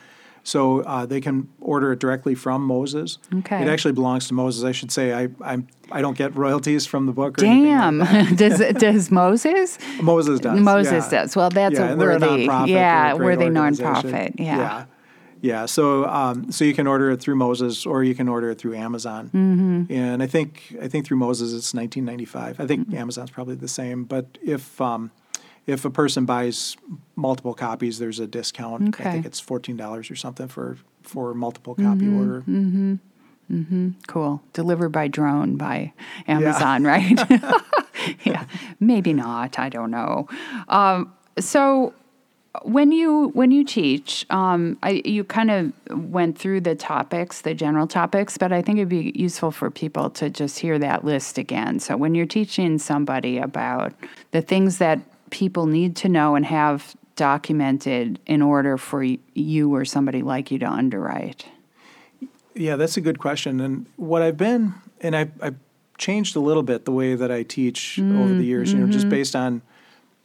So 0.44 0.82
uh, 0.82 1.06
they 1.06 1.22
can 1.22 1.48
order 1.62 1.94
it 1.94 2.00
directly 2.00 2.36
from 2.36 2.64
Moses. 2.64 3.18
Okay. 3.34 3.62
It 3.62 3.70
actually 3.70 3.94
belongs 3.94 4.28
to 4.28 4.34
Moses. 4.34 4.66
I 4.66 4.74
should 4.74 4.92
say 4.92 5.14
I 5.14 5.30
I'm, 5.42 5.68
I 5.92 6.02
don't 6.02 6.18
get 6.18 6.36
royalties 6.36 6.86
from 6.86 7.06
the 7.06 7.14
book. 7.14 7.42
Or 7.42 7.46
anything 7.46 8.00
like 8.00 8.10
Damn. 8.10 8.36
does 8.36 8.60
does 8.74 9.12
Moses? 9.12 9.80
Moses 10.02 10.42
does. 10.42 10.60
Moses 10.60 11.12
yeah. 11.12 11.22
does. 11.22 11.36
Well, 11.36 11.50
that's 11.50 11.76
yeah, 11.76 11.94
a 11.94 11.96
worthy, 11.96 12.26
a 12.26 12.30
nonprofit. 12.30 12.68
yeah, 12.68 13.14
worthy 13.14 13.46
nonprofit. 13.46 14.36
Yeah. 14.38 14.58
yeah. 14.58 14.86
Yeah, 15.44 15.66
so 15.66 16.06
um, 16.06 16.54
so 16.54 16.64
you 16.64 16.74
can 16.74 16.88
order 16.88 17.12
it 17.12 17.20
through 17.20 17.36
Moses, 17.36 17.86
or 17.86 18.02
you 18.02 18.16
can 18.16 18.30
order 18.30 18.52
it 18.52 18.60
through 18.60 18.76
Amazon. 18.76 19.26
Mm-hmm. 19.28 19.94
And 19.94 20.24
I 20.24 20.28
think 20.28 20.74
I 20.82 20.88
think 20.88 21.06
through 21.06 21.18
Moses 21.18 21.52
it's 21.52 21.74
1995. 21.74 22.62
I 22.62 22.66
think 22.66 22.94
Amazon's 22.94 23.30
probably 23.30 23.56
the 23.56 23.68
same. 23.68 24.06
But 24.06 24.38
if 24.42 24.80
um, 24.80 25.12
if 25.68 25.86
a 25.86 25.90
person 25.90 26.26
buys 26.26 26.76
multiple 27.16 27.54
copies, 27.54 28.00
there's 28.00 28.20
a 28.20 28.28
discount. 28.28 29.00
I 29.00 29.12
think 29.12 29.26
it's 29.26 29.40
fourteen 29.40 29.78
dollars 29.78 30.10
or 30.12 30.16
something 30.16 30.48
for 30.48 30.78
for 31.02 31.34
multiple 31.34 31.76
copy 31.76 32.06
Mm-hmm. 32.06 32.20
order. 32.20 33.00
Cool. 34.08 34.42
Delivered 34.54 34.90
by 34.90 35.08
drone 35.08 35.58
by 35.58 35.94
Amazon, 36.28 36.84
right? 36.94 37.20
yeah. 38.24 38.46
Maybe 38.80 39.14
not. 39.14 39.60
I 39.60 39.70
don't 39.70 39.92
know. 39.92 40.28
Um, 40.70 41.14
so 41.40 41.94
when 42.64 42.92
you 42.92 43.30
when 43.34 43.52
you 43.52 43.64
teach, 43.64 44.26
um, 44.30 44.78
I, 44.84 45.02
you 45.06 45.24
kind 45.24 45.52
of 45.52 45.74
went 46.12 46.38
through 46.38 46.62
the 46.62 46.76
topics, 46.76 47.42
the 47.42 47.54
general 47.54 47.88
topics, 47.88 48.38
but 48.38 48.52
I 48.52 48.62
think 48.62 48.78
it'd 48.80 48.90
be 48.90 49.12
useful 49.16 49.52
for 49.52 49.70
people 49.70 50.10
to 50.12 50.30
just 50.30 50.60
hear 50.60 50.80
that 50.80 51.04
list 51.04 51.38
again. 51.38 51.80
So 51.80 51.96
when 51.98 52.16
you're 52.16 52.26
teaching 52.26 52.78
somebody 52.80 53.38
about 53.38 53.94
the 54.32 54.42
things 54.42 54.78
that 54.80 55.00
people 55.34 55.66
need 55.66 55.96
to 55.96 56.08
know 56.08 56.36
and 56.36 56.46
have 56.46 56.96
documented 57.16 58.20
in 58.28 58.42
order 58.42 58.78
for 58.78 59.04
you 59.04 59.74
or 59.74 59.84
somebody 59.84 60.22
like 60.22 60.52
you 60.52 60.60
to 60.60 60.70
underwrite. 60.70 61.48
Yeah, 62.54 62.76
that's 62.76 62.98
a 62.98 63.02
good 63.02 63.18
question. 63.18 63.60
And 63.60 63.88
what 63.96 64.22
I've 64.22 64.38
been, 64.38 64.76
and 65.02 65.16
I've, 65.16 65.32
I've 65.42 65.56
changed 65.98 66.36
a 66.36 66.40
little 66.40 66.62
bit 66.62 66.86
the 66.86 66.92
way 66.92 67.16
that 67.16 67.32
I 67.32 67.42
teach 67.42 67.98
over 67.98 68.06
mm, 68.06 68.38
the 68.38 68.46
years, 68.46 68.72
you 68.72 68.78
know, 68.78 68.86
just 68.86 69.06
mm-hmm. 69.06 69.10
based 69.10 69.36
on 69.36 69.64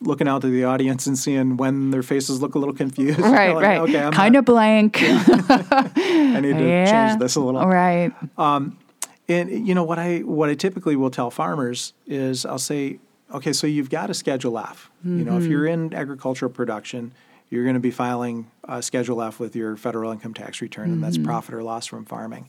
looking 0.02 0.28
out 0.28 0.42
to 0.42 0.48
the 0.48 0.64
audience 0.64 1.06
and 1.06 1.18
seeing 1.18 1.56
when 1.56 1.90
their 1.90 2.02
faces 2.02 2.42
look 2.42 2.54
a 2.54 2.58
little 2.58 2.74
confused. 2.74 3.18
Right, 3.22 3.54
Like, 3.54 3.64
right. 3.64 3.80
Okay, 3.80 4.10
kind 4.12 4.36
of 4.36 4.44
blank. 4.44 4.98
I 5.02 6.40
need 6.42 6.52
to 6.52 6.64
yeah. 6.68 7.08
change 7.08 7.18
this 7.18 7.34
a 7.36 7.40
little. 7.40 7.66
Right. 7.66 8.12
Um, 8.36 8.78
and 9.26 9.66
you 9.66 9.74
know 9.74 9.84
what 9.84 9.98
I 9.98 10.18
what 10.18 10.50
I 10.50 10.54
typically 10.54 10.96
will 10.96 11.10
tell 11.10 11.30
farmers 11.30 11.94
is 12.06 12.44
I'll 12.44 12.58
say, 12.58 12.98
okay, 13.32 13.52
so 13.52 13.66
you've 13.66 13.90
got 13.90 14.10
a 14.10 14.14
Schedule 14.14 14.58
F. 14.58 14.90
You 15.04 15.24
know, 15.24 15.36
if 15.36 15.42
mm-hmm. 15.42 15.52
you're 15.52 15.66
in 15.66 15.94
agricultural 15.94 16.50
production, 16.50 17.12
you're 17.50 17.64
going 17.64 17.74
to 17.74 17.80
be 17.80 17.90
filing 17.90 18.50
a 18.64 18.82
Schedule 18.82 19.22
F 19.22 19.40
with 19.40 19.56
your 19.56 19.76
federal 19.76 20.12
income 20.12 20.34
tax 20.34 20.60
return, 20.60 20.90
and 20.90 21.02
that's 21.02 21.16
mm-hmm. 21.16 21.26
profit 21.26 21.54
or 21.54 21.62
loss 21.62 21.86
from 21.86 22.04
farming. 22.04 22.48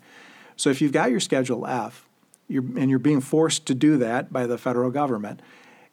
So 0.56 0.70
if 0.70 0.82
you've 0.82 0.92
got 0.92 1.12
your 1.12 1.20
Schedule 1.20 1.66
F, 1.66 2.06
you're, 2.48 2.64
and 2.64 2.90
you're 2.90 3.00
being 3.00 3.22
forced 3.22 3.66
to 3.68 3.76
do 3.76 3.98
that 3.98 4.34
by 4.34 4.48
the 4.48 4.58
federal 4.58 4.90
government, 4.92 5.42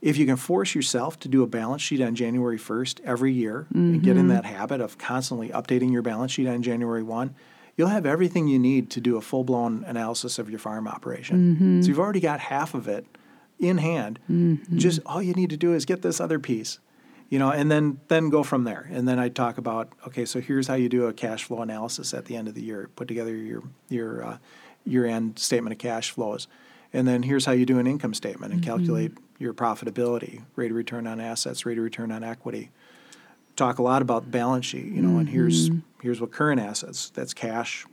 if 0.02 0.16
you 0.16 0.26
can 0.26 0.36
force 0.36 0.74
yourself 0.74 1.18
to 1.20 1.28
do 1.28 1.42
a 1.42 1.46
balance 1.46 1.82
sheet 1.82 2.00
on 2.00 2.14
January 2.14 2.58
1st 2.58 3.00
every 3.04 3.32
year 3.32 3.66
and 3.74 4.02
get 4.02 4.16
in 4.16 4.24
mm-hmm. 4.24 4.28
that 4.28 4.44
habit 4.44 4.80
of 4.80 4.98
constantly 4.98 5.48
updating 5.50 5.92
your 5.92 6.02
balance 6.02 6.32
sheet 6.32 6.46
on 6.46 6.62
January 6.62 7.02
1, 7.02 7.34
you'll 7.76 7.88
have 7.88 8.06
everything 8.06 8.46
you 8.46 8.58
need 8.58 8.90
to 8.90 9.00
do 9.00 9.16
a 9.16 9.20
full 9.20 9.44
blown 9.44 9.84
analysis 9.84 10.38
of 10.38 10.50
your 10.50 10.58
farm 10.58 10.86
operation. 10.86 11.36
So 11.82 11.88
you've 11.88 12.00
already 12.00 12.20
got 12.20 12.40
half 12.40 12.74
of 12.74 12.88
it 12.88 13.06
in 13.58 13.78
hand. 13.78 14.18
Just 14.76 15.00
all 15.06 15.22
you 15.22 15.34
need 15.34 15.50
to 15.50 15.56
do 15.56 15.72
is 15.74 15.84
get 15.84 16.02
this 16.02 16.20
other 16.20 16.38
piece. 16.38 16.78
You 17.28 17.40
know, 17.40 17.50
and 17.50 17.68
then 17.70 17.98
then 18.06 18.30
go 18.30 18.44
from 18.44 18.62
there. 18.62 18.88
And 18.92 19.08
then 19.08 19.18
I 19.18 19.28
talk 19.28 19.58
about 19.58 19.88
okay, 20.06 20.24
so 20.24 20.40
here's 20.40 20.68
how 20.68 20.74
you 20.74 20.88
do 20.88 21.06
a 21.06 21.12
cash 21.12 21.42
flow 21.44 21.60
analysis 21.60 22.14
at 22.14 22.26
the 22.26 22.36
end 22.36 22.46
of 22.46 22.54
the 22.54 22.62
year. 22.62 22.88
Put 22.94 23.08
together 23.08 23.34
your 23.34 23.62
your 23.88 24.24
uh, 24.24 24.38
year 24.84 25.06
end 25.06 25.38
statement 25.38 25.72
of 25.72 25.78
cash 25.78 26.12
flows, 26.12 26.46
and 26.92 27.06
then 27.08 27.24
here's 27.24 27.44
how 27.44 27.52
you 27.52 27.66
do 27.66 27.80
an 27.80 27.86
income 27.88 28.14
statement 28.14 28.52
and 28.52 28.62
calculate 28.62 29.12
your 29.38 29.52
profitability, 29.52 30.42
rate 30.54 30.70
of 30.70 30.76
return 30.76 31.06
on 31.06 31.20
assets, 31.20 31.66
rate 31.66 31.78
of 31.78 31.84
return 31.84 32.12
on 32.12 32.22
equity. 32.22 32.70
Talk 33.56 33.78
a 33.78 33.82
lot 33.82 34.02
about 34.02 34.30
balance 34.30 34.66
sheet, 34.66 34.84
you 34.86 35.02
know, 35.02 35.18
and 35.18 35.28
here's 35.28 35.68
here's 36.02 36.20
what 36.20 36.30
current 36.30 36.60
assets. 36.60 37.10
That's 37.10 37.34
cash, 37.34 37.86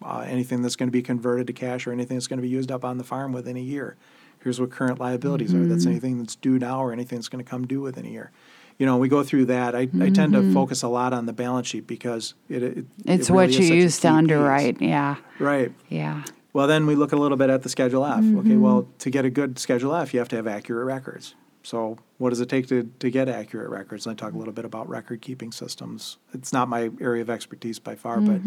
uh, 0.00 0.20
anything 0.20 0.62
that's 0.62 0.76
going 0.76 0.88
to 0.88 0.92
be 0.92 1.02
converted 1.02 1.46
to 1.48 1.52
cash 1.52 1.86
or 1.86 1.92
anything 1.92 2.16
that's 2.16 2.26
going 2.26 2.38
to 2.38 2.42
be 2.42 2.48
used 2.48 2.70
up 2.72 2.84
on 2.84 2.96
the 2.96 3.04
farm 3.04 3.32
within 3.32 3.56
a 3.56 3.60
year. 3.60 3.96
Here's 4.42 4.60
what 4.60 4.70
current 4.70 5.00
liabilities 5.00 5.54
are. 5.54 5.66
That's 5.66 5.82
mm-hmm. 5.82 5.90
anything 5.90 6.18
that's 6.18 6.36
due 6.36 6.58
now 6.58 6.80
or 6.80 6.92
anything 6.92 7.18
that's 7.18 7.28
going 7.28 7.44
to 7.44 7.48
come 7.48 7.66
due 7.66 7.80
within 7.80 8.06
a 8.06 8.08
year. 8.08 8.30
You 8.78 8.86
know, 8.86 8.96
we 8.96 9.08
go 9.08 9.24
through 9.24 9.46
that. 9.46 9.74
I, 9.74 9.88
I 10.00 10.10
tend 10.10 10.32
to 10.34 10.38
mm-hmm. 10.38 10.54
focus 10.54 10.82
a 10.82 10.88
lot 10.88 11.12
on 11.12 11.26
the 11.26 11.32
balance 11.32 11.66
sheet 11.66 11.86
because 11.88 12.34
it, 12.48 12.62
it 12.62 12.84
It's 13.04 13.28
it 13.28 13.32
what 13.32 13.50
you 13.50 13.58
is 13.58 13.66
such 13.66 13.72
a 13.72 13.76
use 13.76 13.96
to 13.96 14.00
key 14.02 14.08
piece. 14.08 14.16
underwrite. 14.16 14.80
Yeah. 14.80 15.16
Right. 15.40 15.72
Yeah. 15.88 16.22
Well, 16.52 16.66
then 16.66 16.86
we 16.86 16.94
look 16.94 17.12
a 17.12 17.16
little 17.16 17.36
bit 17.36 17.50
at 17.50 17.62
the 17.62 17.68
Schedule 17.68 18.06
F. 18.06 18.18
Okay, 18.18 18.24
mm-hmm. 18.24 18.60
well, 18.60 18.88
to 19.00 19.10
get 19.10 19.24
a 19.24 19.30
good 19.30 19.58
Schedule 19.58 19.94
F, 19.94 20.14
you 20.14 20.20
have 20.20 20.28
to 20.28 20.36
have 20.36 20.46
accurate 20.46 20.86
records. 20.86 21.34
So, 21.62 21.98
what 22.16 22.30
does 22.30 22.40
it 22.40 22.48
take 22.48 22.68
to, 22.68 22.90
to 23.00 23.10
get 23.10 23.28
accurate 23.28 23.68
records? 23.68 24.06
And 24.06 24.12
I 24.12 24.16
talk 24.16 24.32
a 24.32 24.38
little 24.38 24.54
bit 24.54 24.64
about 24.64 24.88
record 24.88 25.20
keeping 25.20 25.52
systems. 25.52 26.16
It's 26.32 26.52
not 26.52 26.68
my 26.68 26.90
area 27.00 27.20
of 27.20 27.28
expertise 27.28 27.78
by 27.78 27.94
far, 27.94 28.20
but 28.20 28.42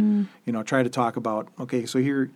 you 0.45 0.53
know, 0.53 0.63
try 0.63 0.81
to 0.81 0.89
talk 0.89 1.17
about 1.17 1.49
okay, 1.59 1.85
so 1.85 1.99
here 1.99 2.31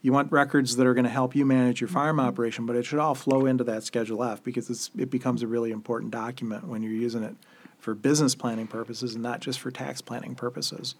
you 0.00 0.12
want 0.12 0.30
records 0.30 0.76
that 0.76 0.86
are 0.86 0.94
going 0.94 1.04
to 1.04 1.10
help 1.10 1.34
you 1.34 1.44
manage 1.44 1.80
your 1.80 1.88
farm 1.88 2.20
operation, 2.20 2.66
but 2.66 2.76
it 2.76 2.84
should 2.84 2.98
all 2.98 3.14
flow 3.14 3.46
into 3.46 3.64
that 3.64 3.82
Schedule 3.82 4.22
F 4.22 4.42
because 4.42 4.70
it's, 4.70 4.90
it 4.96 5.10
becomes 5.10 5.42
a 5.42 5.46
really 5.46 5.70
important 5.70 6.12
document 6.12 6.68
when 6.68 6.82
you're 6.82 6.92
using 6.92 7.24
it 7.24 7.34
for 7.78 7.94
business 7.94 8.34
planning 8.34 8.66
purposes 8.66 9.14
and 9.14 9.22
not 9.22 9.40
just 9.40 9.58
for 9.60 9.70
tax 9.70 10.00
planning 10.00 10.34
purposes. 10.34 10.94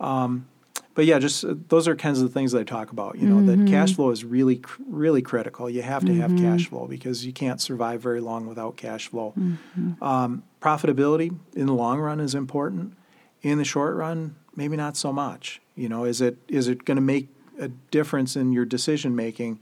Um, 0.00 0.46
but 0.94 1.04
yeah, 1.04 1.18
just 1.18 1.44
uh, 1.44 1.54
those 1.68 1.86
are 1.88 1.94
kinds 1.94 2.20
of 2.20 2.28
the 2.28 2.32
things 2.32 2.52
that 2.52 2.60
I 2.60 2.64
talk 2.64 2.90
about. 2.90 3.18
You 3.18 3.28
know, 3.28 3.46
that 3.46 3.68
cash 3.70 3.94
flow 3.94 4.10
is 4.10 4.24
really, 4.24 4.56
cr- 4.56 4.82
really 4.88 5.22
critical. 5.22 5.68
You 5.70 5.82
have 5.82 6.04
to 6.06 6.14
have 6.14 6.30
cash 6.36 6.68
flow 6.68 6.86
because 6.86 7.24
you 7.24 7.32
can't 7.32 7.60
survive 7.60 8.00
very 8.00 8.20
long 8.20 8.46
without 8.46 8.76
cash 8.76 9.08
flow. 9.08 9.34
Um, 10.02 10.42
profitability 10.60 11.36
in 11.54 11.66
the 11.66 11.74
long 11.74 11.98
run 12.00 12.18
is 12.18 12.34
important. 12.34 12.96
In 13.42 13.58
the 13.58 13.64
short 13.64 13.94
run, 13.94 14.36
maybe 14.54 14.76
not 14.76 14.96
so 14.96 15.12
much. 15.12 15.60
You 15.76 15.88
know, 15.88 16.04
is 16.04 16.20
it 16.20 16.38
is 16.48 16.66
it 16.68 16.84
going 16.84 16.96
to 16.96 17.02
make 17.02 17.28
a 17.58 17.68
difference 17.90 18.36
in 18.36 18.52
your 18.52 18.64
decision 18.64 19.14
making 19.16 19.58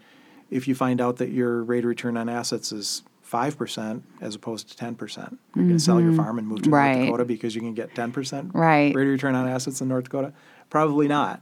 if 0.51 0.69
you 0.69 0.75
find 0.75 1.01
out 1.01 1.17
that 1.17 1.31
your 1.31 1.63
rate 1.63 1.85
of 1.85 1.89
return 1.89 2.17
on 2.17 2.29
assets 2.29 2.73
is 2.73 3.03
five 3.23 3.57
percent 3.57 4.05
as 4.21 4.35
opposed 4.35 4.69
to 4.71 4.77
ten 4.77 4.95
percent? 4.95 5.39
You're 5.55 5.65
going 5.65 5.79
to 5.79 5.83
sell 5.83 6.01
your 6.01 6.13
farm 6.13 6.39
and 6.39 6.47
move 6.47 6.63
to 6.63 6.71
Right. 6.71 6.95
North 6.97 7.07
Dakota 7.07 7.25
because 7.25 7.55
you 7.55 7.61
can 7.61 7.75
get 7.75 7.95
ten 7.95 8.13
percent 8.13 8.51
Right. 8.55 8.95
rate 8.95 9.07
of 9.07 9.13
return 9.13 9.35
on 9.35 9.49
assets 9.49 9.81
in 9.81 9.89
North 9.89 10.05
Dakota? 10.05 10.33
Probably 10.71 11.09
not. 11.09 11.41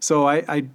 So 0.00 0.26
I, 0.26 0.36
I, 0.48 0.66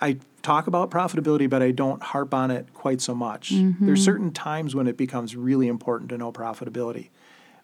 I 0.00 0.18
talk 0.42 0.66
about 0.66 0.90
profitability, 0.90 1.48
but 1.48 1.62
I 1.62 1.70
don't 1.70 2.02
harp 2.02 2.34
on 2.34 2.50
it 2.50 2.72
quite 2.74 3.00
so 3.00 3.14
much. 3.14 3.50
Mm-hmm. 3.52 3.86
There's 3.86 4.04
certain 4.04 4.30
times 4.30 4.74
when 4.74 4.86
it 4.86 4.96
becomes 4.96 5.34
really 5.36 5.66
important 5.68 6.10
to 6.10 6.18
know 6.18 6.30
profitability. 6.32 7.08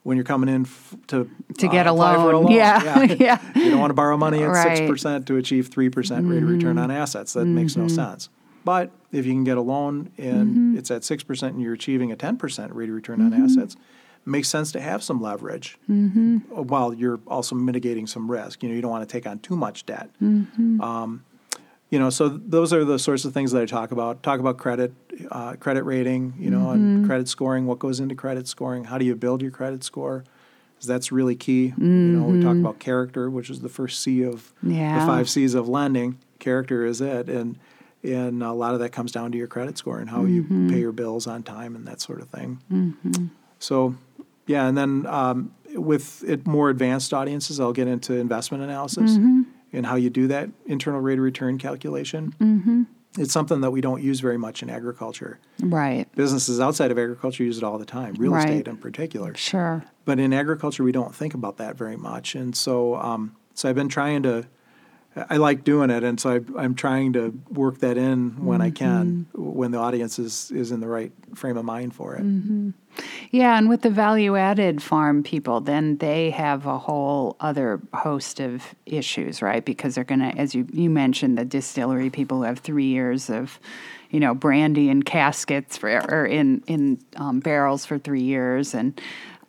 When 0.03 0.17
you're 0.17 0.25
coming 0.25 0.49
in 0.49 0.63
f- 0.63 0.97
to 1.09 1.29
To 1.59 1.69
get 1.69 1.87
a 1.87 1.91
apply 1.93 2.15
for 2.17 2.35
loan. 2.35 2.51
Yeah. 2.53 3.03
Yeah. 3.03 3.39
you 3.55 3.71
don't 3.71 3.81
want 3.81 3.91
to 3.91 3.95
borrow 3.95 4.17
money 4.17 4.43
at 4.43 4.49
Right. 4.49 4.67
Mm-hmm. 4.69 4.77
six 4.77 4.91
percent 4.91 5.27
to 5.27 5.37
achieve 5.37 5.69
three 5.69 5.91
percent 5.91 6.27
rate 6.27 6.43
of 6.43 6.49
return 6.49 6.79
on 6.79 6.91
assets. 6.91 7.35
That 7.35 7.45
makes 7.45 7.77
no 7.77 7.87
sense. 7.87 8.31
But 8.65 8.91
if 9.13 9.27
you 9.27 9.33
can 9.33 9.45
get 9.45 9.57
a 9.59 9.61
loan 9.63 10.11
and 10.17 10.49
Mm-hmm. 10.51 10.79
it's 10.79 10.91
at 10.91 11.05
six 11.05 11.23
percent 11.23 11.55
and 11.55 11.63
you're 11.63 11.75
achieving 11.75 12.13
a 12.13 12.17
ten 12.17 12.37
percent 12.39 12.75
rate 12.75 12.89
of 12.89 12.95
return 12.95 13.21
on 13.21 13.35
assets, 13.35 13.77
makes 14.25 14.49
sense 14.49 14.73
to 14.73 14.81
have 14.81 15.03
some 15.03 15.21
leverage 15.21 15.79
Mm-hmm. 15.91 16.37
while 16.49 16.95
you're 16.95 17.21
also 17.27 17.55
mitigating 17.55 18.07
some 18.07 18.31
risk. 18.31 18.63
You 18.63 18.71
know, 18.71 18.75
you 18.75 18.81
don't 18.81 18.91
want 18.91 19.07
to 19.07 19.13
take 19.13 19.27
on 19.27 19.39
too 19.41 19.57
much 19.57 19.85
debt. 19.85 20.09
Mm-hmm. 20.23 20.81
Um, 20.81 21.25
you 21.91 21.99
know, 21.99 22.09
so 22.11 22.29
those 22.29 22.73
are 22.73 22.85
the 22.85 22.99
sorts 22.99 23.25
of 23.25 23.35
things 23.35 23.53
that 23.53 23.61
I 23.63 23.67
talk 23.67 23.91
about. 23.93 24.23
Talk 24.23 24.39
about 24.41 24.59
credit, 24.59 24.93
uh, 25.31 25.55
credit 25.55 25.83
rating, 25.85 26.35
you 26.39 26.51
know, 26.51 26.67
Mm-hmm. 26.69 26.97
and 26.97 27.07
credit 27.07 27.29
scoring. 27.29 27.67
What 27.67 27.79
goes 27.81 28.01
into 28.01 28.15
credit 28.15 28.47
scoring? 28.49 28.85
How 28.85 28.97
do 28.99 29.05
you 29.05 29.15
build 29.17 29.43
your 29.43 29.51
credit 29.51 29.83
score? 29.85 30.25
'Cause 30.79 30.87
that's 30.87 31.13
really 31.13 31.35
key. 31.37 31.75
You 31.77 31.85
know, 31.85 32.25
we 32.25 32.41
talk 32.43 32.57
about 32.57 32.79
character, 32.79 33.29
which 33.29 33.51
is 33.51 33.61
the 33.61 33.69
first 33.69 34.01
C 34.01 34.23
of 34.23 34.53
Mm-hmm. 34.65 34.71
Yeah. 34.73 35.01
the 35.01 35.05
five 35.07 35.29
C's 35.29 35.53
of 35.55 35.69
lending. 35.69 36.17
Character 36.39 36.87
is 36.87 37.01
it, 37.03 37.29
and 37.29 37.57
and 38.03 38.43
a 38.43 38.53
lot 38.53 38.73
of 38.73 38.81
that 38.81 38.89
comes 38.91 39.13
down 39.13 39.31
to 39.33 39.37
your 39.37 39.47
credit 39.47 39.77
score 39.77 39.99
and 39.99 40.09
how 40.09 40.23
Mm-hmm. 40.23 40.65
you 40.67 40.71
pay 40.73 40.81
your 40.81 40.93
bills 40.93 41.27
on 41.27 41.43
time 41.43 41.77
and 41.77 41.87
that 41.87 42.01
sort 42.01 42.23
of 42.23 42.29
thing. 42.29 42.61
So, 43.59 43.95
yeah, 44.47 44.67
and 44.67 44.79
then 44.79 45.05
um, 45.07 45.53
with 45.75 46.25
it, 46.25 46.47
more 46.47 46.71
advanced 46.71 47.13
audiences, 47.13 47.61
I'll 47.61 47.75
get 47.75 47.87
into 47.89 48.15
investment 48.15 48.63
analysis 48.63 49.19
Mm-hmm. 49.19 49.43
And 49.73 49.87
how 49.87 49.97
you 49.97 50.11
do 50.11 50.27
that 50.29 50.51
internal 50.67 51.01
rate 51.01 51.19
of 51.19 51.25
return 51.25 51.59
calculation. 51.59 52.35
Mm-hmm. 52.41 52.83
It's 53.19 53.33
something 53.33 53.61
that 53.61 53.71
we 53.73 53.81
don't 53.81 54.03
use 54.03 54.21
very 54.21 54.39
much 54.39 54.63
in 54.63 54.71
agriculture. 54.71 55.41
Right. 55.61 56.07
Businesses 56.15 56.61
outside 56.61 56.93
of 56.93 56.99
agriculture 56.99 57.43
use 57.43 57.59
it 57.59 57.65
all 57.65 57.77
the 57.79 57.85
time, 57.85 58.15
real 58.15 58.33
Right. 58.33 58.49
estate 58.49 58.69
in 58.69 58.77
particular. 58.77 59.35
Sure. 59.35 59.85
But 60.05 60.21
in 60.21 60.33
agriculture, 60.33 60.85
we 60.85 60.93
don't 60.93 61.15
think 61.15 61.35
about 61.35 61.57
that 61.57 61.77
very 61.77 61.97
much, 61.97 62.35
and 62.37 62.57
so 62.57 62.95
um, 62.97 63.35
so 63.55 63.69
I've 63.69 63.75
been 63.75 63.89
trying 63.89 64.23
to. 64.25 64.47
I 65.17 65.39
like 65.39 65.65
doing 65.65 65.91
it, 65.91 66.05
and 66.05 66.21
so 66.21 66.37
I, 66.37 66.63
I'm 66.63 66.75
trying 66.75 67.15
to 67.15 67.31
work 67.51 67.79
that 67.79 67.97
in 67.97 68.45
when 68.45 68.61
I 68.61 68.71
can, 68.71 69.27
when 69.35 69.73
the 69.73 69.79
audience 69.79 70.21
is, 70.21 70.53
is 70.53 70.71
in 70.71 70.79
the 70.79 70.87
right 70.87 71.11
frame 71.35 71.57
of 71.57 71.65
mind 71.65 71.95
for 71.95 72.15
it. 72.15 72.25
Yeah, 73.31 73.59
and 73.59 73.69
with 73.69 73.83
the 73.83 73.91
value 73.91 74.37
added 74.37 74.83
farm 74.83 75.23
people, 75.23 75.61
then 75.61 75.97
they 75.99 76.31
have 76.31 76.67
a 76.67 76.79
whole 76.79 77.37
other 77.41 77.81
host 77.93 78.41
of 78.41 78.75
issues, 78.87 79.43
right? 79.43 79.65
Because 79.65 79.95
they're 79.95 80.05
going 80.05 80.21
to, 80.21 80.37
as 80.39 80.55
you, 80.55 80.67
you 80.73 80.91
mentioned, 80.91 81.39
the 81.39 81.45
distillery 81.45 82.11
people 82.11 82.39
who 82.39 82.43
have 82.45 82.61
three 82.61 82.87
years 82.87 83.31
of, 83.31 83.59
you 84.11 84.21
know, 84.21 84.35
brandy 84.35 84.91
in 84.91 85.03
caskets 85.03 85.77
for, 85.77 85.91
or 86.13 86.27
in, 86.27 86.63
in 86.67 87.01
um, 87.17 87.41
barrels 87.41 87.85
for 87.85 87.99
three 87.99 88.23
years. 88.23 88.75
And 88.75 89.01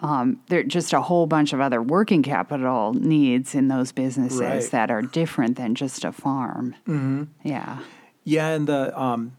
um, 0.01 0.39
there 0.47 0.59
are 0.59 0.63
just 0.63 0.93
a 0.93 1.01
whole 1.01 1.27
bunch 1.27 1.53
of 1.53 1.59
other 1.61 1.81
working 1.81 2.23
capital 2.23 2.93
needs 2.93 3.53
in 3.55 3.67
those 3.67 3.91
businesses 3.91 4.39
Right. 4.41 4.71
that 4.71 4.91
are 4.91 5.01
different 5.01 5.57
than 5.57 5.75
just 5.75 6.03
a 6.03 6.11
farm. 6.11 6.75
Mm-hmm. 6.87 7.23
Yeah. 7.43 7.79
Yeah, 8.23 8.49
and 8.49 8.67
the 8.67 8.99
um, 8.99 9.33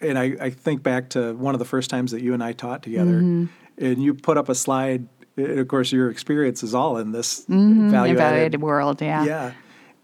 and 0.00 0.18
I, 0.18 0.36
I 0.40 0.50
think 0.50 0.82
back 0.82 1.10
to 1.10 1.34
one 1.34 1.54
of 1.54 1.58
the 1.58 1.64
first 1.64 1.90
times 1.90 2.10
that 2.12 2.22
you 2.22 2.32
and 2.34 2.42
I 2.42 2.52
taught 2.52 2.82
together, 2.82 3.20
Mm-hmm. 3.20 3.46
and 3.84 4.02
you 4.02 4.14
put 4.14 4.36
up 4.38 4.48
a 4.48 4.54
slide. 4.54 5.06
And 5.36 5.58
of 5.60 5.68
course, 5.68 5.92
your 5.92 6.10
experience 6.10 6.62
is 6.62 6.74
all 6.74 6.96
in 6.98 7.12
this 7.12 7.44
value 7.46 7.94
added. 7.94 8.10
Evaluated 8.16 8.60
world, 8.62 9.00
yeah. 9.00 9.24
Yeah, 9.24 9.52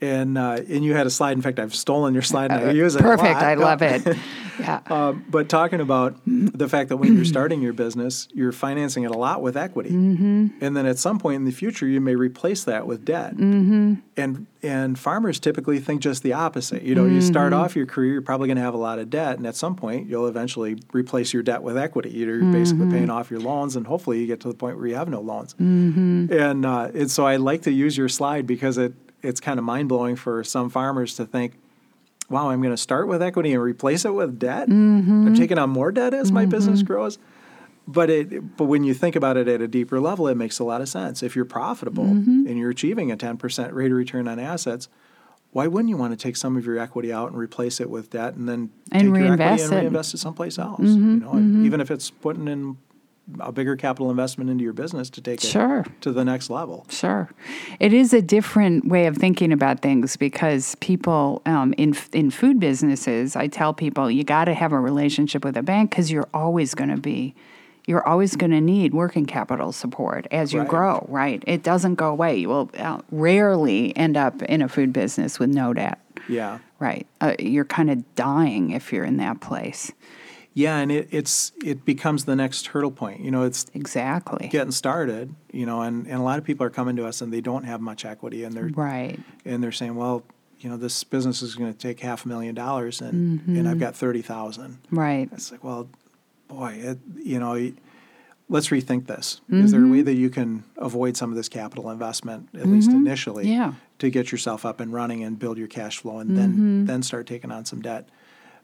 and 0.00 0.36
uh, 0.38 0.60
and 0.68 0.84
you 0.84 0.94
had 0.94 1.06
a 1.06 1.10
slide. 1.10 1.32
In 1.32 1.42
fact, 1.42 1.58
I've 1.58 1.74
stolen 1.74 2.12
your 2.14 2.22
slide 2.22 2.50
and 2.50 2.68
I 2.68 2.72
use 2.84 2.96
it. 2.96 3.02
Perfect. 3.02 3.36
I 3.40 3.54
love 3.54 3.82
it. 3.82 4.16
Yeah. 4.58 4.80
Um, 4.86 5.22
but 5.28 5.50
talking 5.50 5.82
about 5.82 6.16
the 6.24 6.66
fact 6.66 6.88
that 6.88 6.96
when 6.96 7.14
you're 7.14 7.26
starting 7.26 7.60
your 7.60 7.74
business, 7.74 8.26
you're 8.32 8.52
financing 8.52 9.02
it 9.04 9.10
a 9.10 9.18
lot 9.18 9.42
with 9.42 9.54
equity, 9.54 9.90
Mm-hmm. 9.90 10.46
and 10.62 10.74
then 10.74 10.86
at 10.86 10.96
some 10.96 11.18
point 11.18 11.36
in 11.36 11.44
the 11.44 11.50
future, 11.50 11.86
you 11.86 12.00
may 12.00 12.14
replace 12.14 12.64
that 12.64 12.86
with 12.86 13.04
debt. 13.04 13.36
Mm-hmm. 13.36 13.96
And 14.16 14.46
and 14.62 14.98
farmers 14.98 15.38
typically 15.40 15.78
think 15.78 16.00
just 16.00 16.22
the 16.22 16.32
opposite. 16.32 16.84
You 16.84 16.94
know, 16.94 17.04
you 17.04 17.20
start 17.20 17.52
Mm-hmm. 17.52 17.62
off 17.64 17.76
your 17.76 17.84
career, 17.84 18.12
you're 18.14 18.22
probably 18.22 18.48
going 18.48 18.56
to 18.56 18.62
have 18.62 18.72
a 18.72 18.78
lot 18.78 18.98
of 18.98 19.10
debt, 19.10 19.36
and 19.36 19.46
at 19.46 19.56
some 19.56 19.76
point, 19.76 20.08
you'll 20.08 20.26
eventually 20.26 20.78
replace 20.94 21.34
your 21.34 21.42
debt 21.42 21.62
with 21.62 21.76
equity. 21.76 22.08
You're 22.12 22.40
basically 22.50 22.86
Mm-hmm. 22.86 22.92
paying 22.92 23.10
off 23.10 23.30
your 23.30 23.40
loans, 23.40 23.76
and 23.76 23.86
hopefully, 23.86 24.20
you 24.20 24.26
get 24.26 24.40
to 24.40 24.48
the 24.48 24.54
point 24.54 24.78
where 24.78 24.86
you 24.86 24.94
have 24.94 25.10
no 25.10 25.20
loans. 25.20 25.52
Mm-hmm. 25.60 26.32
And 26.32 26.64
uh, 26.64 26.88
and 26.94 27.10
so 27.10 27.26
I 27.26 27.36
like 27.36 27.60
to 27.64 27.70
use 27.70 27.94
your 27.98 28.08
slide 28.08 28.46
because 28.46 28.78
it 28.78 28.94
it's 29.26 29.40
kind 29.40 29.58
of 29.58 29.64
mind 29.64 29.88
blowing 29.88 30.16
for 30.16 30.42
some 30.44 30.70
farmers 30.70 31.14
to 31.16 31.26
think 31.26 31.54
wow, 32.28 32.50
I'm 32.50 32.60
going 32.60 32.72
to 32.74 32.76
start 32.76 33.06
with 33.06 33.22
equity 33.22 33.52
and 33.52 33.62
replace 33.62 34.04
it 34.04 34.12
with 34.12 34.38
debt. 34.38 34.68
Mm-hmm. 34.68 35.28
I'm 35.28 35.34
taking 35.36 35.58
on 35.58 35.70
more 35.70 35.92
debt 35.92 36.12
as 36.12 36.32
my 36.32 36.44
business 36.44 36.82
grows. 36.82 37.18
But 37.86 38.10
it, 38.10 38.56
but 38.56 38.64
when 38.64 38.82
you 38.82 38.94
think 38.94 39.14
about 39.14 39.36
it 39.36 39.46
at 39.46 39.60
a 39.60 39.68
deeper 39.68 40.00
level, 40.00 40.26
it 40.26 40.34
makes 40.34 40.58
a 40.58 40.64
lot 40.64 40.80
of 40.80 40.88
sense. 40.88 41.22
If 41.22 41.36
you're 41.36 41.44
profitable 41.44 42.02
Mm-hmm. 42.04 42.46
and 42.48 42.58
you're 42.58 42.70
achieving 42.70 43.12
a 43.12 43.16
10% 43.16 43.72
rate 43.72 43.92
of 43.92 43.96
return 43.96 44.26
on 44.26 44.40
assets, 44.40 44.88
why 45.52 45.68
wouldn't 45.68 45.88
you 45.88 45.96
want 45.96 46.18
to 46.18 46.20
take 46.20 46.36
some 46.36 46.56
of 46.56 46.66
your 46.66 46.78
equity 46.80 47.12
out 47.12 47.28
and 47.30 47.38
replace 47.38 47.80
it 47.80 47.88
with 47.88 48.10
debt 48.10 48.34
and 48.34 48.48
then 48.48 48.70
And 48.90 49.02
take 49.02 49.04
your 49.04 49.14
equity 49.14 49.28
reinvest 49.28 49.64
and 49.66 49.72
it. 49.72 49.76
Mm-hmm, 49.76 49.80
reinvest 49.84 50.14
it 50.14 50.18
someplace 50.18 50.58
else? 50.58 50.80
you 50.80 50.96
know, 50.96 51.30
and 51.30 51.64
even 51.64 51.80
if 51.80 51.92
it's 51.92 52.10
putting 52.10 52.48
in 52.48 52.76
a 53.40 53.50
bigger 53.50 53.74
capital 53.76 54.10
investment 54.10 54.50
into 54.50 54.62
your 54.62 54.72
business 54.72 55.10
to 55.10 55.20
take 55.20 55.42
it 55.42 55.46
Sure. 55.46 55.84
to 56.00 56.12
the 56.12 56.24
next 56.24 56.48
level. 56.50 56.86
Sure, 56.88 57.28
it 57.80 57.92
is 57.92 58.12
a 58.12 58.22
different 58.22 58.86
way 58.86 59.06
of 59.06 59.16
thinking 59.16 59.52
about 59.52 59.80
things 59.80 60.16
because 60.16 60.76
people 60.76 61.42
um, 61.46 61.74
in 61.76 61.94
in 62.12 62.30
food 62.30 62.60
businesses, 62.60 63.34
I 63.36 63.48
tell 63.48 63.74
people 63.74 64.10
you 64.10 64.22
got 64.24 64.44
to 64.44 64.54
have 64.54 64.72
a 64.72 64.78
relationship 64.80 65.44
with 65.44 65.56
a 65.56 65.62
bank 65.62 65.90
because 65.90 66.10
you're 66.12 66.28
always 66.32 66.74
going 66.74 66.90
to 66.90 66.96
be, 67.00 67.34
you're 67.86 68.06
always 68.06 68.36
going 68.36 68.52
to 68.52 68.60
need 68.60 68.94
working 68.94 69.26
capital 69.26 69.72
support 69.72 70.26
as 70.30 70.52
you 70.52 70.60
Right. 70.60 70.68
grow. 70.68 71.06
Right, 71.08 71.42
it 71.46 71.62
doesn't 71.64 71.96
go 71.96 72.08
away. 72.10 72.36
You 72.36 72.48
will 72.48 72.70
uh, 72.78 73.00
rarely 73.10 73.96
end 73.96 74.16
up 74.16 74.42
in 74.42 74.62
a 74.62 74.68
food 74.68 74.92
business 74.92 75.38
with 75.40 75.50
no 75.50 75.72
debt. 75.74 75.98
Yeah. 76.28 76.58
Right, 76.78 77.06
uh, 77.20 77.34
you're 77.38 77.64
kind 77.64 77.90
of 77.90 78.14
dying 78.14 78.70
if 78.70 78.92
you're 78.92 79.04
in 79.04 79.16
that 79.16 79.40
place. 79.40 79.90
Yeah, 80.56 80.78
and 80.78 80.90
it, 80.90 81.08
it's 81.10 81.52
it 81.62 81.84
becomes 81.84 82.24
the 82.24 82.34
next 82.34 82.68
hurdle 82.68 82.90
point. 82.90 83.20
You 83.20 83.30
know, 83.30 83.42
it's 83.42 83.66
Exactly. 83.74 84.48
getting 84.48 84.70
started, 84.72 85.34
you 85.52 85.66
know, 85.66 85.82
and, 85.82 86.06
and 86.06 86.14
a 86.14 86.22
lot 86.22 86.38
of 86.38 86.44
people 86.44 86.64
are 86.66 86.70
coming 86.70 86.96
to 86.96 87.04
us 87.04 87.20
and 87.20 87.30
they 87.30 87.42
don't 87.42 87.64
have 87.64 87.82
much 87.82 88.06
equity 88.06 88.42
and 88.42 88.54
they're 88.54 88.68
Right. 88.68 89.20
and 89.44 89.62
they're 89.62 89.70
saying, 89.70 89.96
Well, 89.96 90.24
you 90.58 90.70
know, 90.70 90.78
this 90.78 91.04
business 91.04 91.42
is 91.42 91.56
gonna 91.56 91.74
take 91.74 92.00
half 92.00 92.24
a 92.24 92.28
million 92.28 92.54
dollars 92.54 93.02
and 93.02 93.46
and 93.46 93.68
I've 93.68 93.74
mm-hmm. 93.74 93.80
got 93.80 93.96
thirty 93.96 94.22
thousand. 94.22 94.78
Right. 94.90 95.28
It's 95.30 95.52
like, 95.52 95.62
well, 95.62 95.90
boy, 96.48 96.72
it, 96.80 96.98
you 97.16 97.38
know, 97.38 97.72
let's 98.48 98.68
rethink 98.68 99.08
this. 99.08 99.42
Is 99.50 99.72
there 99.72 99.84
a 99.84 99.84
way 99.84 99.98
mm-hmm. 99.98 100.06
that 100.06 100.14
you 100.14 100.30
can 100.30 100.64
avoid 100.78 101.18
some 101.18 101.28
of 101.28 101.36
this 101.36 101.50
capital 101.50 101.90
investment, 101.90 102.48
at 102.54 102.66
least 102.66 102.88
mm-hmm. 102.88 103.06
initially, 103.06 103.50
Yeah. 103.50 103.74
to 103.98 104.08
get 104.08 104.32
yourself 104.32 104.64
up 104.64 104.80
and 104.80 104.90
running 104.90 105.22
and 105.22 105.38
build 105.38 105.58
your 105.58 105.68
cash 105.68 105.98
flow 105.98 106.18
and 106.18 106.34
then 106.34 106.86
then 106.86 107.02
start 107.02 107.26
taking 107.26 107.52
on 107.52 107.66
some 107.66 107.82
debt? 107.82 108.08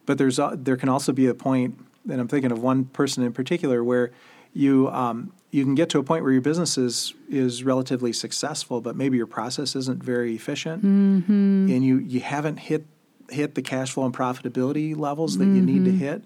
But 0.07 0.19
there's 0.19 0.39
there 0.55 0.77
can 0.77 0.89
also 0.89 1.13
be 1.13 1.27
a 1.27 1.35
point, 1.35 1.79
and 2.11 2.21
I'm 2.21 2.29
thinking 2.29 2.53
of 2.53 2.63
one 2.63 2.87
person 2.87 3.23
in 3.25 3.33
particular, 3.33 3.85
where 3.85 4.11
you 4.53 4.89
um, 4.91 5.33
you 5.51 5.65
can 5.65 5.75
get 5.75 5.89
to 5.91 5.99
a 5.99 6.03
point 6.03 6.25
where 6.25 6.33
your 6.33 6.43
business 6.43 6.77
is 6.77 7.15
is 7.29 7.63
relatively 7.65 8.13
successful, 8.13 8.81
but 8.81 8.97
maybe 8.97 9.17
your 9.17 9.27
process 9.27 9.77
isn't 9.77 10.03
very 10.03 10.35
efficient, 10.35 10.83
and 10.83 11.85
you 11.85 11.99
you 11.99 12.21
haven't 12.21 12.57
hit 12.59 12.85
hit 13.31 13.55
the 13.55 13.63
cash 13.63 13.93
flow 13.93 14.05
and 14.05 14.15
profitability 14.15 14.97
levels 14.97 15.39
that 15.39 15.47
you 15.47 15.63
need 15.63 15.85
to 15.85 15.91
Mm-hmm. 15.91 15.99
hit, 15.99 16.23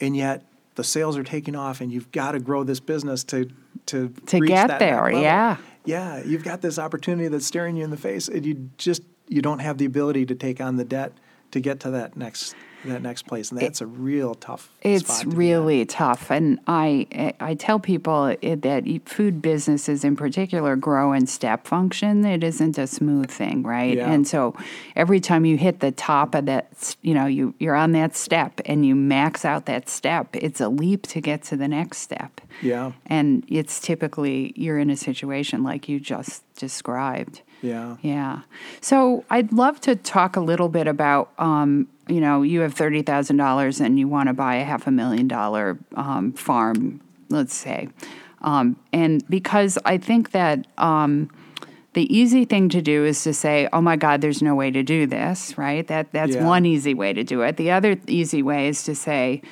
and 0.00 0.16
yet 0.16 0.44
the 0.74 0.84
sales 0.84 1.16
are 1.18 1.22
taking 1.24 1.54
off, 1.54 1.80
and 1.80 1.92
you've 1.92 2.10
got 2.10 2.32
to 2.32 2.40
grow 2.40 2.64
this 2.64 2.80
business 2.80 3.22
to 3.24 3.50
to 3.86 4.08
To 4.26 4.38
reach 4.38 4.48
get 4.48 4.68
that 4.68 4.78
there, 4.78 5.10
yeah. 5.10 5.58
yeah. 5.84 6.22
You've 6.24 6.44
got 6.44 6.60
this 6.62 6.78
opportunity 6.78 7.28
that's 7.28 7.46
staring 7.46 7.76
you 7.76 7.84
in 7.84 7.90
the 7.90 7.96
face, 7.96 8.28
and 8.28 8.44
you 8.46 8.70
just 8.78 9.02
you 9.28 9.42
don't 9.42 9.60
have 9.60 9.78
the 9.78 9.84
ability 9.84 10.26
to 10.26 10.34
take 10.34 10.60
on 10.60 10.76
the 10.76 10.84
debt 10.84 11.12
to 11.52 11.60
get 11.60 11.80
to 11.80 11.90
that 11.90 12.16
next 12.16 12.54
that 12.84 13.02
next 13.02 13.26
place, 13.26 13.50
and 13.50 13.60
that's 13.60 13.80
a 13.80 13.86
real 13.86 14.34
tough. 14.34 14.70
It's 14.82 15.06
spot 15.06 15.32
to 15.32 15.36
really 15.36 15.84
tough, 15.84 16.30
and 16.30 16.58
I 16.66 17.34
I 17.40 17.54
tell 17.54 17.78
people 17.78 18.36
that 18.42 19.02
food 19.06 19.42
businesses 19.42 20.04
in 20.04 20.16
particular 20.16 20.76
grow 20.76 21.12
in 21.12 21.26
step 21.26 21.66
function. 21.66 22.24
It 22.24 22.42
isn't 22.44 22.78
a 22.78 22.86
smooth 22.86 23.30
thing, 23.30 23.62
right? 23.62 23.96
Yeah. 23.96 24.10
And 24.10 24.26
so 24.26 24.54
every 24.96 25.20
time 25.20 25.44
you 25.44 25.56
hit 25.56 25.80
the 25.80 25.92
top 25.92 26.34
of 26.34 26.46
that, 26.46 26.96
you 27.02 27.14
know, 27.14 27.26
you 27.26 27.54
you're 27.58 27.76
on 27.76 27.92
that 27.92 28.16
step 28.16 28.60
and 28.64 28.84
you 28.84 28.94
max 28.94 29.44
out 29.44 29.66
that 29.66 29.88
step. 29.88 30.28
It's 30.34 30.60
a 30.60 30.68
leap 30.68 31.06
to 31.08 31.20
get 31.20 31.42
to 31.44 31.56
the 31.56 31.68
next 31.68 31.98
step. 31.98 32.40
Yeah, 32.62 32.92
And 33.06 33.44
it's 33.48 33.80
typically 33.80 34.52
you're 34.56 34.78
in 34.78 34.90
a 34.90 34.96
situation 34.96 35.62
like 35.62 35.88
you 35.88 36.00
just 36.00 36.42
described. 36.56 37.42
Yeah, 37.62 37.96
Yeah. 38.02 38.40
So 38.80 39.24
I'd 39.30 39.52
love 39.52 39.80
to 39.82 39.96
talk 39.96 40.36
a 40.36 40.40
little 40.40 40.68
bit 40.68 40.86
about, 40.86 41.30
um, 41.38 41.88
you 42.08 42.20
know, 42.20 42.42
you 42.42 42.60
have 42.60 42.74
thirty 42.74 43.02
thousand 43.02 43.36
dollars 43.36 43.80
and 43.80 43.98
you 43.98 44.08
want 44.08 44.28
to 44.28 44.32
buy 44.34 44.56
a 44.56 44.64
half 44.64 44.86
a 44.86 44.90
million 44.90 45.28
dollar 45.28 45.78
um, 45.94 46.32
farm, 46.32 47.00
let's 47.28 47.54
say, 47.54 47.88
um, 48.42 48.76
and 48.92 49.22
because 49.28 49.78
I 49.84 49.98
think 49.98 50.30
that. 50.32 50.66
Um, 50.78 51.30
the 51.92 52.06
easy 52.16 52.44
thing 52.44 52.68
to 52.68 52.80
do 52.80 53.04
is 53.04 53.20
to 53.24 53.34
say, 53.34 53.68
"Oh 53.72 53.80
my 53.80 53.96
God, 53.96 54.20
there's 54.20 54.42
no 54.42 54.54
way 54.54 54.70
to 54.70 54.84
do 54.84 55.06
this." 55.06 55.58
Right? 55.58 55.84
That 55.88 56.12
that's 56.12 56.36
Yeah. 56.36 56.46
one 56.46 56.64
easy 56.64 56.94
way 56.94 57.12
to 57.12 57.24
do 57.24 57.42
it. 57.42 57.56
The 57.56 57.72
other 57.72 57.96
easy 58.06 58.44
way 58.44 58.68
is 58.68 58.84
to 58.84 58.94
say, 58.94 59.42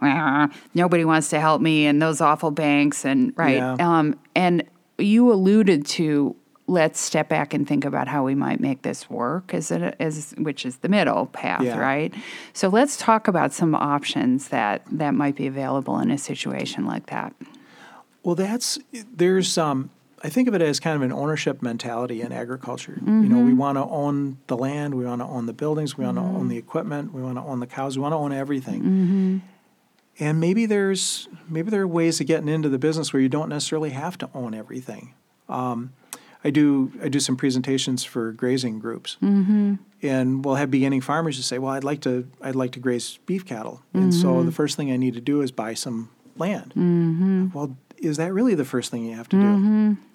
"Ah, 0.00 0.48
"Nobody 0.72 1.04
wants 1.04 1.30
to 1.30 1.40
help 1.40 1.60
me," 1.60 1.86
and 1.86 2.00
those 2.00 2.20
awful 2.20 2.52
banks, 2.52 3.04
and 3.04 3.32
right. 3.36 3.56
Yeah. 3.56 3.74
Um, 3.80 4.14
and 4.36 4.62
you 4.98 5.32
alluded 5.32 5.84
to 5.98 6.36
let's 6.70 7.00
step 7.00 7.28
back 7.28 7.52
and 7.54 7.66
think 7.66 7.84
about 7.84 8.06
how 8.08 8.22
we 8.24 8.34
might 8.34 8.60
make 8.60 8.82
this 8.82 9.10
work 9.10 9.52
as 9.52 9.70
it 9.70 9.96
as 9.98 10.32
which 10.38 10.64
is 10.64 10.76
the 10.78 10.88
middle 10.88 11.26
path 11.26 11.62
Yeah. 11.62 11.78
right 11.78 12.14
so 12.52 12.68
let's 12.68 12.96
talk 12.96 13.26
about 13.28 13.52
some 13.52 13.74
options 13.74 14.48
that 14.48 14.82
that 14.90 15.12
might 15.14 15.34
be 15.36 15.46
available 15.46 15.98
in 15.98 16.10
a 16.10 16.18
situation 16.18 16.86
like 16.86 17.06
that 17.06 17.34
Well, 18.22 18.34
that's 18.36 18.78
there's 19.16 19.56
um, 19.58 19.90
I 20.22 20.28
think 20.28 20.48
of 20.48 20.54
it 20.54 20.60
as 20.62 20.78
kind 20.80 20.94
of 20.96 21.02
an 21.02 21.12
ownership 21.12 21.62
mentality 21.62 22.20
in 22.20 22.30
agriculture. 22.30 22.98
You 23.06 23.10
know, 23.10 23.36
Mm-hmm. 23.36 23.46
we 23.46 23.54
want 23.54 23.76
to 23.78 23.84
own 24.02 24.36
the 24.48 24.56
land, 24.66 24.94
we 24.94 25.06
want 25.06 25.22
to 25.22 25.26
own 25.36 25.46
the 25.46 25.54
buildings, 25.54 25.96
we 25.96 26.04
want 26.04 26.18
to 26.18 26.22
own 26.38 26.48
the 26.48 26.58
equipment, 26.58 27.14
we 27.14 27.22
want 27.22 27.36
to 27.38 27.42
own 27.42 27.60
the 27.60 27.66
cows, 27.66 27.96
we 27.96 28.02
want 28.02 28.12
to 28.12 28.18
own 28.18 28.32
everything. 28.32 28.80
Mm-hmm. 28.82 29.38
And 30.22 30.38
maybe 30.38 30.66
there's 30.66 31.26
maybe 31.48 31.70
there 31.70 31.80
are 31.82 31.86
ways 31.88 32.20
of 32.20 32.26
getting 32.26 32.48
into 32.48 32.68
the 32.68 32.78
business 32.78 33.12
where 33.14 33.22
you 33.22 33.30
don't 33.30 33.48
necessarily 33.48 33.90
have 33.90 34.18
to 34.18 34.28
own 34.34 34.52
everything. 34.52 35.14
Um, 35.48 35.92
I 36.42 36.50
do 36.50 36.92
I 37.02 37.08
do 37.08 37.20
some 37.20 37.36
presentations 37.36 38.04
for 38.04 38.32
grazing 38.32 38.78
groups, 38.78 39.16
mm-hmm. 39.22 39.74
and 40.02 40.44
we'll 40.44 40.54
have 40.54 40.70
beginning 40.70 41.02
farmers 41.02 41.36
who 41.36 41.42
say, 41.42 41.58
"Well, 41.58 41.72
I'd 41.72 41.84
like 41.84 42.00
to 42.02 42.28
I'd 42.40 42.56
like 42.56 42.72
to 42.72 42.80
graze 42.80 43.18
beef 43.26 43.44
cattle, 43.44 43.82
and 43.92 44.14
so 44.14 44.42
the 44.42 44.52
first 44.52 44.76
thing 44.76 44.90
I 44.90 44.96
need 44.96 45.14
to 45.14 45.20
do 45.20 45.42
is 45.42 45.52
buy 45.52 45.74
some 45.74 46.10
land." 46.36 46.70
Mm-hmm. 46.70 47.48
Well, 47.52 47.76
is 47.98 48.16
that 48.16 48.32
really 48.32 48.54
the 48.54 48.64
first 48.64 48.90
thing 48.90 49.04
you 49.04 49.14
have 49.16 49.28
to 49.28 49.36
do? 49.36 49.42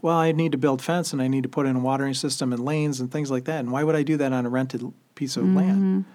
Well, 0.02 0.18
I 0.18 0.32
need 0.32 0.52
to 0.54 0.58
build 0.58 0.82
fence, 0.82 1.14
and 1.14 1.22
I 1.22 1.28
need 1.28 1.44
to 1.44 1.50
put 1.50 1.68
in 1.68 1.76
a 1.76 1.80
watering 1.80 2.16
system 2.16 2.52
and 2.52 2.66
lanes 2.66 3.00
and 3.00 3.12
things 3.12 3.30
like 3.30 3.46
that. 3.46 3.60
And 3.60 3.72
why 3.72 3.84
would 3.84 3.96
I 3.96 4.02
do 4.02 4.18
that 4.18 4.34
on 4.34 4.46
a 4.46 4.50
rented 4.50 4.92
piece 5.14 5.38
of 5.38 5.46
land? 5.46 6.06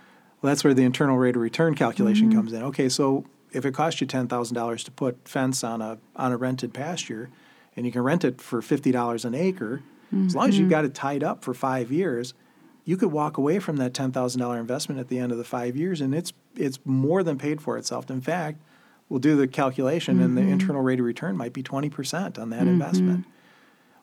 Well, 0.42 0.50
that's 0.50 0.64
where 0.64 0.74
the 0.74 0.84
internal 0.84 1.16
rate 1.18 1.36
of 1.36 1.42
return 1.42 1.74
calculation 1.74 2.32
comes 2.32 2.52
in. 2.52 2.62
Okay, 2.64 2.88
so 2.88 3.24
if 3.52 3.64
it 3.64 3.74
costs 3.74 4.00
you 4.00 4.06
ten 4.06 4.26
thousand 4.26 4.56
dollars 4.56 4.82
to 4.84 4.90
put 4.90 5.28
fence 5.28 5.62
on 5.62 5.80
a 5.80 5.98
on 6.16 6.32
a 6.32 6.36
rented 6.36 6.74
pasture, 6.74 7.30
and 7.76 7.86
you 7.86 7.92
can 7.92 8.02
rent 8.02 8.24
it 8.24 8.40
for 8.40 8.61
fifty 8.61 8.90
dollars 8.90 9.24
an 9.24 9.34
acre, 9.34 9.82
as 10.12 10.34
long 10.34 10.48
as 10.48 10.58
you've 10.58 10.64
mm-hmm. 10.64 10.70
got 10.70 10.84
it 10.84 10.94
tied 10.94 11.22
up 11.22 11.44
for 11.44 11.54
five 11.54 11.92
years, 11.92 12.34
you 12.84 12.96
could 12.96 13.12
walk 13.12 13.36
away 13.36 13.58
from 13.58 13.76
that 13.76 13.94
ten 13.94 14.11
thousand 14.11 14.40
dollar 14.40 14.58
investment 14.58 15.00
at 15.00 15.08
the 15.08 15.18
end 15.18 15.32
of 15.32 15.38
the 15.38 15.44
five 15.44 15.76
years, 15.76 16.00
and 16.00 16.14
it's 16.14 16.32
it's 16.56 16.78
more 16.84 17.22
than 17.22 17.38
paid 17.38 17.61
for 17.61 17.78
itself. 17.78 18.11
In 18.11 18.20
fact, 18.20 18.61
we'll 19.08 19.20
do 19.20 19.36
the 19.36 19.46
calculation, 19.46 20.20
and 20.20 20.36
the 20.36 20.40
mm-hmm. 20.40 20.52
internal 20.52 20.82
rate 20.82 20.98
of 20.98 21.06
return 21.06 21.36
might 21.36 21.52
be 21.52 21.62
twenty 21.62 21.90
percent 21.90 22.38
on 22.38 22.50
that 22.50 22.61
mm-hmm. 22.61 22.68
investment. 22.70 23.26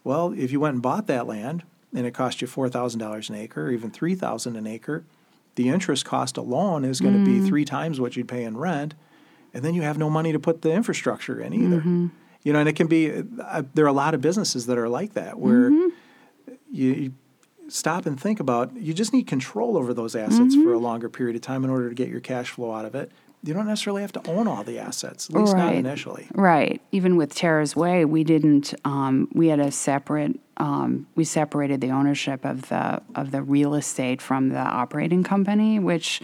Well, 0.03 0.33
if 0.37 0.51
you 0.51 0.59
went 0.59 0.75
and 0.75 0.81
bought 0.81 1.07
that 1.07 1.27
land 1.27 1.63
and 1.93 2.05
it 2.05 2.13
cost 2.13 2.41
you 2.41 2.47
four 2.47 2.69
thousand 2.69 2.99
dollars 2.99 3.29
an 3.29 3.35
acre, 3.35 3.65
or 3.65 3.71
even 3.71 3.91
three 3.91 4.15
thousand 4.15 4.55
an 4.55 4.67
acre, 4.67 5.03
the 5.55 5.67
interest 5.67 6.05
cost 6.05 6.37
alone 6.37 6.85
is 6.85 7.01
going 7.01 7.25
to 7.25 7.25
be 7.25 7.45
three 7.45 7.65
times 7.65 7.99
what 7.99 8.15
you'd 8.15 8.27
pay 8.27 8.43
in 8.43 8.55
rent, 8.55 8.93
and 9.53 9.65
then 9.65 9.73
you 9.73 9.81
have 9.81 9.97
no 9.97 10.09
money 10.09 10.31
to 10.31 10.39
put 10.39 10.61
the 10.61 10.71
infrastructure 10.71 11.41
in 11.41 11.53
either. 11.53 11.81
You 12.43 12.53
know, 12.53 12.59
and 12.59 12.69
it 12.69 12.77
can 12.77 12.87
be 12.87 13.11
uh, 13.11 13.63
there 13.73 13.83
are 13.83 13.89
a 13.89 13.93
lot 13.93 14.13
of 14.13 14.21
businesses 14.21 14.67
that 14.67 14.77
are 14.77 14.87
like 14.87 15.13
that 15.13 15.37
where 15.39 15.69
you, 16.71 16.93
you 16.93 17.13
stop 17.69 18.05
and 18.05 18.19
think 18.19 18.39
about 18.39 18.75
you 18.75 18.93
just 18.93 19.13
need 19.13 19.27
control 19.27 19.77
over 19.77 19.93
those 19.93 20.15
assets 20.15 20.55
for 20.55 20.73
a 20.73 20.79
longer 20.79 21.09
period 21.09 21.35
of 21.35 21.41
time 21.41 21.63
in 21.63 21.69
order 21.69 21.89
to 21.89 21.95
get 21.95 22.09
your 22.09 22.21
cash 22.21 22.51
flow 22.51 22.73
out 22.73 22.85
of 22.85 22.95
it. 22.95 23.11
You 23.43 23.53
don't 23.53 23.67
necessarily 23.67 24.01
have 24.01 24.11
to 24.13 24.27
own 24.29 24.47
all 24.47 24.63
the 24.63 24.79
assets, 24.79 25.29
at 25.29 25.35
least 25.35 25.55
not 25.55 25.75
initially. 25.75 26.27
Right. 26.33 26.81
Even 26.91 27.17
with 27.17 27.35
Tera's 27.35 27.75
Whey, 27.75 28.03
we 28.03 28.23
didn't. 28.23 28.73
Um, 28.83 29.29
we 29.31 29.47
had 29.47 29.59
a 29.59 29.71
separate. 29.71 30.39
Um, 30.57 31.05
we 31.15 31.23
separated 31.23 31.79
the 31.79 31.91
ownership 31.91 32.43
of 32.43 32.67
the 32.69 33.01
of 33.13 33.31
the 33.31 33.43
real 33.43 33.75
estate 33.75 34.21
from 34.21 34.49
the 34.49 34.59
operating 34.59 35.23
company, 35.23 35.77
which 35.77 36.19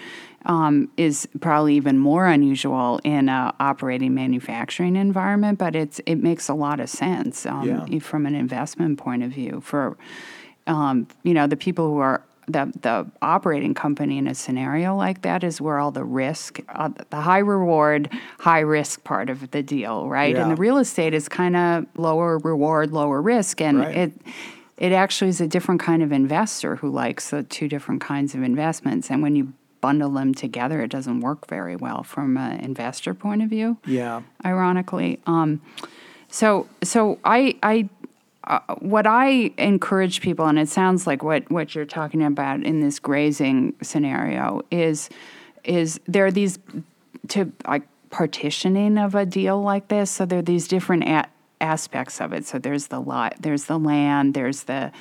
um, 0.46 0.90
is 0.98 1.28
probably 1.40 1.76
even 1.76 1.98
more 1.98 2.28
unusual 2.28 3.00
in 3.04 3.30
a 3.30 3.54
operating 3.60 4.14
manufacturing 4.14 4.96
environment. 4.96 5.60
But 5.60 5.76
it's 5.76 6.00
it 6.06 6.16
makes 6.16 6.50
a 6.50 6.54
lot 6.54 6.80
of 6.80 6.90
sense 6.90 7.46
um, 7.46 7.86
Yeah. 7.88 8.00
from 8.00 8.26
an 8.26 8.36
investment 8.36 8.98
point 9.00 9.24
of 9.24 9.32
view 9.32 9.62
for 9.62 9.98
um, 10.68 11.08
you 11.24 11.34
know 11.34 11.48
the 11.48 11.58
people 11.58 11.88
who 11.90 12.00
are 12.00 12.24
the 12.48 12.72
the 12.82 13.10
operating 13.22 13.74
company 13.74 14.18
in 14.18 14.28
a 14.28 14.36
scenario 14.36 14.96
like 14.98 15.22
that 15.22 15.44
is 15.46 15.62
where 15.62 15.80
all 15.80 15.92
the 15.92 16.04
risk, 16.04 16.60
uh, 16.70 16.90
the 17.10 17.22
high 17.22 17.38
reward, 17.40 18.10
high 18.40 18.60
risk 18.60 19.04
part 19.06 19.30
of 19.30 19.52
the 19.52 19.64
deal, 19.64 20.10
right? 20.10 20.36
And 20.36 20.52
the 20.52 20.56
real 20.58 20.78
estate 20.78 21.14
is 21.14 21.30
kind 21.30 21.56
of 21.56 21.86
lower 21.96 22.38
reward, 22.40 22.92
lower 22.92 23.22
risk, 23.22 23.62
and 23.62 23.80
Right. 23.80 23.96
it 23.96 24.12
it 24.78 24.92
actually 24.92 25.30
is 25.30 25.40
a 25.40 25.48
different 25.48 25.80
kind 25.80 26.04
of 26.04 26.12
investor 26.12 26.76
who 26.78 26.90
likes 26.90 27.30
the 27.30 27.44
two 27.44 27.70
different 27.70 28.02
kinds 28.02 28.36
of 28.36 28.44
investments. 28.44 29.10
And 29.10 29.22
when 29.22 29.36
you 29.38 29.54
bundle 29.84 30.12
them 30.12 30.34
together, 30.34 30.82
it 30.82 30.88
doesn't 30.90 31.20
work 31.20 31.46
very 31.50 31.76
well 31.76 32.04
from 32.04 32.38
an 32.38 32.58
investor 32.62 33.14
point 33.14 33.42
of 33.44 33.50
view 33.50 33.78
Yeah. 33.86 34.22
ironically. 34.46 35.20
Um, 35.28 35.62
so, 36.30 36.68
so 36.82 37.20
I, 37.26 37.58
I, 37.62 37.90
uh, 38.46 38.60
what 38.80 39.06
I 39.06 39.52
encourage 39.58 40.22
people, 40.22 40.46
and 40.46 40.58
it 40.58 40.70
sounds 40.70 41.06
like 41.06 41.22
what 41.22 41.52
what 41.52 41.76
you're 41.76 41.86
talking 42.00 42.24
about 42.24 42.64
in 42.64 42.80
this 42.80 42.98
grazing 43.00 43.74
scenario 43.82 44.62
is, 44.72 45.10
is 45.66 46.00
there 46.08 46.26
are 46.28 46.32
these 46.32 46.60
to 47.28 47.52
like 47.68 47.84
partitioning 48.10 48.98
of 48.98 49.16
a 49.16 49.26
deal 49.26 49.62
like 49.62 49.90
this. 49.90 50.10
So 50.12 50.26
there 50.26 50.40
are 50.40 50.42
these 50.56 50.68
different 50.68 51.04
a- 51.04 51.28
aspects 51.60 52.22
of 52.22 52.32
it. 52.32 52.46
So 52.46 52.58
there's 52.58 52.88
the 52.88 53.00
lot, 53.02 53.36
there's 53.40 53.66
the 53.66 53.78
land, 53.78 54.34
there's 54.34 54.64
the 54.64 54.92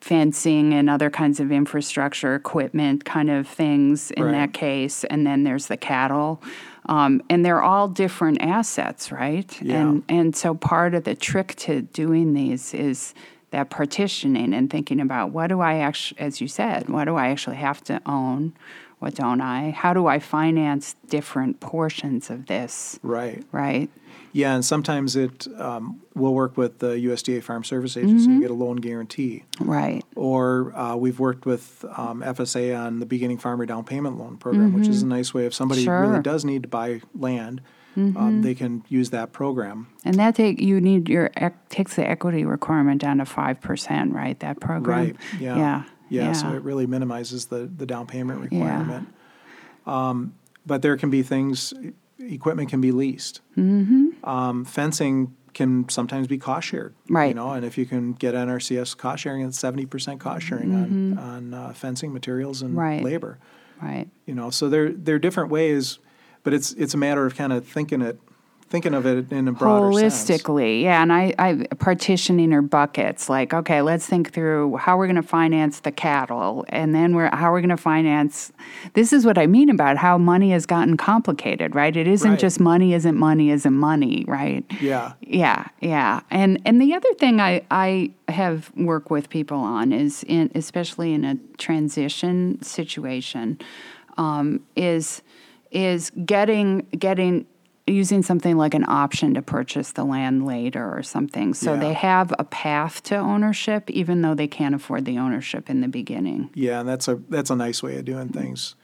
fencing 0.00 0.72
and 0.72 0.88
other 0.88 1.10
kinds 1.10 1.40
of 1.40 1.52
infrastructure, 1.52 2.34
equipment 2.34 3.04
kind 3.04 3.30
of 3.30 3.46
things 3.46 4.10
in 4.12 4.24
Right. 4.24 4.32
that 4.32 4.52
case, 4.52 5.04
and 5.04 5.26
then 5.26 5.44
there's 5.44 5.66
the 5.66 5.76
cattle, 5.76 6.42
um, 6.86 7.22
and 7.28 7.44
they're 7.44 7.62
all 7.62 7.88
different 7.88 8.40
assets, 8.42 9.12
right? 9.12 9.60
Yeah. 9.62 9.80
And 9.80 10.02
and 10.08 10.36
so 10.36 10.54
part 10.54 10.94
of 10.94 11.04
the 11.04 11.14
trick 11.14 11.54
to 11.56 11.82
doing 11.82 12.34
these 12.34 12.74
is 12.74 13.14
that 13.50 13.68
partitioning 13.68 14.54
and 14.54 14.70
thinking 14.70 14.98
about 15.00 15.30
what 15.30 15.48
do 15.48 15.60
I 15.60 15.76
actually, 15.76 16.20
as 16.20 16.40
you 16.40 16.48
said, 16.48 16.88
what 16.88 17.04
do 17.04 17.16
I 17.16 17.28
actually 17.28 17.56
have 17.56 17.84
to 17.84 18.00
own, 18.06 18.54
what 19.02 19.14
don't 19.16 19.40
I? 19.40 19.70
How 19.72 19.92
do 19.92 20.06
I 20.06 20.18
finance 20.20 20.94
different 21.08 21.58
portions 21.60 22.30
of 22.30 22.46
this, 22.46 23.00
Right. 23.02 23.42
right? 23.50 23.90
Yeah, 24.34 24.54
and 24.54 24.64
sometimes 24.64 25.14
it 25.16 25.46
um, 25.60 26.00
we'll 26.14 26.32
work 26.34 26.56
with 26.56 26.78
the 26.78 26.92
USDA 27.08 27.42
Farm 27.42 27.64
Service 27.64 27.96
Agency 27.96 28.24
Mm-hmm. 28.24 28.32
and 28.32 28.40
get 28.42 28.50
a 28.50 28.54
loan 28.54 28.76
guarantee, 28.76 29.42
Right. 29.60 30.02
or 30.16 30.72
uh, 30.74 30.96
we've 30.96 31.18
worked 31.18 31.44
with 31.46 31.84
um, 31.96 32.22
FSA 32.22 32.78
on 32.78 33.00
the 33.00 33.06
Beginning 33.06 33.36
Farmer 33.38 33.66
Down 33.66 33.84
Payment 33.84 34.18
Loan 34.18 34.36
Program, 34.38 34.72
which 34.72 34.88
is 34.88 35.02
a 35.02 35.06
nice 35.06 35.34
way 35.34 35.44
if 35.46 35.52
somebody 35.52 35.82
Mm-hmm. 35.82 35.86
Sure. 35.88 36.00
Mm-hmm. 36.02 36.10
really 36.12 36.22
does 36.22 36.44
need 36.44 36.62
to 36.62 36.68
buy 36.68 37.00
land, 37.14 37.60
um, 37.94 38.40
they 38.40 38.54
can 38.54 38.82
use 38.88 39.10
that 39.10 39.32
program. 39.34 39.88
And 40.02 40.14
that 40.14 40.34
take 40.36 40.58
you 40.62 40.80
need 40.80 41.10
your 41.10 41.30
takes 41.68 41.94
the 41.96 42.08
equity 42.08 42.42
requirement 42.46 43.02
down 43.02 43.18
to 43.18 43.26
five 43.26 43.60
percent, 43.60 44.14
right? 44.14 44.38
That 44.40 44.60
program. 44.60 44.98
Right. 44.98 45.16
Yeah. 45.38 45.56
Yeah. 45.56 45.82
Yeah. 46.20 46.32
So 46.32 46.52
it 46.52 46.62
really 46.62 46.86
minimizes 46.86 47.46
the 47.46 47.70
the 47.76 47.86
down 47.86 48.06
payment 48.06 48.40
Yeah. 48.52 48.58
requirement. 48.58 49.08
Um, 49.86 50.34
but 50.66 50.82
there 50.82 50.96
can 50.96 51.10
be 51.10 51.22
things. 51.22 51.72
Equipment 52.18 52.68
can 52.70 52.80
be 52.80 52.92
leased. 52.92 53.40
Mm-hmm. 53.56 54.24
Um, 54.28 54.64
fencing 54.64 55.34
can 55.54 55.88
sometimes 55.88 56.26
be 56.28 56.38
cost 56.38 56.68
shared. 56.68 56.94
right? 57.10 57.28
You 57.28 57.34
know, 57.34 57.50
and 57.50 57.64
if 57.64 57.76
you 57.76 57.84
can 57.84 58.12
get 58.12 58.34
NRCS 58.34 58.96
cost 58.96 59.22
sharing, 59.22 59.42
it's 59.44 59.58
seventy 59.58 59.86
percent 59.86 60.20
cost 60.20 60.46
sharing 60.46 60.74
on 60.74 61.18
on 61.18 61.54
uh, 61.54 61.72
fencing 61.74 62.12
materials 62.12 62.62
and 62.62 62.70
Mm-hmm. 62.70 62.78
Right. 62.78 63.02
labor. 63.02 63.38
Right. 63.82 64.08
You 64.26 64.34
know, 64.34 64.50
so 64.50 64.68
there 64.68 64.92
there 64.92 65.16
are 65.16 65.18
different 65.18 65.50
ways, 65.50 65.98
but 66.44 66.54
it's 66.54 66.72
it's 66.74 66.94
a 66.94 66.98
matter 66.98 67.26
of 67.26 67.34
kind 67.34 67.52
of 67.52 67.66
thinking 67.66 68.00
it, 68.02 68.20
thinking 68.72 68.94
of 68.94 69.04
it 69.06 69.30
in 69.30 69.46
a 69.48 69.52
broader 69.52 69.92
sense. 69.92 70.24
holistically 70.28 70.82
yeah 70.82 71.02
and 71.02 71.12
I, 71.12 71.34
I 71.38 71.66
partitioning 71.78 72.50
her 72.52 72.62
buckets 72.62 73.28
like 73.28 73.52
okay 73.54 73.82
let's 73.82 74.06
think 74.06 74.32
through 74.32 74.76
how 74.78 74.96
we're 74.96 75.06
going 75.06 75.16
to 75.16 75.22
finance 75.22 75.80
the 75.80 75.92
cattle 75.92 76.64
and 76.70 76.94
then 76.94 77.14
we're 77.14 77.28
how 77.34 77.52
we're 77.52 77.60
going 77.60 77.68
to 77.68 77.76
finance 77.76 78.50
this 78.94 79.12
is 79.12 79.26
what 79.26 79.36
i 79.38 79.46
mean 79.46 79.68
about 79.68 79.98
how 79.98 80.16
money 80.18 80.50
has 80.50 80.64
gotten 80.66 80.96
complicated 80.96 81.74
right 81.74 81.96
it 81.96 82.08
isn't 82.08 82.30
Right. 82.32 82.40
just 82.40 82.58
money 82.60 82.94
isn't 82.94 83.16
money 83.16 83.50
isn't 83.50 83.74
money 83.74 84.24
right 84.26 84.64
Yeah. 84.80 85.12
yeah, 85.20 85.66
yeah, 85.80 86.20
and 86.30 86.60
and 86.64 86.80
the 86.80 86.94
other 86.94 87.12
thing 87.14 87.40
I 87.40 87.62
I 87.70 88.12
have 88.28 88.72
worked 88.76 89.10
with 89.10 89.28
people 89.28 89.58
on 89.58 89.92
is 89.92 90.24
in 90.26 90.50
especially 90.54 91.12
in 91.12 91.24
a 91.24 91.36
transition 91.58 92.58
situation, 92.62 93.58
um, 94.16 94.60
is 94.76 95.22
is 95.70 96.10
getting 96.24 96.86
getting 96.98 97.46
using 97.92 98.22
something 98.22 98.56
like 98.56 98.74
an 98.74 98.84
option 98.88 99.34
to 99.34 99.42
purchase 99.42 99.92
the 99.92 100.04
land 100.04 100.46
later 100.46 100.96
or 100.96 101.02
something, 101.02 101.54
so 101.54 101.74
Yeah. 101.74 101.80
they 101.80 101.92
have 101.92 102.34
a 102.38 102.44
path 102.44 103.02
to 103.04 103.16
ownership 103.16 103.90
even 103.90 104.22
though 104.22 104.34
they 104.34 104.48
can't 104.48 104.74
afford 104.74 105.04
the 105.04 105.18
ownership 105.18 105.70
in 105.70 105.80
the 105.80 105.88
beginning. 105.88 106.50
Yeah, 106.54 106.80
and 106.80 106.88
that's 106.88 107.08
a 107.08 107.16
that's 107.28 107.50
a 107.50 107.56
nice 107.56 107.82
way 107.82 107.96
of 107.98 108.04
doing 108.04 108.28
things. 108.30 108.74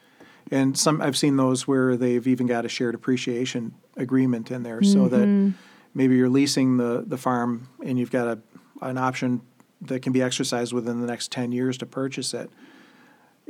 And 0.50 0.78
some 0.78 1.02
I've 1.02 1.16
seen 1.16 1.36
those 1.36 1.66
where 1.66 1.96
they've 1.96 2.26
even 2.26 2.46
got 2.46 2.64
a 2.64 2.68
shared 2.68 2.94
appreciation 2.94 3.74
agreement 3.96 4.50
in 4.50 4.62
there, 4.62 4.82
so 4.82 5.08
that 5.08 5.26
mm-hmm. 5.26 5.50
maybe 5.94 6.16
you're 6.16 6.28
leasing 6.30 6.76
the 6.76 7.04
the 7.06 7.18
farm 7.18 7.68
and 7.84 7.98
you've 7.98 8.10
got 8.10 8.28
a 8.28 8.38
an 8.80 8.96
option 8.96 9.40
that 9.82 10.02
can 10.02 10.12
be 10.12 10.22
exercised 10.22 10.72
within 10.72 11.00
the 11.00 11.06
next 11.06 11.30
ten 11.30 11.52
years 11.52 11.78
to 11.78 11.86
purchase 11.86 12.32
it, 12.32 12.50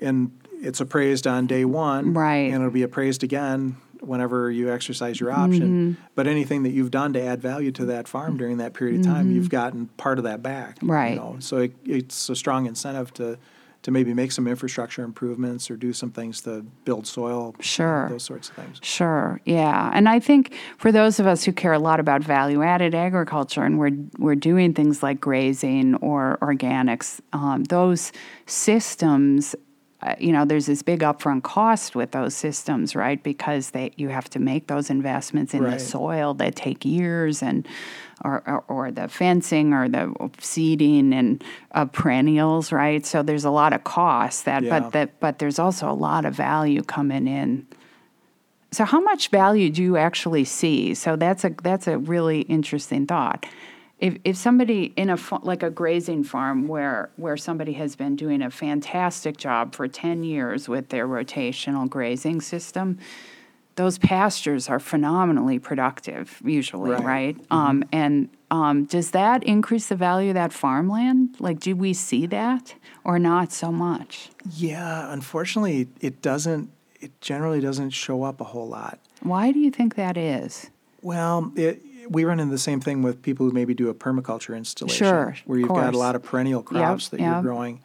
and 0.01 0.31
it's 0.61 0.81
appraised 0.81 1.27
on 1.27 1.47
day 1.47 1.65
one, 1.65 2.15
Right. 2.15 2.51
And 2.51 2.57
it'll 2.57 2.71
be 2.71 2.83
appraised 2.83 3.23
again 3.23 3.77
whenever 4.01 4.51
you 4.51 4.73
exercise 4.73 5.21
your 5.21 5.33
option. 5.33 5.97
But 6.15 6.27
anything 6.27 6.63
that 6.65 6.71
you've 6.71 6.91
done 6.91 7.13
to 7.15 7.23
add 7.23 7.41
value 7.41 7.73
to 7.73 7.85
that 7.87 8.09
farm 8.09 8.37
during 8.37 8.59
that 8.59 8.75
period 8.75 9.01
of 9.01 9.07
time, 9.07 9.31
you've 9.31 9.51
gotten 9.51 9.87
part 9.97 10.19
of 10.19 10.25
that 10.25 10.43
back, 10.43 10.79
Right. 10.83 11.11
You 11.11 11.17
know? 11.17 11.37
So 11.41 11.59
it, 11.59 11.73
it's 11.85 12.29
a 12.29 12.37
strong 12.37 12.67
incentive 12.67 13.13
to 13.15 13.39
to 13.81 13.93
maybe 13.93 14.13
make 14.13 14.33
some 14.33 14.49
infrastructure 14.49 15.05
improvements 15.05 15.71
or 15.71 15.77
do 15.77 15.93
some 15.93 16.11
things 16.11 16.41
to 16.41 16.63
build 16.85 17.07
soil, 17.07 17.55
Sure. 17.61 18.09
those 18.11 18.25
sorts 18.25 18.49
of 18.49 18.57
things. 18.57 18.81
Sure, 18.83 19.41
yeah, 19.45 19.93
and 19.95 20.09
I 20.09 20.19
think 20.19 20.53
for 20.79 20.91
those 20.91 21.21
of 21.21 21.29
us 21.29 21.45
who 21.45 21.53
care 21.53 21.73
a 21.73 21.79
lot 21.79 22.01
about 22.01 22.25
value-added 22.25 22.93
agriculture, 22.93 23.63
and 23.63 23.79
we're 23.79 23.97
we're 24.19 24.35
doing 24.35 24.75
things 24.75 25.01
like 25.01 25.21
grazing 25.21 25.95
or 25.97 26.39
organics, 26.43 27.21
um, 27.33 27.63
those 27.65 28.11
systems, 28.47 29.55
uh, 30.01 30.15
you 30.19 30.31
know, 30.33 30.45
there's 30.45 30.67
this 30.67 30.83
big 30.83 31.01
upfront 31.01 31.43
cost 31.43 31.97
with 31.97 32.13
those 32.13 32.35
systems, 32.35 32.95
right? 32.95 33.21
Because 33.23 33.71
they 33.71 33.93
you 33.97 34.09
have 34.11 34.31
to 34.31 34.39
make 34.39 34.69
those 34.69 34.91
investments 34.91 35.55
in 35.55 35.65
the 35.65 35.79
soil 35.79 36.35
that 36.35 36.55
take 36.55 36.85
years, 36.85 37.43
and 37.43 37.67
or, 38.25 38.43
or 38.47 38.65
or 38.69 38.91
the 38.93 39.09
fencing 39.09 39.73
or 39.73 39.89
the 39.89 40.15
seeding 40.39 41.13
and 41.13 41.43
of 41.73 41.91
perennials, 41.93 42.71
right? 42.71 43.05
So 43.05 43.23
there's 43.23 43.45
a 43.45 43.51
lot 43.51 43.73
of 43.73 43.83
cost 43.85 44.45
that, 44.45 44.63
Yeah. 44.63 44.79
but 44.79 44.93
that 44.93 45.19
but 45.21 45.39
there's 45.41 45.59
also 45.59 45.91
a 45.91 45.95
lot 45.95 46.25
of 46.25 46.35
value 46.35 46.83
coming 46.83 47.27
in 47.27 47.67
so 48.71 48.85
how 48.85 49.01
much 49.01 49.29
value 49.29 49.71
do 49.71 49.83
you 49.83 49.97
actually 49.97 50.45
see? 50.45 50.95
So 50.95 51.17
that's 51.17 51.45
a 51.45 51.55
that's 51.63 51.87
a 51.87 51.99
really 51.99 52.43
interesting 52.43 53.07
thought. 53.07 53.47
If 53.99 54.17
if 54.25 54.37
somebody 54.37 54.93
in 54.97 55.11
a 55.11 55.19
like 55.43 55.63
a 55.63 55.71
grazing 55.71 56.25
farm 56.25 56.69
where 56.69 57.11
where 57.17 57.37
somebody 57.37 57.73
has 57.75 57.97
been 57.97 58.15
doing 58.17 58.43
a 58.43 58.51
fantastic 58.51 59.37
job 59.37 59.75
for 59.75 59.89
10 59.89 60.23
years 60.23 60.69
with 60.69 60.89
their 60.91 61.07
rotational 61.09 61.89
grazing 61.89 62.41
system, 62.41 62.99
those 63.75 63.99
pastures 63.99 64.69
are 64.69 64.79
phenomenally 64.79 65.59
productive 65.59 66.41
usually, 66.45 66.91
Right. 66.93 67.05
right? 67.05 67.37
Um, 67.51 67.85
and 67.93 68.29
um, 68.51 68.85
does 68.85 69.11
that 69.11 69.43
increase 69.45 69.89
the 69.89 69.97
value 69.97 70.31
of 70.31 70.35
that 70.35 70.53
farmland? 70.53 71.37
Like, 71.39 71.59
do 71.61 71.75
we 71.77 71.93
see 71.93 72.27
that 72.27 72.75
or 73.05 73.19
not 73.19 73.53
so 73.53 73.71
much? 73.73 74.31
Yeah, 74.55 75.13
unfortunately, 75.13 75.89
it 76.01 76.23
doesn't. 76.23 76.71
It 77.01 77.21
generally 77.21 77.61
doesn't 77.61 77.91
show 77.91 78.23
up 78.25 78.41
a 78.41 78.45
whole 78.45 78.69
lot. 78.69 78.99
Why 79.23 79.53
do 79.53 79.59
you 79.61 79.71
think 79.71 79.95
that 79.97 80.17
is? 80.17 80.71
Well, 81.03 81.53
it, 81.55 81.81
we 82.11 82.25
run 82.25 82.41
into 82.41 82.51
the 82.53 82.59
same 82.59 82.81
thing 82.81 83.03
with 83.03 83.23
people 83.23 83.47
who 83.47 83.53
maybe 83.53 83.75
do 83.75 83.89
a 83.89 83.95
permaculture 83.95 84.57
installation, 84.57 85.07
Sure, 85.07 85.37
where 85.47 85.59
you've 85.59 85.69
got 85.69 85.95
a 85.95 85.99
lot 85.99 86.15
of 86.17 86.23
perennial 86.23 86.63
crops 86.63 87.09
that 87.09 87.21
yep. 87.21 87.33
you're 87.33 87.43
growing, 87.43 87.81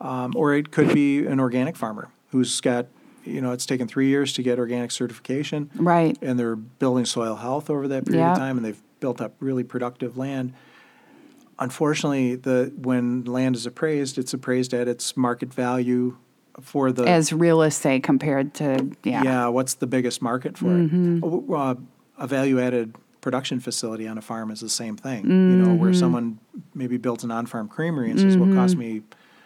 um, 0.00 0.32
or 0.36 0.54
it 0.54 0.70
could 0.70 0.92
be 0.94 1.26
an 1.26 1.40
organic 1.40 1.76
farmer 1.76 2.08
who's 2.30 2.60
got, 2.60 2.86
you 3.24 3.40
know, 3.40 3.52
it's 3.52 3.66
taken 3.66 3.86
three 3.88 4.08
years 4.08 4.32
to 4.34 4.42
get 4.42 4.58
organic 4.58 4.90
certification, 4.90 5.70
Right. 5.74 6.16
and 6.22 6.38
they're 6.38 6.56
building 6.56 7.04
soil 7.06 7.36
health 7.36 7.70
over 7.70 7.86
that 7.88 8.04
period 8.06 8.22
Yep. 8.22 8.32
of 8.32 8.38
time, 8.38 8.56
and 8.56 8.64
they've 8.66 8.82
built 9.00 9.20
up 9.20 9.34
really 9.40 9.64
productive 9.64 10.16
land. 10.16 10.52
Unfortunately, 11.58 12.34
the 12.36 12.70
when 12.76 13.24
land 13.24 13.56
is 13.56 13.64
appraised, 13.64 14.18
it's 14.18 14.34
appraised 14.34 14.74
at 14.74 14.88
its 14.88 15.16
market 15.16 15.52
value 15.54 16.16
for 16.60 16.92
the 16.92 17.04
as 17.04 17.32
real 17.32 17.62
estate 17.62 18.02
compared 18.02 18.52
to 18.54 18.90
yeah, 19.04 19.22
yeah, 19.22 19.46
what's 19.48 19.74
the 19.74 19.86
biggest 19.86 20.20
market 20.20 20.58
for 20.58 20.66
Mm-hmm. 20.66 21.24
it? 21.24 21.54
Uh, 21.54 21.74
a 22.18 22.26
value 22.26 22.60
added 22.60 22.94
production 23.26 23.58
facility 23.58 24.06
on 24.06 24.16
a 24.16 24.22
farm 24.22 24.52
is 24.52 24.60
the 24.60 24.68
same 24.68 24.96
thing. 24.96 25.24
You 25.50 25.56
know, 25.56 25.74
where 25.74 25.90
Mm-hmm. 25.90 25.98
someone 25.98 26.38
maybe 26.74 26.96
built 26.96 27.24
an 27.24 27.32
on 27.32 27.46
farm 27.46 27.66
creamery 27.68 28.08
and 28.08 28.20
says, 28.20 28.38
"Well, 28.38 28.52
cost 28.54 28.76
me, 28.78 29.02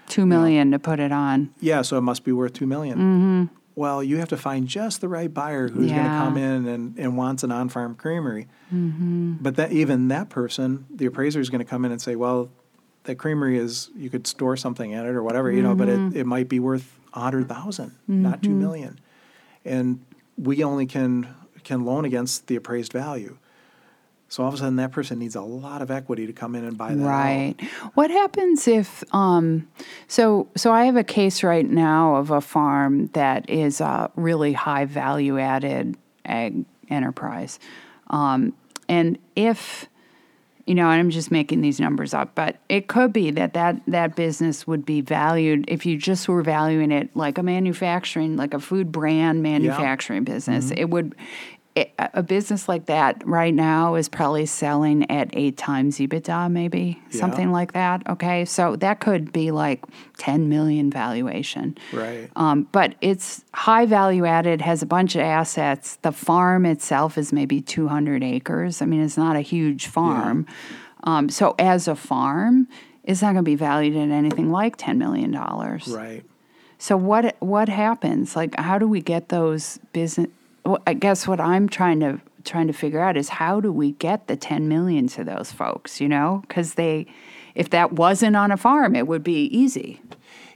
two 0.07 0.27
million 0.27 0.71
to 0.73 0.79
put 0.79 1.01
it 1.01 1.13
on. 1.13 1.49
yeah, 1.61 1.81
so 1.81 1.97
it 1.97 2.03
must 2.03 2.23
be 2.23 2.33
worth 2.33 2.53
two 2.53 2.67
million. 2.67 3.49
Well, 3.77 4.03
you 4.05 4.19
have 4.19 4.29
to 4.29 4.37
find 4.37 4.69
just 4.69 5.01
the 5.01 5.09
right 5.09 5.33
buyer 5.33 5.69
who's 5.69 5.91
going 5.91 6.05
to 6.05 6.11
Mm-hmm. 6.11 6.19
Come 6.19 6.37
in 6.37 6.67
and, 6.69 6.99
and 6.99 7.17
wants 7.17 7.43
an 7.43 7.51
on 7.53 7.71
farm 7.71 7.95
creamery. 7.95 8.49
But 8.71 9.57
that 9.57 9.73
even 9.73 10.09
that 10.09 10.29
person, 10.29 10.85
the 10.95 11.07
appraiser 11.07 11.41
is 11.41 11.49
going 11.49 11.65
to 11.65 11.71
come 11.73 11.87
in 11.87 11.91
and 11.93 12.03
say, 12.03 12.17
"Well, 12.17 12.51
that 13.05 13.15
creamery 13.17 13.57
is 13.57 13.89
you 13.97 14.11
could 14.11 14.27
store 14.27 14.59
something 14.59 14.91
in 14.91 15.01
it 15.07 15.15
or 15.19 15.23
whatever, 15.23 15.51
you 15.51 15.63
know, 15.63 15.75
but 15.75 15.89
Mm-hmm. 15.89 16.17
it, 16.17 16.21
it 16.21 16.27
might 16.27 16.49
be 16.51 16.61
worth 16.61 16.87
a 17.15 17.21
hundred 17.21 17.49
thousand, 17.49 17.93
not 18.07 18.43
two 18.43 18.55
million, 18.55 19.01
and 19.65 20.01
we 20.37 20.63
only 20.63 20.85
can 20.85 21.13
can 21.65 21.85
loan 21.87 22.05
against 22.05 22.47
the 22.49 22.57
appraised 22.57 22.93
value. 22.93 23.37
So 24.31 24.45
all 24.45 24.49
of 24.49 24.55
a 24.55 24.59
sudden, 24.59 24.77
that 24.77 24.93
person 24.93 25.19
needs 25.19 25.35
a 25.35 25.43
lot 25.43 25.83
of 25.83 25.91
equity 25.91 26.25
to 26.27 26.33
come 26.33 26.55
in 26.55 26.65
and 26.65 26.79
buy 26.79 26.95
that. 26.95 27.05
Right. 27.05 27.57
What 27.95 28.11
happens 28.11 28.69
if 28.69 29.03
um 29.13 29.69
so 30.07 30.49
so 30.57 30.73
I 30.73 30.85
have 30.85 30.97
a 30.97 31.05
case 31.05 31.43
right 31.43 31.69
now 31.69 32.15
of 32.15 32.31
a 32.31 32.41
farm 32.41 33.09
that 33.09 33.51
is 33.51 33.81
a 33.81 34.11
really 34.15 34.53
high 34.53 34.85
value 34.85 35.39
added 35.39 35.97
ag 36.25 36.65
enterprise. 36.89 37.59
Um 38.09 38.55
and 38.89 39.19
if 39.35 39.89
you 40.67 40.77
know, 40.77 40.89
and 40.89 41.01
I'm 41.01 41.11
just 41.11 41.33
making 41.33 41.63
these 41.63 41.81
numbers 41.81 42.15
up, 42.15 42.37
but 42.37 42.59
it 42.69 42.87
could 42.87 43.13
be 43.13 43.33
that 43.33 43.55
that, 43.55 43.81
that 43.89 44.15
business 44.15 44.69
would 44.69 44.87
be 44.87 45.01
valued 45.01 45.65
if 45.67 45.85
you 45.85 45.97
just 45.97 46.29
were 46.29 46.43
valuing 46.43 46.93
it 46.93 47.11
like 47.17 47.39
a 47.39 47.43
manufacturing, 47.43 48.37
like 48.37 48.55
a 48.55 48.61
food 48.61 48.93
brand 48.93 49.43
manufacturing 49.43 50.23
business. 50.23 50.71
It 50.71 50.85
would, 50.85 51.17
it, 51.77 51.93
a 51.99 52.23
business 52.23 52.69
like 52.69 52.87
that 52.87 53.25
right 53.27 53.55
now 53.55 53.95
is 53.95 54.09
probably 54.09 54.45
selling 54.47 55.09
at 55.11 55.31
eight 55.35 55.57
times 55.57 55.99
EBITDA, 55.99 56.51
maybe 56.51 57.01
Yeah. 57.11 57.21
something 57.21 57.53
like 57.53 57.73
that. 57.75 58.03
Okay, 58.09 58.45
so 58.45 58.75
that 58.77 58.99
could 59.01 59.33
be 59.33 59.51
like 59.53 59.85
10 60.19 60.49
million 60.49 60.91
valuation. 60.91 61.79
Right. 61.93 62.29
Um, 62.35 62.67
but 62.73 62.97
it's 63.01 63.45
high 63.55 63.87
value 63.87 64.27
added, 64.27 64.61
has 64.63 64.83
a 64.83 64.87
bunch 64.87 65.15
of 65.15 65.21
assets. 65.23 65.97
The 66.03 66.13
farm 66.13 66.67
itself 66.67 67.17
is 67.17 67.33
maybe 67.33 67.61
200 67.61 68.25
acres. 68.25 68.83
I 68.83 68.87
mean, 68.87 69.03
it's 69.03 69.17
not 69.17 69.37
a 69.37 69.41
huge 69.41 69.87
farm. 69.87 70.47
Um, 71.05 71.29
so 71.29 71.55
as 71.59 71.87
a 71.87 71.95
farm, 71.95 72.67
it's 73.05 73.23
not 73.23 73.29
going 73.33 73.45
to 73.45 73.51
be 73.51 73.55
valued 73.55 73.97
at 73.97 74.11
anything 74.11 74.51
like 74.51 74.77
$10 74.77 74.97
million. 74.99 75.33
Right. 75.33 76.25
So 76.79 76.97
what 76.97 77.37
what 77.41 77.69
happens? 77.69 78.35
Like, 78.35 78.59
how 78.59 78.79
do 78.79 78.89
we 78.89 79.03
get 79.03 79.29
those 79.29 79.79
business? 79.93 80.29
I 80.87 80.95
guess 80.95 81.27
what 81.29 81.41
I'm 81.41 81.69
trying 81.69 82.01
to 82.01 82.21
trying 82.45 82.67
to 82.69 82.73
figure 82.73 83.01
out 83.01 83.17
is 83.19 83.29
how 83.29 83.61
do 83.61 83.71
we 83.71 83.93
get 83.93 84.27
the 84.27 84.35
10 84.37 84.67
million 84.67 85.07
to 85.09 85.25
those 85.25 85.53
folks? 85.53 86.01
You 86.01 86.09
know, 86.09 86.43
because 86.49 86.75
they, 86.75 87.07
if 87.55 87.69
that 87.71 87.93
wasn't 87.93 88.35
on 88.37 88.51
a 88.51 88.57
farm, 88.57 88.97
it 88.97 89.07
would 89.07 89.23
be 89.23 89.45
easy. 89.47 90.01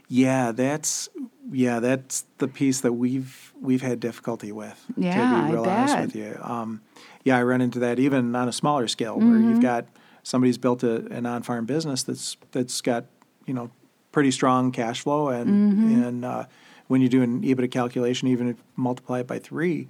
Yeah, 0.07 0.51
that's 0.51 1.09
yeah, 1.51 1.79
that's 1.79 2.25
the 2.39 2.47
piece 2.47 2.81
that 2.81 2.93
we've 2.93 3.53
we've 3.61 3.81
had 3.81 3.99
difficulty 3.99 4.51
with. 4.51 4.83
Yeah, 4.97 5.13
to 5.13 5.47
be 5.47 5.53
real 5.53 5.65
honest 5.65 5.95
bet. 5.95 6.05
with 6.07 6.15
you. 6.15 6.37
Um, 6.41 6.81
yeah, 7.23 7.37
I 7.37 7.43
run 7.43 7.61
into 7.61 7.79
that 7.79 7.97
even 7.99 8.35
on 8.35 8.47
a 8.47 8.51
smaller 8.53 8.87
scale 8.87 9.17
where 9.17 9.27
Mm-hmm. 9.27 9.49
you've 9.49 9.61
got 9.61 9.85
somebody's 10.23 10.57
built 10.57 10.83
a, 10.83 11.05
an 11.07 11.25
on-farm 11.25 11.65
business 11.65 12.03
that's 12.03 12.37
that's 12.51 12.81
got 12.81 13.05
you 13.45 13.53
know 13.53 13.69
pretty 14.11 14.31
strong 14.31 14.71
cash 14.71 15.01
flow 15.01 15.29
and 15.29 15.49
Mm-hmm. 15.73 16.03
and 16.03 16.25
uh, 16.25 16.45
when 16.87 17.01
you 17.01 17.09
do 17.09 17.23
an 17.23 17.41
EBITDA 17.41 17.71
calculation, 17.71 18.27
even 18.27 18.47
if 18.49 18.57
you 18.57 18.63
multiply 18.75 19.19
it 19.21 19.27
by 19.27 19.39
three, 19.39 19.87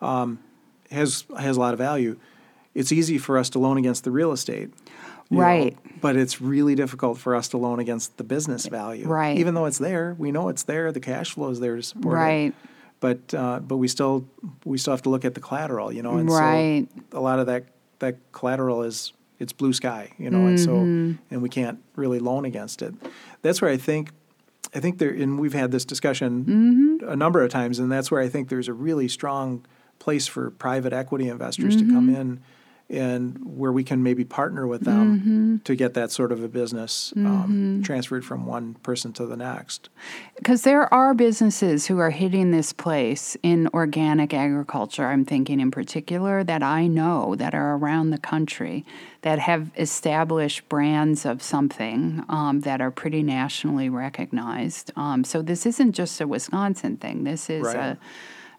um, 0.00 0.38
has 0.90 1.24
has 1.38 1.56
a 1.56 1.60
lot 1.60 1.72
of 1.72 1.78
value. 1.78 2.16
It's 2.74 2.92
easy 2.92 3.18
for 3.18 3.38
us 3.38 3.48
to 3.50 3.58
loan 3.58 3.78
against 3.78 4.04
the 4.04 4.10
real 4.10 4.32
estate. 4.32 4.70
you 5.30 5.38
know, 5.38 5.42
Right. 5.42 5.76
but 6.00 6.14
it's 6.16 6.40
really 6.40 6.74
difficult 6.74 7.18
for 7.18 7.34
us 7.34 7.48
to 7.48 7.56
loan 7.58 7.80
against 7.80 8.16
the 8.18 8.22
business 8.24 8.66
value. 8.66 9.08
Right. 9.08 9.38
Even 9.38 9.54
though 9.54 9.64
it's 9.64 9.78
there, 9.78 10.14
we 10.18 10.30
know 10.30 10.48
it's 10.50 10.62
there. 10.64 10.92
The 10.92 11.00
cash 11.00 11.32
flow 11.32 11.48
is 11.50 11.58
there 11.58 11.74
to 11.76 11.82
support 11.82 12.14
it. 12.14 12.18
Right. 12.20 12.54
But 13.00 13.34
uh, 13.34 13.60
but 13.60 13.76
we 13.78 13.88
still 13.88 14.26
we 14.64 14.78
still 14.78 14.92
have 14.92 15.02
to 15.02 15.10
look 15.10 15.24
at 15.24 15.34
the 15.34 15.40
collateral. 15.40 15.92
You 15.92 16.02
know, 16.02 16.16
and 16.18 16.28
Right. 16.30 16.86
so 17.12 17.18
a 17.18 17.20
lot 17.20 17.38
of 17.38 17.46
that 17.46 17.64
that 17.98 18.16
collateral 18.32 18.82
is 18.82 19.12
it's 19.38 19.52
blue 19.52 19.72
sky. 19.72 20.12
You 20.18 20.30
know, 20.30 20.46
and 20.46 20.58
so 20.60 20.70
Mm-hmm. 20.72 21.12
and 21.30 21.42
we 21.42 21.48
can't 21.48 21.78
really 21.96 22.18
loan 22.20 22.44
against 22.44 22.82
it. 22.82 22.94
That's 23.42 23.60
where 23.62 23.70
I 23.70 23.76
think. 23.78 24.10
I 24.74 24.80
think 24.80 24.98
there, 24.98 25.10
and 25.10 25.38
we've 25.38 25.54
had 25.54 25.70
this 25.72 25.84
discussion 25.84 26.44
Mm-hmm. 26.44 27.08
a 27.08 27.16
number 27.16 27.42
of 27.42 27.50
times, 27.50 27.78
and 27.78 27.90
that's 27.90 28.10
where 28.10 28.20
I 28.20 28.28
think 28.28 28.48
there's 28.48 28.68
a 28.68 28.72
really 28.74 29.08
strong 29.08 29.64
place 29.98 30.26
for 30.26 30.50
private 30.50 30.92
equity 30.92 31.28
investors 31.28 31.76
to 31.76 31.84
come 31.84 32.08
Mm-hmm. 32.08 32.20
in 32.20 32.40
and 32.88 33.36
where 33.58 33.72
we 33.72 33.82
can 33.82 34.00
maybe 34.00 34.24
partner 34.24 34.64
with 34.64 34.82
them 34.82 35.18
Mm-hmm. 35.18 35.56
to 35.64 35.74
get 35.74 35.94
that 35.94 36.12
sort 36.12 36.30
of 36.30 36.44
a 36.44 36.46
business 36.46 37.12
um, 37.16 37.82
transferred 37.84 38.24
from 38.24 38.46
one 38.46 38.74
person 38.74 39.12
to 39.14 39.26
the 39.26 39.36
next. 39.36 39.88
Because 40.36 40.62
there 40.62 40.92
are 40.94 41.12
businesses 41.12 41.86
who 41.88 41.98
are 41.98 42.10
hitting 42.10 42.52
this 42.52 42.72
place 42.72 43.36
in 43.42 43.66
organic 43.74 44.32
agriculture, 44.32 45.04
I'm 45.04 45.24
thinking 45.24 45.58
in 45.58 45.72
particular, 45.72 46.44
that 46.44 46.62
I 46.62 46.86
know 46.86 47.34
that 47.34 47.56
are 47.56 47.74
around 47.74 48.10
the 48.10 48.18
country 48.18 48.84
that 49.22 49.40
have 49.40 49.72
established 49.76 50.68
brands 50.68 51.26
of 51.26 51.42
something 51.42 52.22
um, 52.28 52.60
that 52.60 52.80
are 52.80 52.92
pretty 52.92 53.24
nationally 53.24 53.88
recognized. 53.88 54.92
Um, 54.94 55.24
so 55.24 55.42
this 55.42 55.66
isn't 55.66 55.90
just 55.90 56.20
a 56.20 56.28
Wisconsin 56.28 56.98
thing, 56.98 57.24
this 57.24 57.50
is 57.50 57.64
Right. 57.64 57.76
a 57.76 57.98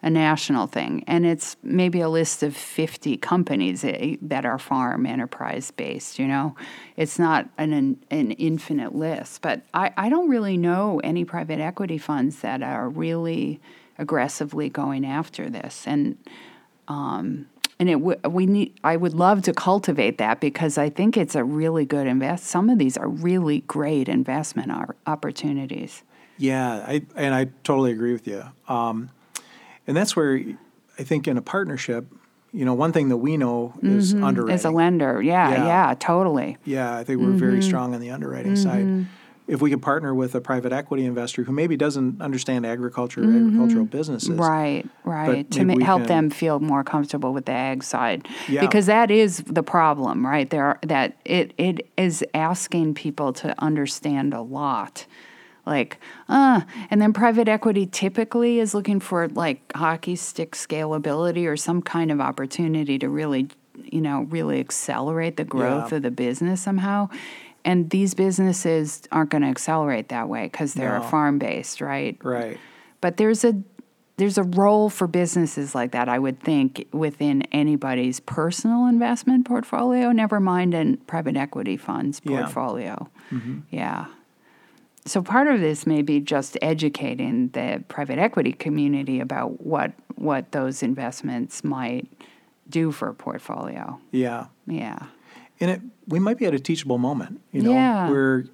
a 0.02 0.10
national 0.10 0.66
thing, 0.66 1.02
and 1.06 1.26
it's 1.26 1.56
maybe 1.62 2.00
a 2.00 2.08
list 2.08 2.42
of 2.42 2.56
50 2.56 3.16
companies 3.16 3.82
that 3.82 4.44
are 4.44 4.58
farm 4.58 5.06
enterprise 5.06 5.70
based. 5.72 6.18
You 6.18 6.28
know, 6.28 6.54
it's 6.96 7.18
not 7.18 7.48
an 7.58 7.98
an 8.10 8.30
infinite 8.32 8.94
list, 8.94 9.42
but 9.42 9.62
I, 9.74 9.92
I 9.96 10.08
don't 10.08 10.28
really 10.28 10.56
know 10.56 11.00
any 11.02 11.24
private 11.24 11.58
equity 11.58 11.98
funds 11.98 12.40
that 12.40 12.62
are 12.62 12.88
really 12.88 13.60
aggressively 13.98 14.68
going 14.68 15.04
after 15.04 15.50
this, 15.50 15.84
and 15.86 16.16
um, 16.86 17.46
and 17.80 17.88
it 17.88 17.94
w- 17.94 18.20
we 18.28 18.46
need. 18.46 18.78
I 18.84 18.96
would 18.96 19.14
love 19.14 19.42
to 19.42 19.52
cultivate 19.52 20.18
that 20.18 20.40
because 20.40 20.78
I 20.78 20.90
think 20.90 21.16
it's 21.16 21.34
a 21.34 21.42
really 21.42 21.84
good 21.84 22.06
invest. 22.06 22.46
Some 22.46 22.70
of 22.70 22.78
these 22.78 22.96
are 22.96 23.08
really 23.08 23.60
great 23.62 24.08
investment 24.08 24.70
opportunities. 25.06 26.04
Yeah, 26.36 26.84
I 26.86 27.02
and 27.16 27.34
I 27.34 27.46
totally 27.64 27.90
agree 27.90 28.12
with 28.12 28.28
you. 28.28 28.44
Um, 28.68 29.10
and 29.88 29.96
that's 29.96 30.14
where 30.14 30.40
I 30.98 31.02
think 31.02 31.26
in 31.26 31.36
a 31.36 31.42
partnership, 31.42 32.06
you 32.52 32.64
know, 32.64 32.74
one 32.74 32.92
thing 32.92 33.08
that 33.08 33.16
we 33.16 33.36
know 33.36 33.74
is 33.82 34.14
mm-hmm. 34.14 34.22
underwriting. 34.24 34.54
As 34.54 34.64
a 34.64 34.70
lender, 34.70 35.20
yeah, 35.20 35.50
Yeah. 35.50 35.66
yeah, 35.66 35.94
totally. 35.98 36.56
Yeah, 36.64 36.96
I 36.96 37.02
think 37.02 37.20
we're 37.20 37.30
very 37.30 37.54
mm-hmm. 37.54 37.62
strong 37.62 37.94
on 37.94 38.00
the 38.00 38.10
underwriting 38.10 38.54
mm-hmm. 38.54 39.00
side. 39.02 39.06
If 39.46 39.62
we 39.62 39.70
could 39.70 39.80
partner 39.80 40.14
with 40.14 40.34
a 40.34 40.42
private 40.42 40.74
equity 40.74 41.06
investor 41.06 41.42
who 41.42 41.52
maybe 41.52 41.74
doesn't 41.74 42.20
understand 42.20 42.66
agriculture 42.66 43.22
or 43.22 43.34
agricultural 43.34 43.86
businesses, 43.86 44.28
Right, 44.28 44.86
right. 45.04 45.50
To 45.52 45.64
ma- 45.64 45.82
help 45.82 46.02
can- 46.02 46.08
them 46.08 46.30
feel 46.30 46.60
more 46.60 46.84
comfortable 46.84 47.32
with 47.32 47.46
the 47.46 47.52
ag 47.52 47.82
side, 47.82 48.28
Yeah. 48.46 48.60
because 48.60 48.84
that 48.86 49.10
is 49.10 49.38
the 49.46 49.62
problem, 49.62 50.26
right? 50.26 50.50
There, 50.50 50.64
are, 50.64 50.78
that 50.82 51.16
it 51.24 51.54
it 51.56 51.88
is 51.96 52.22
asking 52.34 52.92
people 52.92 53.32
to 53.34 53.54
understand 53.58 54.34
a 54.34 54.42
lot, 54.42 55.06
like, 55.68 55.98
uh, 56.28 56.62
and 56.90 57.00
then 57.00 57.12
private 57.12 57.46
equity 57.48 57.86
typically 57.86 58.58
is 58.58 58.74
looking 58.74 58.98
for 58.98 59.28
like 59.28 59.60
hockey 59.76 60.16
stick 60.16 60.52
scalability 60.52 61.46
or 61.46 61.56
some 61.56 61.82
kind 61.82 62.10
of 62.10 62.20
opportunity 62.20 62.98
to 62.98 63.08
really, 63.08 63.48
you 63.84 64.00
know, 64.00 64.22
really 64.30 64.58
accelerate 64.58 65.36
the 65.36 65.44
growth 65.44 65.92
Yeah. 65.92 65.96
of 65.98 66.02
the 66.02 66.10
business 66.10 66.60
somehow. 66.62 67.08
And 67.64 67.90
these 67.90 68.14
businesses 68.14 69.02
aren't 69.12 69.30
going 69.30 69.42
to 69.42 69.48
accelerate 69.48 70.08
that 70.08 70.28
way 70.28 70.44
because 70.44 70.74
they're 70.74 70.98
No. 70.98 71.04
farm 71.04 71.38
based, 71.38 71.80
right? 71.80 72.16
right? 72.24 72.58
But 73.00 73.16
there's 73.18 73.44
a 73.44 73.54
there's 74.16 74.36
a 74.36 74.42
role 74.42 74.90
for 74.90 75.06
businesses 75.06 75.76
like 75.76 75.92
that, 75.92 76.08
I 76.08 76.18
would 76.18 76.40
think, 76.40 76.86
within 76.92 77.42
anybody's 77.52 78.18
personal 78.18 78.86
investment 78.86 79.46
portfolio, 79.46 80.10
never 80.10 80.40
mind 80.40 80.74
in 80.74 80.96
private 81.06 81.36
equity 81.36 81.76
funds 81.76 82.20
Yeah. 82.24 82.40
portfolio. 82.40 83.08
Yeah. 83.70 84.06
So 85.08 85.22
part 85.22 85.48
of 85.48 85.60
this 85.60 85.86
may 85.86 86.02
be 86.02 86.20
just 86.20 86.58
educating 86.62 87.48
the 87.48 87.82
private 87.88 88.18
equity 88.18 88.52
community 88.52 89.20
about 89.20 89.64
what 89.64 89.92
what 90.16 90.52
those 90.52 90.82
investments 90.82 91.62
might 91.62 92.06
do 92.68 92.90
for 92.92 93.08
a 93.08 93.14
portfolio. 93.14 93.98
Yeah, 94.10 94.46
Yeah. 94.66 94.98
and 95.60 95.70
it 95.70 95.80
we 96.06 96.18
might 96.18 96.38
be 96.38 96.46
at 96.46 96.54
a 96.54 96.58
teachable 96.58 96.98
moment. 96.98 97.40
You 97.52 97.62
know, 97.62 97.72
Yeah. 97.72 98.10
where 98.10 98.44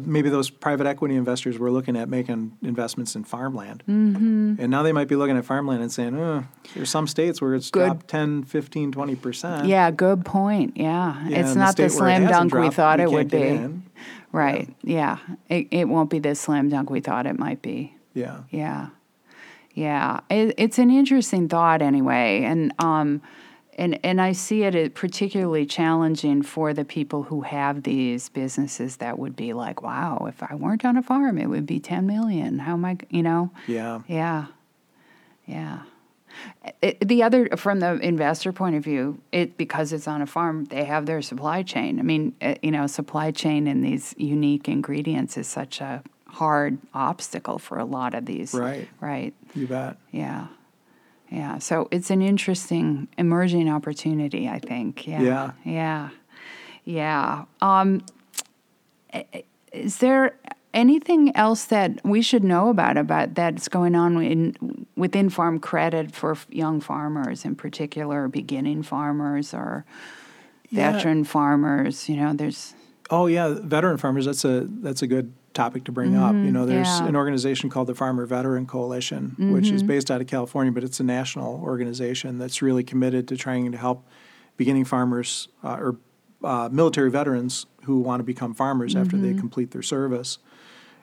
maybe 0.00 0.28
those 0.28 0.50
private 0.50 0.86
equity 0.86 1.14
investors 1.16 1.58
were 1.58 1.70
looking 1.70 1.96
at 1.96 2.08
making 2.08 2.52
investments 2.62 3.16
in 3.16 3.24
farmland, 3.24 3.82
mm-hmm. 3.88 4.54
and 4.58 4.70
now 4.70 4.82
they 4.82 4.92
might 4.92 5.08
be 5.08 5.16
looking 5.16 5.36
at 5.36 5.44
farmland 5.44 5.82
and 5.82 5.90
saying, 5.90 6.14
oh, 6.18 6.44
there's 6.74 6.90
some 6.90 7.06
states 7.06 7.40
where 7.40 7.54
it's 7.54 7.70
Good. 7.70 7.86
dropped 7.86 8.08
10, 8.08 8.44
15, 8.44 8.92
20 8.92 9.16
percent. 9.16 9.66
Yeah, 9.66 9.90
good 9.90 10.24
point. 10.24 10.76
Yeah. 10.76 11.26
Yeah, 11.26 11.40
it's 11.40 11.54
the 11.54 11.58
not 11.58 11.76
the, 11.76 11.84
it 11.84 11.90
slam 11.90 12.26
dunk 12.26 12.54
we 12.54 12.70
thought 12.70 13.00
it 13.00 13.10
would 13.10 13.30
be. 13.30 13.68
Right. 14.32 14.74
Yeah. 14.82 15.18
It, 15.48 15.68
it 15.70 15.88
won't 15.88 16.10
be 16.10 16.18
the 16.18 16.34
slam 16.34 16.68
dunk 16.68 16.90
we 16.90 17.00
thought 17.00 17.26
it 17.26 17.38
might 17.38 17.62
be. 17.62 17.94
Yeah, 18.14 18.42
Yeah. 18.50 18.88
Yeah. 19.72 20.20
It, 20.28 20.54
it's 20.58 20.78
an 20.78 20.90
interesting 20.90 21.48
thought 21.48 21.82
anyway. 21.82 22.42
And, 22.44 22.72
um, 22.78 23.22
and, 23.76 24.00
and 24.04 24.20
I 24.20 24.32
see 24.32 24.64
it 24.64 24.74
as 24.74 24.90
particularly 24.90 25.64
challenging 25.66 26.42
for 26.42 26.74
the 26.74 26.84
people 26.84 27.22
who 27.22 27.42
have 27.42 27.84
these 27.84 28.28
businesses 28.28 28.96
that 28.96 29.20
would 29.20 29.36
be 29.36 29.52
like, 29.52 29.80
wow, 29.82 30.26
if 30.28 30.42
I 30.42 30.56
weren't 30.56 30.84
on 30.84 30.96
a 30.96 31.02
farm, 31.02 31.38
it 31.38 31.46
would 31.46 31.64
be 31.64 31.78
10 31.78 32.06
million. 32.06 32.58
How 32.58 32.72
am 32.72 32.84
I, 32.84 32.98
you 33.08 33.22
know? 33.22 33.52
yeah, 33.68 34.00
Yeah. 34.08 34.46
Yeah. 35.46 35.82
It, 36.82 37.06
the 37.06 37.22
other, 37.22 37.48
from 37.56 37.80
the 37.80 37.94
investor 37.94 38.52
point 38.52 38.76
of 38.76 38.84
view, 38.84 39.20
it 39.32 39.56
because 39.56 39.92
it's 39.92 40.06
on 40.08 40.22
a 40.22 40.26
farm, 40.26 40.64
they 40.66 40.84
have 40.84 41.06
their 41.06 41.22
supply 41.22 41.62
chain. 41.62 41.98
I 41.98 42.02
mean, 42.02 42.34
uh, 42.42 42.54
you 42.62 42.70
know, 42.70 42.86
supply 42.86 43.30
chain 43.30 43.66
and 43.66 43.84
these 43.84 44.14
unique 44.18 44.68
ingredients 44.68 45.36
is 45.36 45.46
such 45.48 45.80
a 45.80 46.02
hard 46.26 46.78
obstacle 46.94 47.58
for 47.58 47.78
a 47.78 47.84
lot 47.84 48.14
of 48.14 48.26
these. 48.26 48.54
Right. 48.54 48.88
Right. 49.00 49.34
you 49.54 49.66
bet. 49.66 49.96
Yeah. 50.12 50.48
Yeah. 51.30 51.58
So 51.58 51.88
it's 51.90 52.10
an 52.10 52.22
interesting 52.22 53.08
emerging 53.18 53.68
opportunity, 53.68 54.48
I 54.48 54.58
think. 54.58 55.06
Yeah. 55.06 55.22
Yeah. 55.22 55.50
Yeah. 55.64 56.08
Yeah. 56.84 57.44
Um, 57.60 58.02
i- 59.12 59.26
i- 59.34 59.44
is 59.72 59.98
there 59.98 60.34
anything 60.74 61.34
else 61.36 61.64
that 61.66 62.00
we 62.04 62.22
should 62.22 62.44
know 62.44 62.68
about 62.68 62.96
about 62.96 63.34
that's 63.34 63.68
going 63.68 63.94
on 63.94 64.22
in 64.22 64.86
within 64.96 65.28
farm 65.30 65.58
credit 65.58 66.12
for 66.14 66.36
young 66.50 66.80
farmers 66.80 67.44
in 67.44 67.54
particular, 67.56 68.28
beginning 68.28 68.82
farmers 68.82 69.54
or 69.54 69.84
Yeah. 70.70 70.92
veteran 70.92 71.24
farmers? 71.24 72.08
You 72.08 72.16
know, 72.16 72.32
there's 72.32 72.74
Oh 73.10 73.26
yeah, 73.26 73.54
veteran 73.62 73.96
farmers. 73.96 74.26
That's 74.26 74.44
a 74.44 74.66
that's 74.68 75.00
a 75.02 75.06
good 75.06 75.32
topic 75.54 75.84
to 75.84 75.92
bring 75.92 76.14
up. 76.14 76.34
You 76.34 76.52
know, 76.52 76.66
there's 76.66 76.86
Mm-hmm. 76.86 77.04
yeah. 77.04 77.08
an 77.08 77.16
organization 77.16 77.70
called 77.70 77.86
the 77.88 77.94
Farmer 77.94 78.26
Veteran 78.26 78.66
Coalition, 78.66 79.34
which 79.52 79.70
is 79.70 79.82
based 79.82 80.10
out 80.10 80.20
of 80.20 80.26
California, 80.26 80.70
but 80.72 80.84
it's 80.84 81.00
a 81.00 81.04
national 81.04 81.60
organization 81.62 82.38
that's 82.38 82.60
really 82.62 82.84
committed 82.84 83.26
to 83.28 83.36
trying 83.36 83.72
to 83.72 83.78
help 83.78 84.06
beginning 84.58 84.84
farmers 84.84 85.48
uh, 85.64 85.76
or 85.80 85.96
uh, 86.44 86.68
military 86.70 87.10
veterans 87.10 87.66
who 87.84 87.98
want 87.98 88.20
to 88.20 88.24
become 88.24 88.52
farmers 88.54 88.94
after 88.94 89.16
they 89.16 89.32
complete 89.34 89.70
their 89.70 89.82
service. 89.82 90.38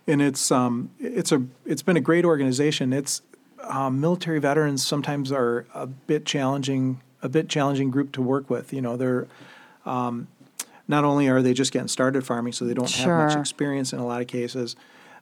And 0.08 0.22
it's 0.22 0.52
um, 0.52 0.92
it's 1.00 1.32
a 1.32 1.44
it's 1.66 1.82
been 1.82 1.98
a 1.98 2.02
great 2.02 2.26
organization. 2.26 2.94
It's 2.94 3.22
um, 3.64 4.00
military 4.02 4.40
veterans 4.40 4.86
sometimes 4.86 5.32
are 5.32 5.66
a 5.74 5.88
bit 5.88 6.26
challenging 6.26 7.02
a 7.24 7.30
bit 7.30 7.50
challenging 7.50 7.92
group 7.92 8.12
to 8.14 8.22
work 8.22 8.50
with. 8.50 8.74
You 8.74 8.82
know, 8.82 8.98
they're 8.98 9.28
not 10.88 11.04
only 11.04 11.28
are 11.30 11.42
they 11.42 11.54
just 11.54 11.72
getting 11.72 11.88
started 11.88 12.26
farming, 12.26 12.54
so 12.54 12.66
they 12.66 12.74
don't 12.74 12.92
have 12.92 13.08
much 13.30 13.38
experience 13.38 13.94
in 13.94 14.00
a 14.00 14.06
lot 14.06 14.22
of 14.22 14.28
cases, 14.28 14.76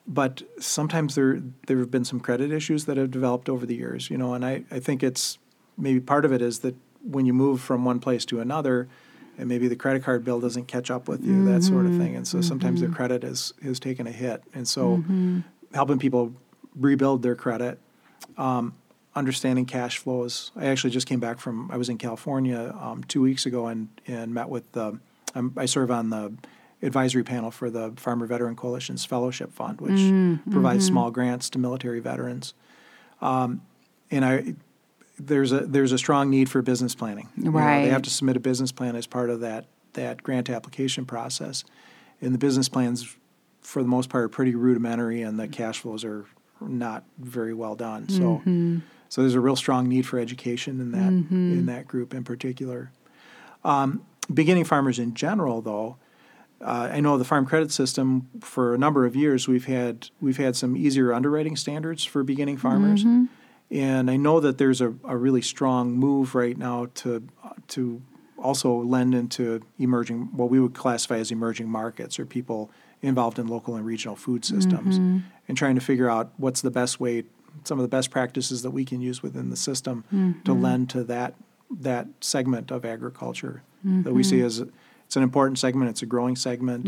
but 0.07 0.43
sometimes 0.59 1.15
there 1.15 1.41
there 1.67 1.79
have 1.79 1.91
been 1.91 2.05
some 2.05 2.19
credit 2.19 2.51
issues 2.51 2.85
that 2.85 2.97
have 2.97 3.11
developed 3.11 3.49
over 3.49 3.65
the 3.65 3.75
years. 3.75 4.09
You 4.09 4.17
know, 4.17 4.33
and 4.33 4.45
I, 4.45 4.63
I 4.71 4.79
think 4.79 5.03
it's 5.03 5.37
maybe 5.77 5.99
part 5.99 6.25
of 6.25 6.33
it 6.33 6.41
is 6.41 6.59
that 6.59 6.75
when 7.03 7.25
you 7.25 7.33
move 7.33 7.61
from 7.61 7.85
one 7.85 7.99
place 7.99 8.25
to 8.25 8.39
another, 8.39 8.87
and 9.37 9.49
maybe 9.49 9.67
the 9.67 9.75
credit 9.75 10.03
card 10.03 10.23
bill 10.23 10.39
doesn't 10.39 10.65
catch 10.67 10.91
up 10.91 11.07
with 11.07 11.23
you, 11.23 11.45
that 11.45 11.63
sort 11.63 11.85
of 11.85 11.91
thing, 11.97 12.15
and 12.15 12.27
so 12.27 12.41
sometimes 12.41 12.79
their 12.81 12.89
credit 12.89 13.23
is 13.23 13.53
has 13.63 13.79
taken 13.79 14.07
a 14.07 14.11
hit, 14.11 14.43
and 14.53 14.67
so 14.67 15.03
helping 15.73 15.99
people 15.99 16.33
rebuild 16.75 17.21
their 17.23 17.35
credit. 17.35 17.79
Um, 18.37 18.75
understanding 19.15 19.65
cash 19.65 19.99
flows. 19.99 20.51
I 20.55 20.65
actually 20.65 20.89
just 20.89 21.05
came 21.07 21.19
back 21.19 21.39
from. 21.39 21.69
I 21.71 21.77
was 21.77 21.87
in 21.89 21.97
California 21.97 22.75
um, 22.79 23.03
two 23.03 23.21
weeks 23.21 23.45
ago 23.45 23.67
and 23.67 23.89
and 24.07 24.33
met 24.33 24.49
with 24.49 24.71
the. 24.71 24.99
I'm, 25.35 25.53
I 25.57 25.65
serve 25.65 25.89
on 25.91 26.09
the 26.09 26.33
advisory 26.81 27.23
panel 27.23 27.49
for 27.49 27.69
the 27.69 27.93
Farmer 27.95 28.25
Veteran 28.27 28.55
Coalition's 28.55 29.05
Fellowship 29.05 29.51
Fund, 29.53 29.81
which 29.81 29.99
provides 30.51 30.85
small 30.85 31.11
grants 31.11 31.49
to 31.51 31.59
military 31.59 31.99
veterans. 31.99 32.53
Um, 33.21 33.61
and 34.11 34.25
I, 34.25 34.55
there's 35.19 35.51
a 35.51 35.59
there's 35.61 35.91
a 35.91 35.97
strong 35.97 36.29
need 36.29 36.49
for 36.49 36.61
business 36.61 36.95
planning. 36.95 37.29
You 37.37 37.45
know, 37.45 37.51
Right. 37.51 37.83
they 37.83 37.89
have 37.89 38.01
to 38.03 38.09
submit 38.09 38.35
a 38.37 38.39
business 38.39 38.71
plan 38.71 38.95
as 38.95 39.05
part 39.07 39.29
of 39.29 39.39
that 39.41 39.65
that 39.93 40.23
grant 40.23 40.49
application 40.49 41.05
process. 41.05 41.63
And 42.21 42.33
the 42.33 42.37
business 42.39 42.69
plans, 42.69 43.15
for 43.61 43.81
the 43.83 43.87
most 43.89 44.09
part, 44.09 44.23
are 44.23 44.29
pretty 44.29 44.55
rudimentary, 44.55 45.21
and 45.21 45.39
the 45.39 45.47
cash 45.47 45.79
flows 45.79 46.03
are 46.05 46.25
not 46.61 47.03
very 47.19 47.53
well 47.53 47.75
done. 47.75 48.07
So, 48.09 48.41
so 49.09 49.21
there's 49.21 49.35
a 49.35 49.39
real 49.41 49.55
strong 49.57 49.87
need 49.89 50.05
for 50.07 50.17
education 50.17 50.79
in 50.79 50.91
that 50.93 51.09
in 51.31 51.65
that 51.67 51.87
group 51.87 52.13
in 52.13 52.23
particular. 52.23 52.91
Um, 53.63 54.01
beginning 54.33 54.63
farmers 54.63 54.99
in 54.99 55.13
general, 55.13 55.61
though, 55.61 55.97
uh, 56.61 56.89
I 56.93 57.01
know 57.01 57.17
the 57.17 57.25
farm 57.25 57.45
credit 57.45 57.71
system 57.71 58.29
for 58.41 58.73
a 58.73 58.77
number 58.77 59.05
of 59.05 59.15
years 59.15 59.47
we've 59.47 59.65
had 59.65 60.09
we've 60.21 60.37
had 60.37 60.55
some 60.55 60.75
easier 60.77 61.13
underwriting 61.13 61.55
standards 61.55 62.03
for 62.05 62.23
beginning 62.23 62.57
farmers, 62.57 63.03
and 63.71 64.09
I 64.09 64.17
know 64.17 64.39
that 64.39 64.57
there's 64.57 64.81
a, 64.81 64.93
a 65.03 65.17
really 65.17 65.41
strong 65.41 65.93
move 65.93 66.35
right 66.35 66.57
now 66.57 66.87
to 66.95 67.27
to 67.69 68.01
also 68.37 68.73
lend 68.73 69.15
into 69.15 69.61
emerging 69.79 70.29
what 70.35 70.49
we 70.49 70.59
would 70.59 70.73
classify 70.73 71.17
as 71.17 71.31
emerging 71.31 71.69
markets 71.69 72.19
or 72.19 72.25
people 72.25 72.69
involved 73.01 73.39
in 73.39 73.47
local 73.47 73.75
and 73.75 73.85
regional 73.85 74.15
food 74.15 74.43
systems 74.43 74.99
mm-hmm. 74.99 75.19
and 75.47 75.57
trying 75.57 75.75
to 75.75 75.81
figure 75.81 76.09
out 76.09 76.31
what's 76.37 76.61
the 76.61 76.71
best 76.71 76.99
way 76.99 77.23
some 77.63 77.77
of 77.77 77.83
the 77.83 77.89
best 77.89 78.11
practices 78.11 78.63
that 78.63 78.71
we 78.71 78.83
can 78.83 78.99
use 78.99 79.21
within 79.21 79.49
the 79.49 79.55
system 79.55 80.03
to 80.09 80.51
mm-hmm. 80.51 80.61
lend 80.61 80.89
to 80.89 81.03
that 81.03 81.35
that 81.69 82.07
segment 82.19 82.71
of 82.71 82.85
agriculture 82.85 83.63
that 84.03 84.13
we 84.13 84.23
see 84.23 84.37
mm-hmm. 84.37 84.45
as 84.45 84.63
it's 85.13 85.17
an 85.17 85.21
important 85.23 85.59
segment. 85.59 85.91
It's 85.91 86.01
a 86.01 86.07
growing 86.07 86.35
segment. 86.35 86.87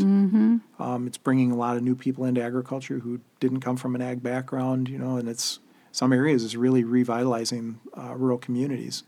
Um, 0.80 1.06
it's 1.06 1.16
bringing 1.16 1.52
a 1.52 1.54
lot 1.54 1.76
of 1.76 1.84
new 1.84 1.94
people 1.94 2.24
into 2.24 2.42
agriculture 2.42 2.98
who 2.98 3.20
didn't 3.38 3.60
come 3.60 3.76
from 3.76 3.94
an 3.94 4.02
ag 4.02 4.20
background, 4.20 4.88
you 4.88 4.98
know, 4.98 5.16
and 5.16 5.28
it's 5.28 5.60
some 5.96 6.12
areas 6.12 6.44
is 6.44 6.54
really 6.58 6.84
revitalizing 6.84 7.80
uh, 7.96 8.14
rural 8.14 8.36
communities, 8.36 9.02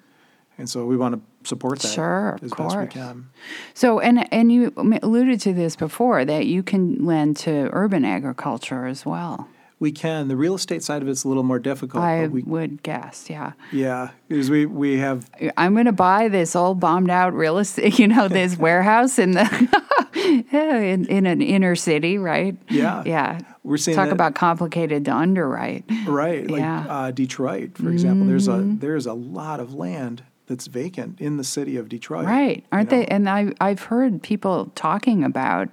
and 0.57 0.71
so 0.71 0.87
we 0.87 0.97
want 0.97 1.17
to 1.17 1.47
support 1.47 1.81
that 1.81 1.89
Sure, 1.89 2.31
of 2.31 2.43
as 2.43 2.53
best 2.53 2.79
we 2.79 2.87
can. 2.87 3.29
So, 3.75 4.01
and 4.01 4.33
and 4.33 4.51
you 4.51 4.73
alluded 5.03 5.39
to 5.43 5.53
this 5.53 5.77
before 5.77 6.25
that 6.25 6.47
you 6.47 6.63
can 6.63 7.05
lend 7.05 7.37
to 7.39 7.69
urban 7.75 8.07
agriculture 8.07 8.87
as 8.87 9.05
well. 9.05 9.49
We 9.79 9.93
can. 9.93 10.29
The 10.29 10.37
real 10.37 10.55
estate 10.55 10.83
side 10.83 11.03
of 11.03 11.09
it's 11.09 11.25
a 11.25 11.29
little 11.29 11.43
more 11.43 11.59
difficult. 11.59 12.03
I 12.03 12.23
but 12.23 12.31
we, 12.31 12.43
would 12.43 12.83
guess, 12.83 13.29
yeah. 13.29 13.53
yeah, 13.71 14.13
because 14.27 14.49
we 14.49 14.65
we 14.65 14.97
have 14.97 15.29
I'm 15.59 15.75
going 15.75 15.85
to 15.85 15.93
buy 15.93 16.29
this 16.29 16.57
old 16.57 16.81
bombed 16.81 17.11
out 17.11 17.35
real 17.35 17.59
estate, 17.59 17.99
you 17.99 18.09
know, 18.09 18.29
this 18.29 18.57
warehouse 18.59 19.19
in 19.19 19.33
the 19.33 19.45
in, 20.53 21.05
in 21.05 21.27
an 21.27 21.43
inner 21.43 21.77
city, 21.77 22.17
right? 22.17 22.57
Yeah. 22.71 23.03
yeah. 23.05 23.41
We're 23.63 23.77
seeing 23.77 23.97
talk 23.97 24.07
that- 24.07 24.13
about 24.15 24.35
complicated 24.35 25.05
to 25.07 25.15
underwrite. 25.15 25.85
right 26.07 26.49
like 26.51 26.61
Yeah. 26.61 26.81
Mm-hmm. 26.81 26.91
uh, 26.91 27.11
Detroit, 27.13 27.77
for 27.79 27.91
example. 27.91 28.27
There's 28.27 28.49
a 28.49 28.63
there's 28.63 29.07
a 29.07 29.13
lot 29.15 29.61
of 29.61 29.75
land 29.75 30.23
that's 30.47 30.67
vacant 30.67 31.21
in 31.21 31.37
the 31.37 31.45
city 31.45 31.77
of 31.77 31.89
Detroit. 31.91 32.25
Right. 32.27 32.65
Aren't 32.73 32.91
you 32.91 32.99
know? 32.99 33.03
they? 33.05 33.09
And 33.09 33.29
I, 33.29 33.53
I've 33.61 33.83
heard 33.83 34.23
people 34.23 34.73
talking 34.75 35.23
about 35.23 35.69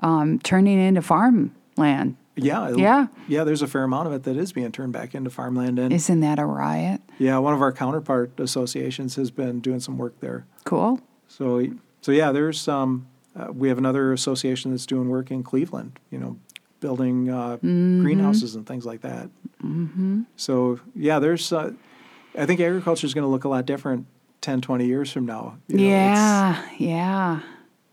um, 0.00 0.38
turning 0.38 0.78
into 0.78 1.02
farmland. 1.02 2.16
Yeah. 2.36 2.70
Yeah. 2.76 3.06
Yeah, 3.28 3.44
there's 3.44 3.62
a 3.62 3.66
fair 3.66 3.84
amount 3.84 4.06
of 4.08 4.12
it 4.12 4.22
that 4.24 4.36
is 4.36 4.52
being 4.52 4.70
turned 4.72 4.92
back 4.92 5.14
into 5.14 5.30
farmland. 5.30 5.78
And 5.78 5.92
Isn't 5.92 6.20
that 6.20 6.38
a 6.38 6.44
riot? 6.44 7.00
yeah, 7.18 7.38
one 7.38 7.54
of 7.54 7.62
our 7.62 7.72
counterpart 7.72 8.38
associations 8.38 9.16
has 9.16 9.30
been 9.30 9.60
doing 9.60 9.80
some 9.80 9.98
work 9.98 10.18
there. 10.20 10.46
Cool. 10.64 11.00
So, 11.28 11.64
so 12.00 12.12
yeah, 12.12 12.32
there's 12.32 12.66
um, 12.68 13.06
uh, 13.36 13.48
we 13.52 13.68
have 13.68 13.78
another 13.78 14.12
association 14.12 14.70
that's 14.72 14.86
doing 14.86 15.08
work 15.08 15.30
in 15.30 15.42
Cleveland, 15.42 15.98
you 16.10 16.18
know, 16.18 16.36
building 16.88 17.30
uh, 17.30 17.56
Mm-hmm. 17.56 18.02
greenhouses 18.02 18.54
and 18.56 18.66
things 18.66 18.84
like 18.84 19.00
that. 19.00 19.30
Mm-hmm. 19.64 20.22
So, 20.36 20.78
yeah, 20.94 21.18
there's, 21.18 21.50
uh, 21.50 21.72
I 22.38 22.44
think 22.44 22.60
agriculture 22.60 23.06
is 23.06 23.14
going 23.14 23.24
to 23.24 23.28
look 23.28 23.44
a 23.44 23.48
lot 23.48 23.64
different 23.64 24.06
10, 24.42 24.60
20 24.60 24.84
years 24.84 25.10
from 25.10 25.24
now. 25.24 25.56
you 25.68 25.78
know, 25.78 25.82
it's- 25.84 26.18
yeah, 26.18 26.66
yeah. 26.78 27.40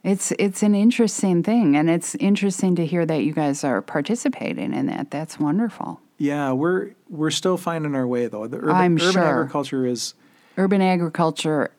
It's 0.04 0.32
it's 0.39 0.64
an 0.64 0.74
interesting 0.74 1.44
thing, 1.44 1.76
and 1.78 1.88
it's 1.88 2.16
interesting 2.16 2.76
to 2.76 2.84
hear 2.88 3.06
that 3.06 3.22
you 3.24 3.34
guys 3.34 3.64
are 3.64 3.84
participating 3.84 4.74
in 4.74 4.88
that. 4.88 5.12
That's 5.12 5.39
wonderful. 5.39 6.02
Yeah, 6.18 6.54
we're 6.54 6.96
we're 7.08 7.30
still 7.30 7.56
finding 7.56 7.94
our 7.94 8.08
way 8.08 8.26
though. 8.26 8.48
The 8.48 8.58
urban, 8.58 8.96
urban 8.96 8.98
sure. 8.98 9.22
agriculture 9.24 9.86
is 9.86 10.16
Urban 10.58 10.82
agriculture 10.82 11.70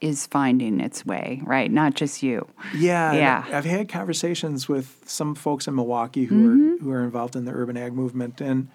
is 0.00 0.26
finding 0.26 0.80
its 0.80 1.06
way, 1.06 1.40
right? 1.44 1.70
Not 1.70 1.94
just 1.94 2.22
you. 2.22 2.46
Yeah, 2.74 3.12
Yeah. 3.12 3.44
I've 3.50 3.64
had 3.64 3.88
conversations 3.88 4.68
with 4.68 5.02
some 5.06 5.34
folks 5.34 5.66
in 5.66 5.74
Milwaukee 5.74 6.24
who 6.26 6.34
Mm-hmm. 6.36 6.74
are 6.74 6.76
who 6.84 6.90
are 6.92 7.02
involved 7.04 7.34
in 7.36 7.44
the 7.46 7.52
urban 7.52 7.76
ag 7.76 7.92
movement, 7.94 8.40
and 8.40 8.68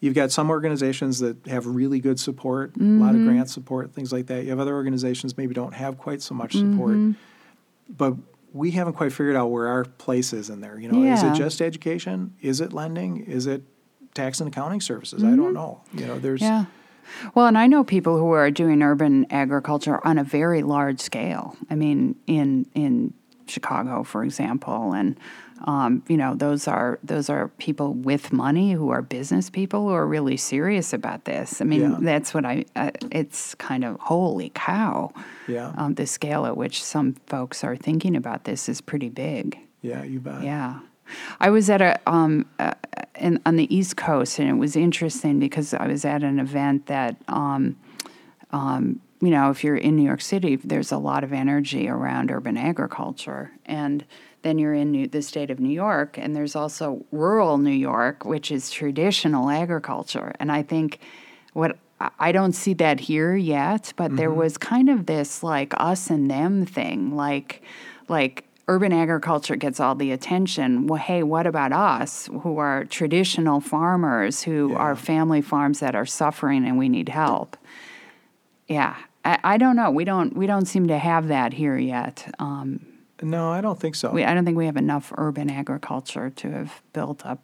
you've 0.00 0.14
got 0.14 0.30
some 0.32 0.48
organizations 0.50 1.18
that 1.20 1.46
have 1.46 1.66
really 1.66 2.00
good 2.00 2.18
support, 2.18 2.76
a 2.76 2.82
lot 2.82 3.12
Mm-hmm. 3.14 3.20
of 3.20 3.26
grant 3.26 3.50
support, 3.50 3.92
things 3.92 4.12
like 4.12 4.26
that. 4.28 4.44
You 4.44 4.50
have 4.50 4.60
other 4.60 4.74
organizations 4.74 5.36
maybe 5.36 5.54
don't 5.54 5.74
have 5.74 5.98
quite 5.98 6.22
so 6.22 6.34
much 6.34 6.52
support, 6.52 6.94
Mm-hmm. 6.96 7.12
but 7.96 8.14
we 8.52 8.70
haven't 8.70 8.94
quite 8.94 9.12
figured 9.12 9.36
out 9.36 9.48
where 9.48 9.66
our 9.66 9.84
place 9.84 10.32
is 10.32 10.48
in 10.48 10.60
there. 10.60 10.78
You 10.78 10.88
know, 10.90 11.02
is 11.12 11.22
it 11.22 11.34
just 11.34 11.60
education? 11.60 12.34
Is 12.40 12.60
it 12.60 12.72
lending? 12.72 13.18
Is 13.26 13.46
it 13.46 13.62
tax 14.14 14.40
and 14.40 14.48
accounting 14.48 14.80
services? 14.80 15.22
I 15.24 15.34
don't 15.34 15.52
know. 15.54 15.82
You 15.92 16.06
know, 16.06 16.18
there's 16.18 16.40
Mm-hmm. 16.40 16.52
Yeah. 16.52 16.64
Well, 17.34 17.46
and 17.46 17.56
I 17.58 17.66
know 17.66 17.84
people 17.84 18.16
who 18.18 18.30
are 18.32 18.50
doing 18.50 18.82
urban 18.82 19.26
agriculture 19.30 20.00
on 20.06 20.18
a 20.18 20.24
very 20.24 20.62
large 20.62 21.00
scale. 21.00 21.56
I 21.70 21.74
mean, 21.74 22.16
in 22.26 22.66
in 22.74 23.12
Chicago, 23.46 24.02
for 24.04 24.24
example, 24.24 24.92
and 24.92 25.16
um, 25.66 26.02
you 26.08 26.16
know, 26.16 26.34
those 26.34 26.66
are 26.68 26.98
those 27.02 27.30
are 27.30 27.48
people 27.58 27.92
with 27.94 28.32
money 28.32 28.72
who 28.72 28.90
are 28.90 29.02
business 29.02 29.50
people 29.50 29.88
who 29.88 29.94
are 29.94 30.06
really 30.06 30.36
serious 30.36 30.92
about 30.92 31.24
this. 31.24 31.60
I 31.60 31.64
mean, 31.64 31.80
Yeah. 31.82 31.96
that's 32.00 32.34
what 32.34 32.44
I. 32.44 32.64
Uh, 32.76 32.90
it's 33.12 33.54
kind 33.54 33.84
of 33.84 33.98
holy 34.00 34.50
cow. 34.54 35.12
Yeah. 35.48 35.72
Um, 35.76 35.94
the 35.94 36.06
scale 36.06 36.44
at 36.46 36.56
which 36.56 36.82
some 36.82 37.14
folks 37.26 37.62
are 37.64 37.76
thinking 37.76 38.16
about 38.16 38.44
this 38.44 38.68
is 38.68 38.80
pretty 38.80 39.08
big. 39.10 39.58
yeah, 39.82 40.02
you 40.02 40.20
bet. 40.20 40.42
Yeah. 40.42 40.80
I 41.40 41.50
was 41.50 41.70
at 41.70 41.80
a 41.82 42.00
um 42.10 42.46
uh, 42.58 42.74
in, 43.18 43.40
on 43.46 43.56
the 43.56 43.72
East 43.74 43.96
Coast, 43.96 44.38
and 44.38 44.48
it 44.48 44.54
was 44.54 44.76
interesting 44.76 45.38
because 45.38 45.72
I 45.74 45.86
was 45.86 46.04
at 46.04 46.22
an 46.22 46.38
event 46.38 46.86
that 46.86 47.16
um 47.28 47.76
um 48.50 49.00
you 49.20 49.30
know 49.30 49.50
if 49.50 49.64
you're 49.64 49.76
in 49.76 49.96
New 49.96 50.04
York 50.04 50.20
City, 50.20 50.56
there's 50.56 50.92
a 50.92 50.98
lot 50.98 51.24
of 51.24 51.32
energy 51.32 51.88
around 51.88 52.30
urban 52.30 52.56
agriculture, 52.56 53.52
and 53.66 54.04
then 54.42 54.58
you're 54.58 54.74
in 54.74 54.90
New, 54.90 55.06
the 55.06 55.22
state 55.22 55.50
of 55.50 55.58
New 55.58 55.72
York, 55.72 56.18
and 56.18 56.36
there's 56.36 56.54
also 56.54 57.04
rural 57.10 57.56
New 57.56 57.70
York, 57.70 58.24
which 58.24 58.50
is 58.50 58.70
traditional 58.70 59.48
agriculture, 59.48 60.32
and 60.40 60.52
I 60.52 60.62
think 60.62 60.98
what 61.52 61.78
I- 62.00 62.10
I 62.18 62.32
don't 62.32 62.52
see 62.52 62.74
that 62.74 63.00
here 63.00 63.36
yet, 63.36 63.92
but 63.96 64.16
there 64.16 64.30
was 64.32 64.58
kind 64.58 64.88
of 64.90 65.06
this 65.06 65.42
like 65.42 65.72
us 65.78 66.10
and 66.10 66.30
them 66.30 66.66
thing, 66.66 67.14
like 67.16 67.62
like 68.08 68.44
urban 68.68 68.92
agriculture 68.92 69.56
gets 69.56 69.78
all 69.80 69.94
the 69.94 70.10
attention. 70.12 70.86
Well, 70.86 71.00
hey, 71.00 71.22
what 71.22 71.46
about 71.46 71.72
us 71.72 72.28
who 72.42 72.58
are 72.58 72.84
traditional 72.86 73.60
farmers 73.60 74.42
who 74.42 74.70
Yeah. 74.70 74.76
are 74.78 74.96
family 74.96 75.42
farms 75.42 75.80
that 75.80 75.94
are 75.94 76.06
suffering 76.06 76.64
and 76.66 76.78
we 76.78 76.88
need 76.88 77.08
help? 77.10 77.56
Yeah, 78.66 78.96
I, 79.24 79.38
I 79.44 79.56
don't 79.58 79.76
know. 79.76 79.90
We 79.90 80.04
don't 80.04 80.34
we 80.36 80.46
don't 80.46 80.66
seem 80.66 80.88
to 80.88 80.98
have 80.98 81.28
that 81.28 81.52
here 81.52 81.76
yet. 81.76 82.32
Um, 82.38 82.80
No, 83.22 83.50
I 83.50 83.60
don't 83.60 83.78
think 83.78 83.94
so. 83.94 84.10
we, 84.10 84.24
I 84.24 84.34
don't 84.34 84.44
think 84.44 84.56
we 84.56 84.66
have 84.66 84.76
enough 84.78 85.12
urban 85.16 85.50
agriculture 85.50 86.30
to 86.30 86.50
have 86.50 86.82
built 86.92 87.24
up. 87.26 87.40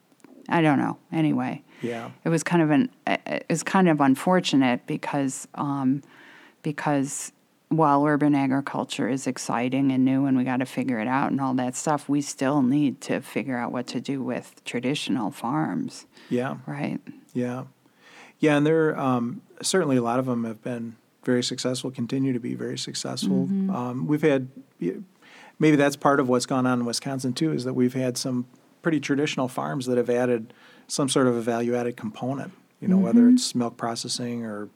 I 0.49 0.63
don't 0.63 0.79
know. 0.79 0.97
Anyway, 1.13 1.63
yeah. 1.83 2.11
it 2.25 2.29
was 2.31 2.43
kind 2.43 2.63
of 2.63 2.71
an 2.71 2.91
it 3.07 3.45
was 3.49 3.63
kind 3.63 3.89
of 3.89 4.01
unfortunate 4.01 4.87
because 4.87 5.47
um, 5.55 6.03
because 6.63 7.33
while 7.71 8.05
urban 8.05 8.35
agriculture 8.35 9.09
is 9.09 9.29
exciting 9.29 9.93
and 9.93 10.05
new 10.05 10.27
and 10.27 10.37
we 10.37 10.43
got 10.43 10.57
to 10.59 10.67
figure 10.67 10.99
it 10.99 11.07
out 11.07 11.31
and 11.31 11.41
all 11.41 11.55
that 11.55 11.77
stuff, 11.77 12.09
we 12.09 12.21
still 12.21 12.63
need 12.63 13.01
to 13.01 13.21
figure 13.21 13.57
out 13.57 13.71
what 13.71 13.87
to 13.87 14.01
do 14.01 14.21
with 14.23 14.61
traditional 14.65 15.31
farms, 15.31 16.05
Yeah. 16.29 16.57
right? 16.67 17.01
Yeah, 17.33 17.65
yeah, 18.41 18.57
and 18.57 18.67
there 18.67 18.99
um, 18.99 19.41
certainly 19.63 19.97
a 19.97 20.03
lot 20.03 20.19
of 20.19 20.27
them 20.27 20.43
have 20.45 20.61
been 20.63 20.97
very 21.25 21.45
successful, 21.45 21.93
continue 21.93 22.33
to 22.33 22.41
be 22.41 22.55
very 22.57 22.77
successful. 22.77 23.49
Um, 23.71 24.07
we've 24.09 24.23
had 24.23 24.49
maybe 25.61 25.77
that's 25.77 25.95
part 25.95 26.19
of 26.19 26.29
what's 26.29 26.47
gone 26.47 26.67
on 26.67 26.81
in 26.81 26.87
Wisconsin 26.87 27.35
too, 27.35 27.53
is 27.53 27.63
that 27.65 27.75
we've 27.75 27.95
had 27.95 28.19
some 28.19 28.47
pretty 28.83 28.99
traditional 28.99 29.47
farms 29.47 29.87
that 29.87 29.97
have 29.97 30.11
added 30.11 30.53
some 30.89 31.09
sort 31.09 31.29
of 31.29 31.37
a 31.37 31.41
value-added 31.41 31.97
component. 31.97 32.51
You 32.81 32.89
know, 32.89 32.97
whether 32.97 33.29
it's 33.29 33.55
milk 33.55 33.77
processing 33.77 34.45
or 34.45 34.71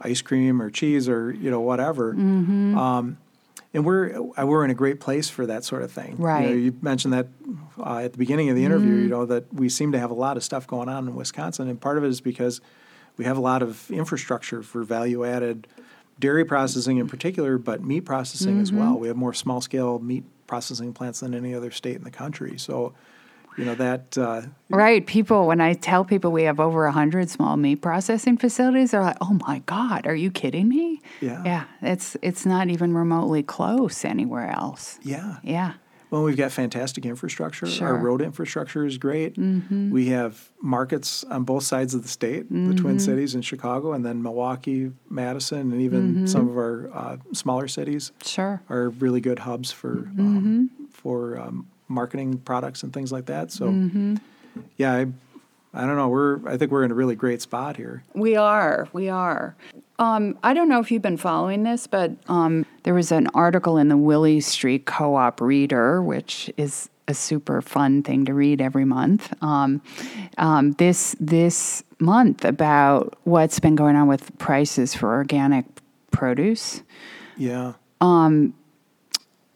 ice 0.00 0.22
cream 0.22 0.60
or 0.60 0.70
cheese 0.70 1.08
or 1.08 1.32
you 1.32 1.50
know 1.50 1.60
whatever. 1.60 2.12
Um, 2.12 3.18
and 3.72 3.84
we're 3.84 4.16
uh, 4.38 4.46
we're 4.46 4.64
in 4.64 4.70
a 4.70 4.74
great 4.74 5.00
place 5.00 5.28
for 5.28 5.46
that 5.46 5.64
sort 5.64 5.82
of 5.82 5.90
thing. 5.90 6.12
You, 6.12 6.18
know, 6.18 6.24
Right. 6.24 6.56
you 6.56 6.76
mentioned 6.80 7.12
that 7.14 7.28
uh, 7.78 7.98
at 7.98 8.12
the 8.12 8.18
beginning 8.18 8.48
of 8.50 8.56
the 8.56 8.64
interview. 8.64 8.94
You 8.94 9.08
know 9.08 9.26
that 9.26 9.52
we 9.52 9.68
seem 9.68 9.92
to 9.92 9.98
have 9.98 10.10
a 10.10 10.14
lot 10.14 10.36
of 10.36 10.44
stuff 10.44 10.66
going 10.66 10.88
on 10.88 11.08
in 11.08 11.14
Wisconsin, 11.14 11.68
and 11.68 11.80
part 11.80 11.98
of 11.98 12.04
it 12.04 12.08
is 12.08 12.20
because 12.20 12.60
we 13.16 13.24
have 13.24 13.36
a 13.36 13.40
lot 13.40 13.62
of 13.62 13.90
infrastructure 13.90 14.62
for 14.62 14.82
value 14.84 15.24
added 15.24 15.66
dairy 16.20 16.44
processing 16.44 16.98
in 16.98 17.08
particular, 17.08 17.58
but 17.58 17.82
meat 17.82 18.02
processing 18.02 18.60
as 18.60 18.72
well. 18.72 18.96
We 18.98 19.08
have 19.08 19.16
more 19.16 19.34
small 19.34 19.60
scale 19.60 19.98
meat 19.98 20.24
processing 20.46 20.92
plants 20.92 21.20
than 21.20 21.34
any 21.34 21.54
other 21.54 21.70
state 21.72 21.96
in 21.96 22.04
the 22.04 22.10
country. 22.12 22.56
So 22.58 22.94
You 23.56 23.64
know 23.64 23.74
that. 23.76 24.16
Uh, 24.18 24.42
Right. 24.70 25.06
People, 25.06 25.46
when 25.46 25.60
I 25.60 25.74
tell 25.74 26.04
people 26.04 26.32
we 26.32 26.42
have 26.44 26.58
over 26.58 26.84
100 26.86 27.30
small 27.30 27.56
meat 27.56 27.76
processing 27.76 28.36
facilities, 28.36 28.90
they're 28.90 29.02
like, 29.02 29.18
oh 29.20 29.38
my 29.46 29.60
God, 29.66 30.06
are 30.06 30.14
you 30.16 30.30
kidding 30.32 30.68
me? 30.68 31.00
Yeah. 31.20 31.42
Yeah. 31.44 31.64
It's, 31.80 32.16
it's 32.22 32.44
not 32.44 32.68
even 32.70 32.92
remotely 32.94 33.44
close 33.44 34.04
anywhere 34.04 34.50
else. 34.50 34.98
yeah. 35.02 35.36
Yeah. 35.44 35.74
Well, 36.10 36.22
we've 36.22 36.36
got 36.36 36.52
fantastic 36.52 37.04
infrastructure. 37.06 37.66
Sure. 37.66 37.88
Our 37.88 37.96
road 37.96 38.22
infrastructure 38.22 38.84
is 38.86 38.98
great. 38.98 39.34
Mm-hmm. 39.36 39.90
We 39.90 40.06
have 40.10 40.48
markets 40.62 41.24
on 41.24 41.42
both 41.42 41.64
sides 41.64 41.92
of 41.94 42.02
the 42.02 42.08
state, 42.08 42.48
the 42.48 42.54
Mm-hmm. 42.54 42.76
Twin 42.76 42.98
Cities 43.00 43.34
and 43.34 43.44
Chicago, 43.44 43.92
and 43.94 44.04
then 44.06 44.22
Milwaukee, 44.22 44.92
Madison, 45.10 45.72
and 45.72 45.80
even 45.80 46.02
Mm-hmm. 46.14 46.26
some 46.26 46.48
of 46.48 46.56
our 46.56 46.88
uh, 46.94 47.16
smaller 47.32 47.66
cities 47.66 48.12
Sure. 48.24 48.62
are 48.68 48.90
really 48.90 49.20
good 49.20 49.40
hubs 49.40 49.72
for 49.72 49.94
Mm-hmm. 49.94 50.20
um, 50.20 50.70
for 50.92 51.38
um, 51.40 51.66
marketing 51.88 52.38
products 52.38 52.82
and 52.82 52.92
things 52.92 53.12
like 53.12 53.26
that. 53.26 53.50
So, 53.52 53.66
Mm-hmm. 53.66 54.16
yeah, 54.76 54.92
I, 54.94 55.06
I 55.74 55.86
don't 55.86 55.96
know. 55.96 56.08
We're 56.08 56.46
I 56.48 56.56
think 56.56 56.70
we're 56.70 56.84
in 56.84 56.90
a 56.90 56.94
really 56.94 57.16
great 57.16 57.42
spot 57.42 57.76
here. 57.76 58.02
We 58.14 58.36
are. 58.36 58.88
We 58.92 59.08
are. 59.08 59.56
Um, 59.98 60.38
I 60.42 60.54
don't 60.54 60.68
know 60.68 60.80
if 60.80 60.90
you've 60.90 61.02
been 61.02 61.16
following 61.16 61.62
this, 61.64 61.86
but 61.86 62.12
um, 62.28 62.64
there 62.84 62.94
was 62.94 63.12
an 63.12 63.26
article 63.34 63.76
in 63.78 63.88
the 63.88 63.96
Willy 63.96 64.40
Street 64.40 64.86
Co 64.86 65.14
op 65.16 65.40
Reader, 65.40 66.02
which 66.02 66.50
is 66.56 66.88
a 67.06 67.14
super 67.14 67.60
fun 67.60 68.02
thing 68.02 68.24
to 68.24 68.32
read 68.34 68.60
every 68.60 68.84
month. 68.84 69.32
Um, 69.42 69.82
um, 70.38 70.72
this 70.72 71.14
this 71.20 71.82
month 71.98 72.44
about 72.44 73.18
what's 73.24 73.60
been 73.60 73.74
going 73.76 73.94
on 73.96 74.06
with 74.08 74.36
prices 74.38 74.94
for 74.94 75.12
organic 75.14 75.64
produce. 76.12 76.82
Yeah. 77.36 77.74
Um. 78.00 78.54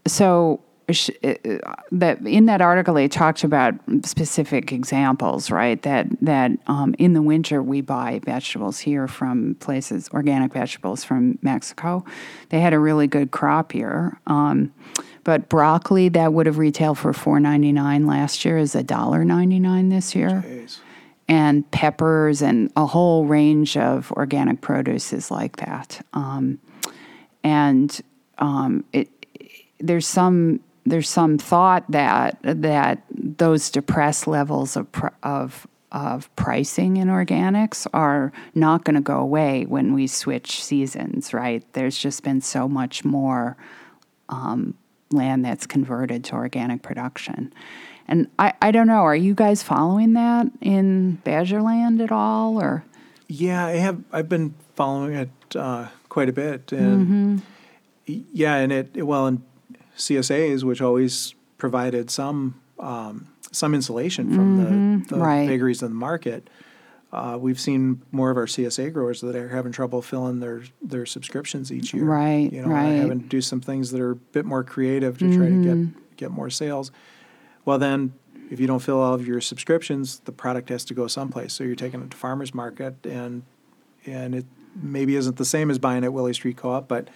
so 0.07 0.61
that 0.89 2.19
in 2.25 2.47
that 2.47 2.61
article 2.61 2.95
they 2.95 3.09
talked 3.09 3.45
about 3.45 3.75
specific 4.05 4.73
examples 4.73 5.51
right 5.51 5.83
that 5.83 6.07
that 6.23 6.51
um, 6.67 6.95
in 6.99 7.13
the 7.13 7.23
winter 7.23 7.63
we 7.63 7.81
buy 7.81 8.21
vegetables 8.25 8.79
here 8.79 9.07
from 9.07 9.55
places 9.57 10.09
organic 10.15 10.53
vegetables 10.53 11.05
from 11.05 11.39
mexico 11.43 12.05
they 12.51 12.61
had 12.61 12.73
a 12.73 12.79
really 12.79 13.07
good 13.07 13.31
crop 13.31 13.73
here, 13.73 14.19
um, 14.27 14.73
but 15.25 15.49
broccoli 15.49 16.09
that 16.11 16.33
would 16.33 16.47
have 16.47 16.59
retailed 16.59 16.99
for 16.99 17.13
$4.99 17.13 18.09
last 18.09 18.45
year 18.45 18.59
is 18.59 18.75
$1.99 18.75 19.91
this 19.91 20.15
year 20.15 20.43
Jeez. 20.47 20.79
and 21.29 21.71
peppers 21.71 22.41
and 22.41 22.73
a 22.77 22.87
whole 22.87 23.27
range 23.27 23.77
of 23.77 24.11
organic 24.13 24.61
produce 24.61 25.13
is 25.13 25.31
like 25.31 25.57
that. 25.57 26.05
Um, 26.15 26.59
and 27.45 28.01
um, 28.39 28.85
it, 28.93 29.09
there's 29.79 30.07
some 30.07 30.61
there's 30.91 31.09
some 31.09 31.39
thought 31.39 31.85
that 31.91 32.39
that 32.43 33.03
those 33.11 33.71
depressed 33.71 34.27
levels 34.27 34.77
of 34.77 34.91
pr- 34.93 35.09
of 35.23 35.67
of 35.91 36.35
pricing 36.37 36.99
in 36.99 37.09
organics 37.09 37.87
are 37.95 38.31
not 38.55 38.85
going 38.85 38.95
to 38.95 39.01
go 39.01 39.19
away 39.19 39.65
when 39.67 39.95
we 39.95 40.07
switch 40.07 40.63
seasons. 40.63 41.33
Right? 41.33 41.65
There's 41.73 41.97
just 41.99 42.23
been 42.23 42.41
so 42.41 42.69
much 42.69 43.05
more 43.05 43.57
um, 44.29 44.75
land 45.11 45.45
that's 45.45 45.67
converted 45.67 46.25
to 46.25 46.35
organic 46.35 46.83
production. 46.83 47.53
And 48.11 48.29
I, 48.39 48.55
I 48.63 48.71
don't 48.71 48.87
know, 48.87 49.03
are 49.03 49.15
you 49.17 49.35
guys 49.35 49.63
following 49.63 50.15
that 50.15 50.47
in 50.63 51.19
Badgerland 51.27 52.03
at 52.03 52.11
all 52.11 52.59
or 52.59 52.83
Yeah, 53.27 53.67
I 53.67 53.73
have. 53.73 54.03
I've 54.13 54.29
been 54.31 54.55
following 54.77 55.15
it 55.15 55.29
uh, 55.57 55.89
quite 56.09 56.29
a 56.31 56.33
bit, 56.33 56.73
and 56.73 57.07
Mm-hmm. 57.07 58.23
yeah, 58.33 58.55
and 58.57 58.73
it 58.73 59.07
well, 59.07 59.27
and 59.27 59.43
CSAs, 59.99 60.63
which 60.65 60.81
always 60.81 61.35
provided 61.59 62.11
some 62.11 62.61
um, 62.79 63.29
some 63.51 63.75
insulation 63.75 64.33
from 64.35 64.57
the, 64.57 64.65
the 64.65 64.71
Mm-hmm. 65.17 65.23
right. 65.23 65.49
vagaries 65.49 65.83
of 65.83 65.89
the 65.91 65.95
market. 65.95 66.49
Uh, 67.13 67.39
we've 67.41 67.59
seen 67.59 68.03
more 68.13 68.31
of 68.31 68.37
our 68.37 68.45
CSA 68.47 68.93
growers 68.93 69.23
that 69.23 69.35
are 69.35 69.49
having 69.49 69.73
trouble 69.73 70.03
filling 70.03 70.41
their 70.41 70.63
their 70.83 71.07
subscriptions 71.07 71.73
each 71.73 71.93
year. 71.95 72.05
Right, 72.05 72.53
you 72.53 72.63
know, 72.63 72.69
right. 72.69 72.85
Mm-hmm. 72.89 73.01
having 73.01 73.21
to 73.23 73.27
do 73.29 73.41
some 73.41 73.61
things 73.61 73.91
that 73.93 74.01
are 74.01 74.13
a 74.13 74.17
bit 74.17 74.45
more 74.45 74.63
creative 74.63 75.19
to 75.19 75.35
try 75.37 75.49
to 75.49 75.65
get 75.65 76.17
get 76.17 76.31
more 76.31 76.51
sales. 76.51 76.91
Well, 77.65 77.79
then, 77.79 78.13
if 78.51 78.61
you 78.61 78.67
don't 78.67 78.81
fill 78.81 79.01
all 79.01 79.15
of 79.15 79.27
your 79.27 79.41
subscriptions, 79.41 80.21
the 80.21 80.33
product 80.33 80.69
has 80.69 80.85
to 80.87 80.95
go 80.95 81.07
someplace. 81.07 81.53
So 81.55 81.65
you're 81.65 81.75
taking 81.77 82.03
it 82.03 82.11
to 82.11 82.17
farmers 82.17 82.55
market, 82.55 82.95
and 83.07 83.43
and 84.07 84.35
it 84.35 84.45
maybe 84.81 85.17
isn't 85.17 85.37
the 85.39 85.45
same 85.47 85.71
as 85.71 85.79
buying 85.79 86.05
at 86.05 86.13
Willy 86.13 86.35
Street 86.35 86.57
Co-op, 86.59 86.87
but 86.89 87.09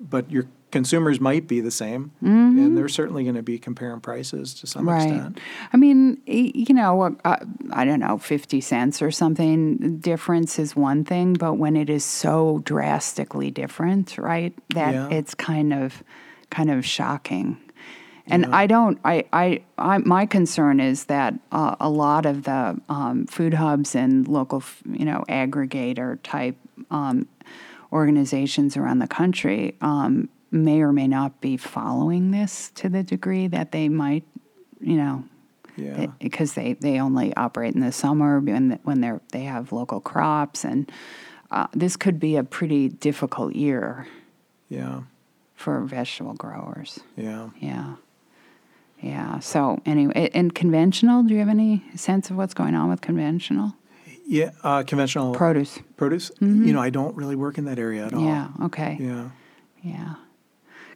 but 0.00 0.30
your 0.30 0.46
consumers 0.70 1.20
might 1.20 1.46
be 1.46 1.60
the 1.60 1.70
same, 1.70 2.10
and 2.20 2.76
they're 2.76 2.88
certainly 2.88 3.22
going 3.24 3.36
to 3.36 3.42
be 3.42 3.58
comparing 3.58 4.00
prices 4.00 4.52
to 4.54 4.66
some 4.66 4.88
right 4.88 5.02
extent. 5.12 5.40
i 5.72 5.76
mean 5.76 6.20
you 6.26 6.74
know 6.74 7.16
uh, 7.24 7.36
i 7.72 7.84
don't 7.84 8.00
know 8.00 8.18
50 8.18 8.60
cents 8.60 9.00
or 9.00 9.10
something 9.10 9.98
difference 9.98 10.58
is 10.58 10.74
one 10.76 11.04
thing 11.04 11.34
but 11.34 11.54
when 11.54 11.76
it 11.76 11.88
is 11.88 12.04
so 12.04 12.60
drastically 12.64 13.50
different 13.50 14.18
right 14.18 14.52
that 14.74 14.92
Yeah. 14.94 15.08
it's 15.10 15.34
kind 15.34 15.72
of 15.72 16.02
kind 16.50 16.70
of 16.70 16.84
shocking 16.84 17.58
and 18.28 18.44
I 18.46 18.66
don't. 18.66 18.98
I, 19.04 19.24
I, 19.32 19.62
I. 19.78 19.98
My 19.98 20.26
concern 20.26 20.80
is 20.80 21.04
that 21.04 21.34
uh, 21.52 21.76
a 21.78 21.88
lot 21.88 22.26
of 22.26 22.42
the 22.42 22.76
um, 22.88 23.24
food 23.26 23.54
hubs 23.54 23.94
and 23.94 24.26
local, 24.26 24.58
f- 24.58 24.82
you 24.84 25.04
know, 25.04 25.24
aggregator 25.28 26.18
type 26.24 26.56
um, 26.90 27.28
organizations 27.92 28.76
around 28.76 28.98
the 28.98 29.06
country 29.06 29.76
um, 29.80 30.28
may 30.56 30.80
or 30.82 30.92
may 30.92 31.06
not 31.08 31.40
be 31.40 31.56
following 31.56 32.30
this 32.30 32.70
to 32.76 32.88
the 32.88 33.02
degree 33.02 33.46
that 33.48 33.72
they 33.72 33.88
might, 33.88 34.24
you 34.80 34.96
know, 34.96 35.24
Yeah, 35.76 36.06
because 36.20 36.54
they, 36.54 36.72
they 36.74 36.98
only 37.00 37.34
operate 37.36 37.74
in 37.74 37.80
the 37.80 37.92
summer 37.92 38.40
when 38.40 38.78
when 38.84 39.00
they're 39.00 39.20
they 39.32 39.44
have 39.44 39.72
local 39.72 40.00
crops 40.00 40.64
and 40.64 40.90
uh, 41.50 41.66
this 41.72 41.96
could 41.96 42.18
be 42.18 42.36
a 42.36 42.42
pretty 42.42 42.88
difficult 42.88 43.54
year 43.54 44.06
yeah, 44.68 45.02
for 45.54 45.80
vegetable 45.84 46.34
growers. 46.34 46.98
yeah. 47.16 47.50
Yeah. 47.60 47.96
Yeah. 49.00 49.38
So 49.40 49.80
anyway, 49.84 50.30
and 50.34 50.54
conventional, 50.54 51.22
do 51.22 51.34
you 51.34 51.40
have 51.40 51.50
any 51.50 51.84
sense 51.94 52.30
of 52.30 52.36
what's 52.36 52.54
going 52.54 52.74
on 52.74 52.88
with 52.88 53.00
conventional 53.02 53.74
Yeah, 54.26 54.50
uh, 54.64 54.82
conventional 54.84 55.34
produce? 55.34 55.78
produce. 55.96 56.32
You 56.40 56.72
know, 56.72 56.80
I 56.80 56.90
don't 56.90 57.14
really 57.14 57.36
work 57.36 57.58
in 57.58 57.66
that 57.66 57.78
area 57.78 58.06
at 58.06 58.14
all. 58.14 58.24
Yeah. 58.24 58.48
Okay. 58.64 58.96
Yeah. 58.98 59.28
Yeah. 59.82 60.14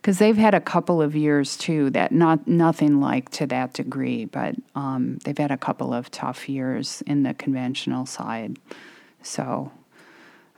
Because 0.00 0.18
they've 0.18 0.36
had 0.36 0.54
a 0.54 0.60
couple 0.60 1.02
of 1.02 1.14
years 1.14 1.58
too 1.58 1.90
that 1.90 2.10
not 2.10 2.46
nothing 2.48 3.00
like 3.00 3.28
to 3.32 3.46
that 3.48 3.74
degree, 3.74 4.24
but 4.24 4.54
um, 4.74 5.18
they've 5.24 5.36
had 5.36 5.50
a 5.50 5.58
couple 5.58 5.92
of 5.92 6.10
tough 6.10 6.48
years 6.48 7.02
in 7.06 7.22
the 7.22 7.34
conventional 7.34 8.06
side. 8.06 8.58
So, 9.22 9.70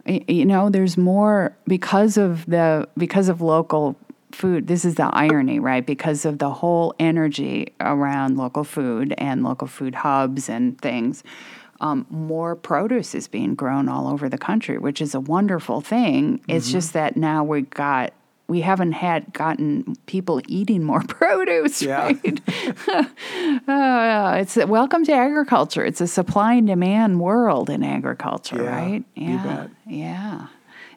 you 0.07 0.45
know, 0.45 0.71
there's 0.71 0.97
more 0.97 1.57
because 1.67 2.17
of 2.17 2.47
the 2.47 2.89
because 2.97 3.29
of 3.29 3.41
local 3.41 3.97
food. 4.35 4.67
This 4.67 4.85
is 4.85 4.95
the 4.95 5.07
irony, 5.13 5.59
right? 5.59 5.85
Because 5.85 6.25
of 6.25 6.39
the 6.39 6.51
whole 6.51 6.95
energy 6.99 7.73
around 7.81 8.37
local 8.37 8.65
food 8.65 9.15
and 9.19 9.43
local 9.43 9.67
food 9.67 9.95
hubs 9.95 10.49
and 10.49 10.81
things. 10.81 11.23
Um, 11.81 12.07
more 12.11 12.55
produce 12.55 13.13
is 13.13 13.27
being 13.27 13.57
grown 13.57 13.89
all 13.89 14.07
over 14.07 14.29
the 14.29 14.39
country, 14.39 14.79
which 14.79 15.01
is 15.01 15.17
a 15.17 15.21
wonderful 15.21 15.81
thing. 15.81 16.41
It's 16.47 16.71
just 16.71 16.93
that 16.93 17.17
now 17.17 17.43
we've 17.43 17.69
got 17.69 18.13
we 18.49 18.61
haven't 18.61 18.93
had 18.93 19.33
gotten 19.33 19.95
people 20.07 20.41
eating 20.47 20.83
more 20.85 21.03
produce, 21.09 21.81
Yeah. 21.83 22.05
right? 22.07 22.41
uh, 23.69 24.37
it's 24.41 24.57
welcome 24.57 25.05
to 25.05 25.13
agriculture. 25.13 25.85
It's 25.85 26.01
a 26.01 26.07
supply 26.07 26.55
and 26.55 26.67
demand 26.67 27.21
world 27.21 27.71
in 27.71 27.83
agriculture, 27.83 28.63
Yeah, 28.63 28.77
right? 28.77 29.05
you 29.15 29.29
Yeah, 29.35 29.43
bet. 29.45 29.71
yeah. 29.87 30.47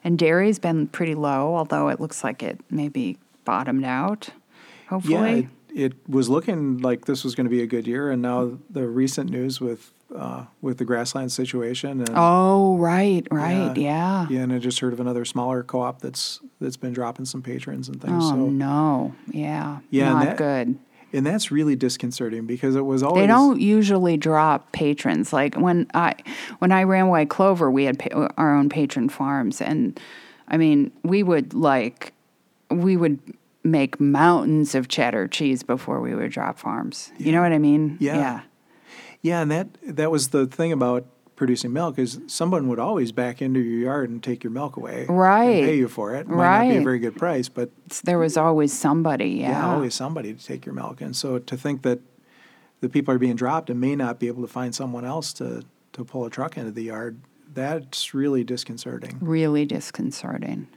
And 0.04 0.18
dairy's 0.18 0.58
been 0.58 0.86
pretty 0.88 1.14
low, 1.14 1.54
although 1.56 1.88
it 1.88 2.00
looks 2.00 2.22
like 2.22 2.42
it 2.42 2.60
maybe 2.70 3.18
bottomed 3.44 3.84
out. 3.84 4.28
Yeah, 4.28 4.90
Hopefully, 4.90 5.48
it, 5.74 5.92
it 5.92 5.92
was 6.08 6.28
looking 6.28 6.78
like 6.78 7.06
this 7.06 7.24
was 7.24 7.34
going 7.34 7.46
to 7.46 7.50
be 7.50 7.62
a 7.62 7.66
good 7.66 7.86
year, 7.86 8.10
and 8.10 8.22
now 8.22 8.58
the 8.70 8.86
recent 8.86 9.30
news 9.30 9.60
with 9.60 9.92
uh, 10.14 10.44
with 10.60 10.78
the 10.78 10.84
grassland 10.84 11.32
situation, 11.32 12.00
and 12.00 12.10
oh, 12.14 12.76
right, 12.78 13.26
right, 13.30 13.76
yeah. 13.76 14.26
yeah, 14.30 14.40
and 14.40 14.52
I 14.52 14.58
just 14.58 14.78
heard 14.80 14.92
of 14.92 15.00
another 15.00 15.24
smaller 15.24 15.62
co-op 15.62 16.00
that's 16.00 16.40
that's 16.60 16.76
been 16.76 16.92
dropping 16.92 17.24
some 17.24 17.42
patrons 17.42 17.88
and 17.88 18.00
things. 18.00 18.24
Oh 18.24 18.30
so, 18.30 18.36
no, 18.46 19.14
yeah, 19.30 19.78
Yeah, 19.90 20.12
not 20.12 20.24
that- 20.24 20.36
good. 20.36 20.78
and 21.12 21.26
that's 21.26 21.50
really 21.50 21.76
disconcerting 21.76 22.46
because 22.46 22.76
it 22.76 22.84
was 22.84 23.02
always 23.02 23.22
They 23.22 23.26
don't 23.26 23.60
usually 23.60 24.16
drop 24.16 24.70
patrons. 24.72 25.32
Like 25.32 25.54
when 25.56 25.86
I 25.94 26.14
when 26.60 26.72
I 26.72 26.84
ran 26.84 27.08
White 27.08 27.30
Clover, 27.30 27.70
we 27.70 27.84
had 27.84 27.98
pa- 27.98 28.28
our 28.36 28.54
own 28.54 28.68
patron 28.68 29.08
farms, 29.08 29.60
and 29.60 29.98
I 30.48 30.56
mean, 30.56 30.92
we 31.02 31.22
would 31.24 31.52
like 31.54 32.12
we 32.70 32.96
would 32.96 33.18
make 33.64 33.98
mountains 33.98 34.76
of 34.76 34.86
cheddar 34.86 35.26
cheese 35.26 35.64
before 35.64 36.00
we 36.00 36.14
would 36.14 36.30
drop 36.30 36.56
farms. 36.58 37.10
You 37.18 37.32
know 37.32 37.42
what 37.42 37.52
I 37.52 37.58
mean? 37.58 37.96
Yeah. 37.98 38.16
Yeah. 38.16 38.40
Yeah, 39.26 39.40
and 39.42 39.50
that 39.50 39.68
that 39.82 40.10
was 40.10 40.28
the 40.28 40.46
thing 40.46 40.70
about 40.72 41.04
producing 41.34 41.72
milk 41.72 41.98
is 41.98 42.18
someone 42.28 42.66
would 42.68 42.78
always 42.78 43.12
back 43.12 43.42
into 43.42 43.60
your 43.60 43.80
yard 43.80 44.08
and 44.08 44.22
take 44.22 44.42
your 44.44 44.50
milk 44.52 44.76
away, 44.76 45.04
and 45.08 45.18
Right. 45.18 45.64
pay 45.64 45.76
you 45.76 45.88
for 45.88 46.14
it. 46.14 46.26
Might 46.28 46.66
not 46.68 46.70
be 46.70 46.76
a 46.76 46.82
very 46.82 46.98
good 46.98 47.16
price, 47.16 47.48
but 47.48 47.70
there 48.04 48.18
was 48.18 48.36
always 48.36 48.72
somebody. 48.72 49.30
Yeah. 49.30 49.50
yeah, 49.50 49.74
always 49.74 49.94
somebody 49.94 50.32
to 50.32 50.42
take 50.44 50.64
your 50.64 50.74
milk. 50.74 51.00
And 51.00 51.14
so 51.14 51.38
to 51.38 51.56
think 51.56 51.82
that 51.82 52.00
the 52.80 52.88
people 52.88 53.12
are 53.12 53.18
being 53.18 53.36
dropped 53.36 53.68
and 53.68 53.80
may 53.80 53.96
not 53.96 54.18
be 54.18 54.28
able 54.28 54.42
to 54.42 54.48
find 54.48 54.74
someone 54.74 55.04
else 55.04 55.32
to, 55.34 55.64
to 55.92 56.04
pull 56.04 56.24
a 56.24 56.30
truck 56.30 56.56
into 56.56 56.70
the 56.70 56.84
yard. 56.84 57.18
That's 57.56 58.12
really 58.12 58.44
disconcerting. 58.44 59.16
Really 59.20 59.64
disconcerting. 59.64 60.68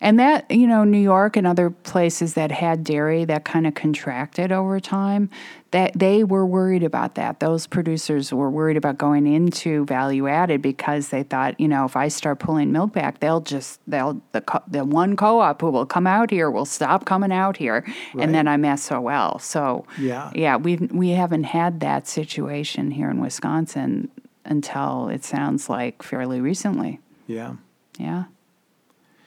And 0.00 0.18
that, 0.18 0.50
you 0.50 0.66
know, 0.66 0.82
New 0.82 0.98
York 0.98 1.36
and 1.36 1.46
other 1.46 1.68
places 1.70 2.32
that 2.34 2.50
had 2.50 2.82
dairy 2.82 3.24
that 3.26 3.44
kind 3.44 3.66
of 3.66 3.74
contracted 3.74 4.50
over 4.50 4.80
time, 4.80 5.28
that 5.72 5.92
they 5.94 6.24
were 6.24 6.46
worried 6.46 6.82
about 6.82 7.14
that. 7.16 7.38
Those 7.38 7.66
producers 7.66 8.32
were 8.32 8.50
worried 8.50 8.78
about 8.78 8.96
going 8.96 9.26
into 9.26 9.84
value 9.84 10.26
added 10.26 10.62
because 10.62 11.08
they 11.10 11.22
thought, 11.22 11.60
you 11.60 11.68
know, 11.68 11.84
if 11.84 11.96
I 11.96 12.08
start 12.08 12.38
pulling 12.40 12.72
milk 12.72 12.92
back, 12.94 13.20
they'll 13.20 13.42
just 13.42 13.78
they'll 13.86 14.20
the 14.32 14.40
co- 14.40 14.62
the 14.66 14.84
one 14.84 15.14
co-op 15.16 15.60
who 15.60 15.70
will 15.70 15.86
come 15.86 16.06
out 16.06 16.30
here 16.30 16.50
will 16.50 16.64
stop 16.64 17.04
coming 17.04 17.30
out 17.30 17.58
here, 17.58 17.84
Right. 18.14 18.24
and 18.24 18.34
then 18.34 18.48
I'm 18.48 18.64
SOL. 18.76 19.38
So 19.38 19.84
Yeah. 20.00 20.30
yeah, 20.34 20.56
we 20.56 20.76
we 20.90 21.10
haven't 21.10 21.44
had 21.44 21.80
that 21.80 22.08
situation 22.08 22.90
here 22.90 23.10
in 23.10 23.20
Wisconsin 23.20 24.10
until 24.44 25.08
it 25.08 25.24
sounds 25.24 25.68
like 25.68 26.02
fairly 26.02 26.40
recently. 26.40 27.00
Yeah. 27.26 27.54
Yeah. 27.98 28.24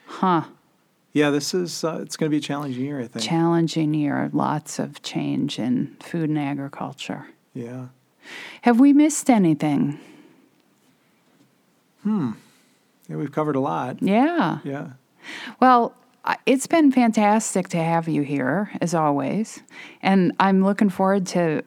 Huh. 0.06 0.44
Yeah, 1.12 1.30
this 1.30 1.54
is, 1.54 1.82
uh, 1.82 1.98
it's 2.02 2.16
going 2.16 2.30
to 2.30 2.34
be 2.34 2.38
a 2.38 2.40
challenging 2.40 2.84
year, 2.84 3.00
I 3.00 3.06
think. 3.06 3.24
Challenging 3.24 3.94
year. 3.94 4.28
Lots 4.32 4.78
of 4.78 5.02
change 5.02 5.58
in 5.58 5.96
food 6.00 6.28
and 6.28 6.38
agriculture. 6.38 7.26
yeah. 7.54 7.86
Have 8.62 8.80
we 8.80 8.92
missed 8.92 9.30
anything? 9.30 10.00
Hmm. 12.02 12.32
Yeah, 13.08 13.16
we've 13.16 13.30
covered 13.30 13.54
a 13.56 13.60
lot. 13.60 14.02
Yeah. 14.02 14.58
Yeah. 14.64 14.90
Well, 15.60 15.94
it's 16.44 16.66
been 16.66 16.90
fantastic 16.90 17.68
to 17.68 17.76
have 17.76 18.08
you 18.08 18.22
here, 18.22 18.70
as 18.80 18.94
always. 18.94 19.62
And 20.02 20.32
I'm 20.40 20.64
looking 20.64 20.88
forward 20.88 21.24
to 21.28 21.62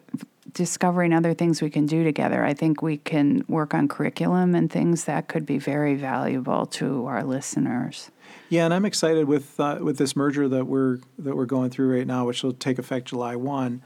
discovering 0.54 1.14
other 1.14 1.34
things 1.34 1.62
we 1.62 1.70
can 1.70 1.86
do 1.86 2.04
together. 2.04 2.44
I 2.44 2.54
think 2.54 2.82
we 2.82 2.98
can 2.98 3.44
work 3.48 3.74
on 3.74 3.88
curriculum 3.88 4.56
and 4.56 4.72
things 4.72 5.06
that 5.06 5.28
could 5.28 5.46
be 5.46 5.58
very 5.58 5.96
valuable 5.96 6.66
to 6.68 7.06
our 7.06 7.24
listeners. 7.24 8.12
Yeah, 8.50 8.66
and 8.66 8.74
I'm 8.74 8.86
excited 8.86 9.28
with 9.28 9.60
uh, 9.60 9.80
with 9.82 9.98
this 9.98 10.16
merger 10.16 10.48
that 10.48 10.66
we're 10.66 11.00
that 11.18 11.36
we're 11.36 11.46
going 11.46 11.70
through 11.70 11.96
right 11.98 12.08
now, 12.08 12.26
which 12.26 12.44
will 12.44 12.54
take 12.54 12.80
effect 12.80 13.08
July 13.08 13.36
one. 13.36 13.82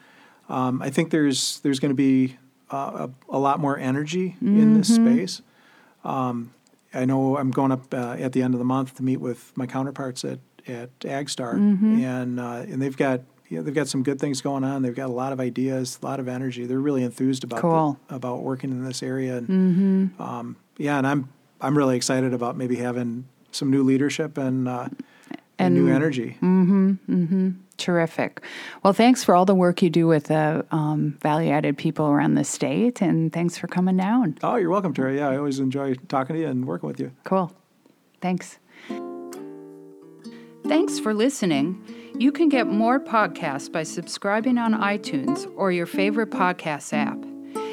Um, 0.50 0.82
I 0.82 0.90
think 0.90 1.12
there's 1.12 1.60
there's 1.60 1.80
going 1.80 1.92
to 1.92 1.96
be 1.96 2.38
uh, 2.72 3.08
a, 3.30 3.36
a 3.36 3.40
lot 3.40 3.60
more 3.60 3.78
energy 3.78 4.36
in 4.42 4.78
this 4.78 4.94
space. 4.94 5.42
Um, 6.04 6.54
I 6.94 7.06
know 7.06 7.38
I'm 7.38 7.52
going 7.52 7.72
up 7.72 7.94
uh, 7.94 8.16
at 8.20 8.34
the 8.34 8.42
end 8.42 8.54
of 8.54 8.60
the 8.60 8.66
month 8.66 8.96
to 8.98 9.04
meet 9.04 9.18
with 9.18 9.52
my 9.56 9.66
counterparts 9.66 10.24
at 10.24 10.40
at 10.68 10.98
AgStar, 11.00 11.54
and 12.04 12.40
uh, 12.40 12.64
and 12.68 12.82
they've 12.82 12.96
got 12.96 13.22
yeah, 13.50 13.62
they've 13.62 13.74
got 13.74 13.88
some 13.88 14.04
good 14.04 14.20
things 14.20 14.42
going 14.42 14.64
on. 14.64 14.82
They've 14.82 14.96
got 14.96 15.10
a 15.10 15.14
lot 15.14 15.34
of 15.34 15.40
ideas, 15.40 16.00
a 16.02 16.06
lot 16.06 16.20
of 16.20 16.28
energy. 16.28 16.66
They're 16.66 16.80
really 16.80 17.04
enthused 17.04 17.44
about 17.44 17.62
the- 18.10 18.16
about 18.16 18.42
working 18.44 18.72
in 18.72 18.84
this 18.84 19.04
area. 19.04 19.38
And, 19.38 20.20
um, 20.20 20.56
yeah, 20.78 20.98
and 20.98 21.06
I'm 21.06 21.30
I'm 21.62 21.78
really 21.78 21.96
excited 21.96 22.34
about 22.34 22.58
maybe 22.58 22.76
having 22.78 23.26
some 23.52 23.70
new 23.70 23.84
leadership 23.84 24.38
and 24.38 24.68
uh, 24.68 24.90
and, 25.60 25.76
new 25.76 25.88
energy. 25.88 26.38
Mm-hmm. 26.42 26.92
Mm-hmm. 27.10 27.50
Terrific. 27.78 28.42
Well, 28.84 28.94
thanks 28.94 29.24
for 29.24 29.36
all 29.36 29.46
the 29.46 29.56
work 29.56 29.82
you 29.82 29.90
do 29.90 30.08
with 30.08 30.26
the 30.26 30.66
um, 30.72 31.18
value 31.22 31.52
added 31.52 31.78
people 31.78 32.08
around 32.08 32.36
the 32.36 32.44
state, 32.44 33.02
and 33.02 33.32
thanks 33.32 33.58
for 33.58 33.68
coming 33.68 33.98
down. 33.98 34.38
Oh, 34.44 34.56
you're 34.56 34.70
welcome, 34.70 34.94
Tera. 34.94 35.16
Yeah, 35.16 35.30
I 35.30 35.38
always 35.38 35.60
enjoy 35.60 35.96
talking 36.08 36.36
to 36.36 36.42
you 36.42 36.48
and 36.48 36.66
working 36.66 36.88
with 36.88 37.00
you. 37.00 37.12
Cool. 37.24 37.52
Thanks. 38.22 38.58
Thanks 40.66 41.00
for 41.00 41.14
listening. 41.14 41.82
You 42.18 42.32
can 42.32 42.50
get 42.50 42.68
more 42.68 43.00
podcasts 43.00 43.72
by 43.72 43.84
subscribing 43.84 44.58
on 44.58 44.74
iTunes 44.74 45.52
or 45.58 45.72
your 45.72 45.86
favorite 45.86 46.30
podcast 46.30 46.94
app. 46.94 47.18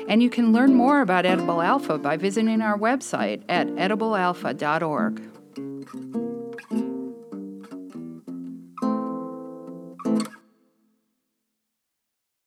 And 0.08 0.22
you 0.22 0.30
can 0.30 0.52
learn 0.52 0.74
more 0.74 1.00
about 1.00 1.24
Edible 1.24 1.62
Alpha 1.62 1.98
by 1.98 2.16
visiting 2.16 2.60
our 2.60 2.76
website 2.76 3.42
at 3.48 3.68
ediblealpha.org. 3.68 6.29